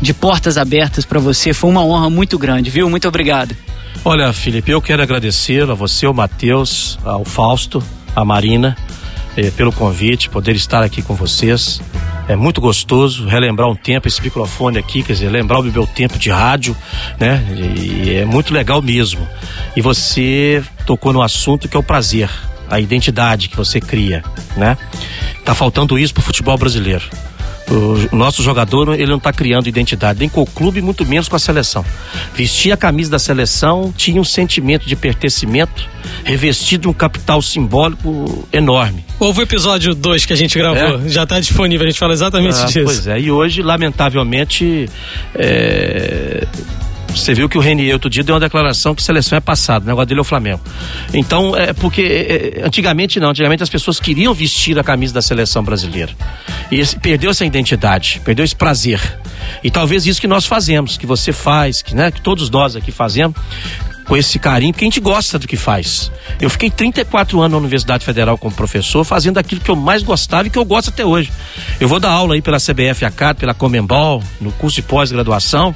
[0.04, 1.54] de portas abertas para você.
[1.54, 2.88] Foi uma honra muito grande, viu?
[2.90, 3.56] Muito obrigado.
[4.04, 7.82] Olha, Felipe, eu quero agradecer a você, ao Matheus, ao Fausto,
[8.14, 8.76] à Marina,
[9.34, 11.80] eh, pelo convite, poder estar aqui com vocês.
[12.28, 16.18] É muito gostoso relembrar um tempo, esse microfone aqui, quer dizer, lembrar o meu tempo
[16.18, 16.76] de rádio,
[17.18, 17.42] né?
[17.74, 19.26] E é muito legal mesmo.
[19.74, 22.30] E você tocou no assunto que é o prazer,
[22.68, 24.22] a identidade que você cria,
[24.54, 24.76] né?
[25.46, 27.04] Tá faltando isso pro futebol brasileiro.
[27.70, 31.36] O nosso jogador, ele não está criando identidade, nem com o clube, muito menos com
[31.36, 31.84] a seleção.
[32.34, 35.88] Vestia a camisa da seleção, tinha um sentimento de pertencimento,
[36.24, 39.04] revestido de um capital simbólico enorme.
[39.18, 41.08] Houve o episódio 2 que a gente gravou, é?
[41.08, 42.84] já está disponível, a gente fala exatamente ah, disso.
[42.84, 44.88] Pois é, e hoje, lamentavelmente,
[45.34, 46.46] é,
[47.16, 49.86] você viu que o Renier outro dia deu uma declaração que seleção é passado, o
[49.86, 50.60] negócio dele é o Flamengo.
[51.12, 55.22] Então, é porque é, é, antigamente não, antigamente as pessoas queriam vestir a camisa da
[55.22, 56.12] seleção brasileira.
[56.70, 59.00] E esse, perdeu essa identidade, perdeu esse prazer.
[59.62, 62.90] E talvez isso que nós fazemos, que você faz, que, né, que todos nós aqui
[62.90, 63.36] fazemos,
[64.06, 66.10] com esse carinho, porque a gente gosta do que faz.
[66.40, 70.46] Eu fiquei 34 anos na Universidade Federal como professor, fazendo aquilo que eu mais gostava
[70.46, 71.32] e que eu gosto até hoje.
[71.80, 75.74] Eu vou dar aula aí pela CBF ACAD, pela Comembol, no curso de pós-graduação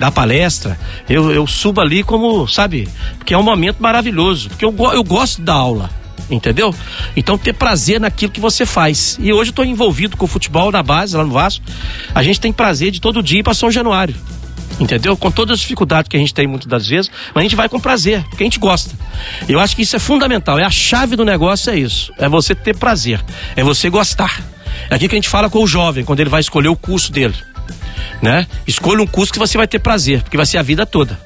[0.00, 0.78] da palestra,
[1.10, 5.42] eu, eu subo ali como, sabe, porque é um momento maravilhoso, porque eu, eu gosto
[5.42, 5.90] da aula
[6.30, 6.72] entendeu?
[7.16, 9.18] Então ter prazer naquilo que você faz.
[9.20, 11.64] E hoje eu estou envolvido com o futebol na base, lá no Vasco.
[12.14, 14.14] A gente tem prazer de todo dia ir para São Januário.
[14.78, 15.16] Entendeu?
[15.16, 17.68] Com todas as dificuldades que a gente tem muitas das vezes, mas a gente vai
[17.68, 18.94] com prazer, porque a gente gosta.
[19.48, 20.56] Eu acho que isso é fundamental.
[20.56, 22.12] É a chave do negócio, é isso.
[22.16, 23.20] É você ter prazer.
[23.56, 24.40] É você gostar.
[24.88, 27.10] É aqui que a gente fala com o jovem, quando ele vai escolher o curso
[27.10, 27.34] dele
[28.22, 28.46] né?
[28.66, 31.18] Escolha um curso que você vai ter prazer, porque vai ser a vida toda.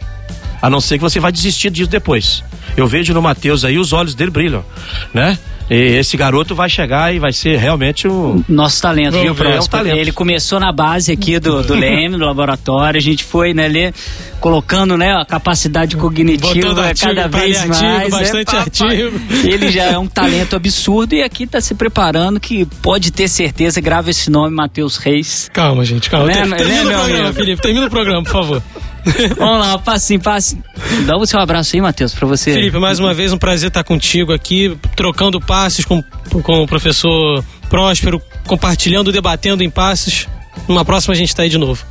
[0.61, 2.43] A não ser que você vai desistir disso depois.
[2.77, 4.65] Eu vejo no Matheus aí, os olhos dele brilham,
[5.13, 5.39] né?
[5.71, 8.45] E esse garoto vai chegar e vai ser realmente um.
[8.49, 9.57] Nosso talento, viu, Próximo?
[9.57, 9.97] É um talento.
[9.97, 12.99] Ele começou na base aqui do, do Leme, do laboratório.
[12.99, 13.95] A gente foi, né, ali,
[14.41, 18.11] colocando, né, a capacidade cognitiva cada vez mais.
[18.11, 19.21] Bastante é, artigo.
[19.45, 23.81] Ele já é um talento absurdo e aqui está se preparando que pode ter certeza,
[23.81, 25.51] grava esse nome, Matheus Reis.
[25.53, 26.27] Calma, gente, calma.
[26.27, 27.35] Né, termina né, o programa, amigo?
[27.35, 27.63] Felipe.
[27.63, 28.63] Termina o programa, por favor.
[29.37, 30.63] Vamos lá, passinho, passinho.
[31.07, 32.53] Dá o seu abraço aí, Matheus, para você.
[32.53, 36.03] Felipe, mais uma vez um prazer estar contigo aqui, trocando passes com,
[36.43, 40.27] com o professor Próspero, compartilhando, debatendo em passes.
[40.69, 41.85] Numa próxima a gente está aí de novo.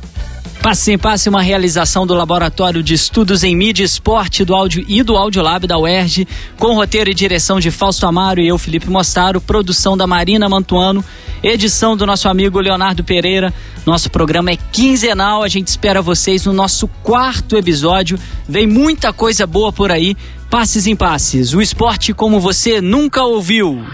[0.64, 5.02] Passe em Passe, uma realização do Laboratório de Estudos em Mídia Esporte do Áudio e
[5.02, 6.26] do Audiolab da UERJ,
[6.56, 11.04] com roteiro e direção de Fausto Amaro e eu, Felipe Mostaro, produção da Marina Mantuano,
[11.42, 13.52] edição do nosso amigo Leonardo Pereira.
[13.84, 18.18] Nosso programa é quinzenal, a gente espera vocês no nosso quarto episódio.
[18.48, 20.16] Vem muita coisa boa por aí.
[20.48, 23.84] Passes em Passes, o esporte como você nunca ouviu.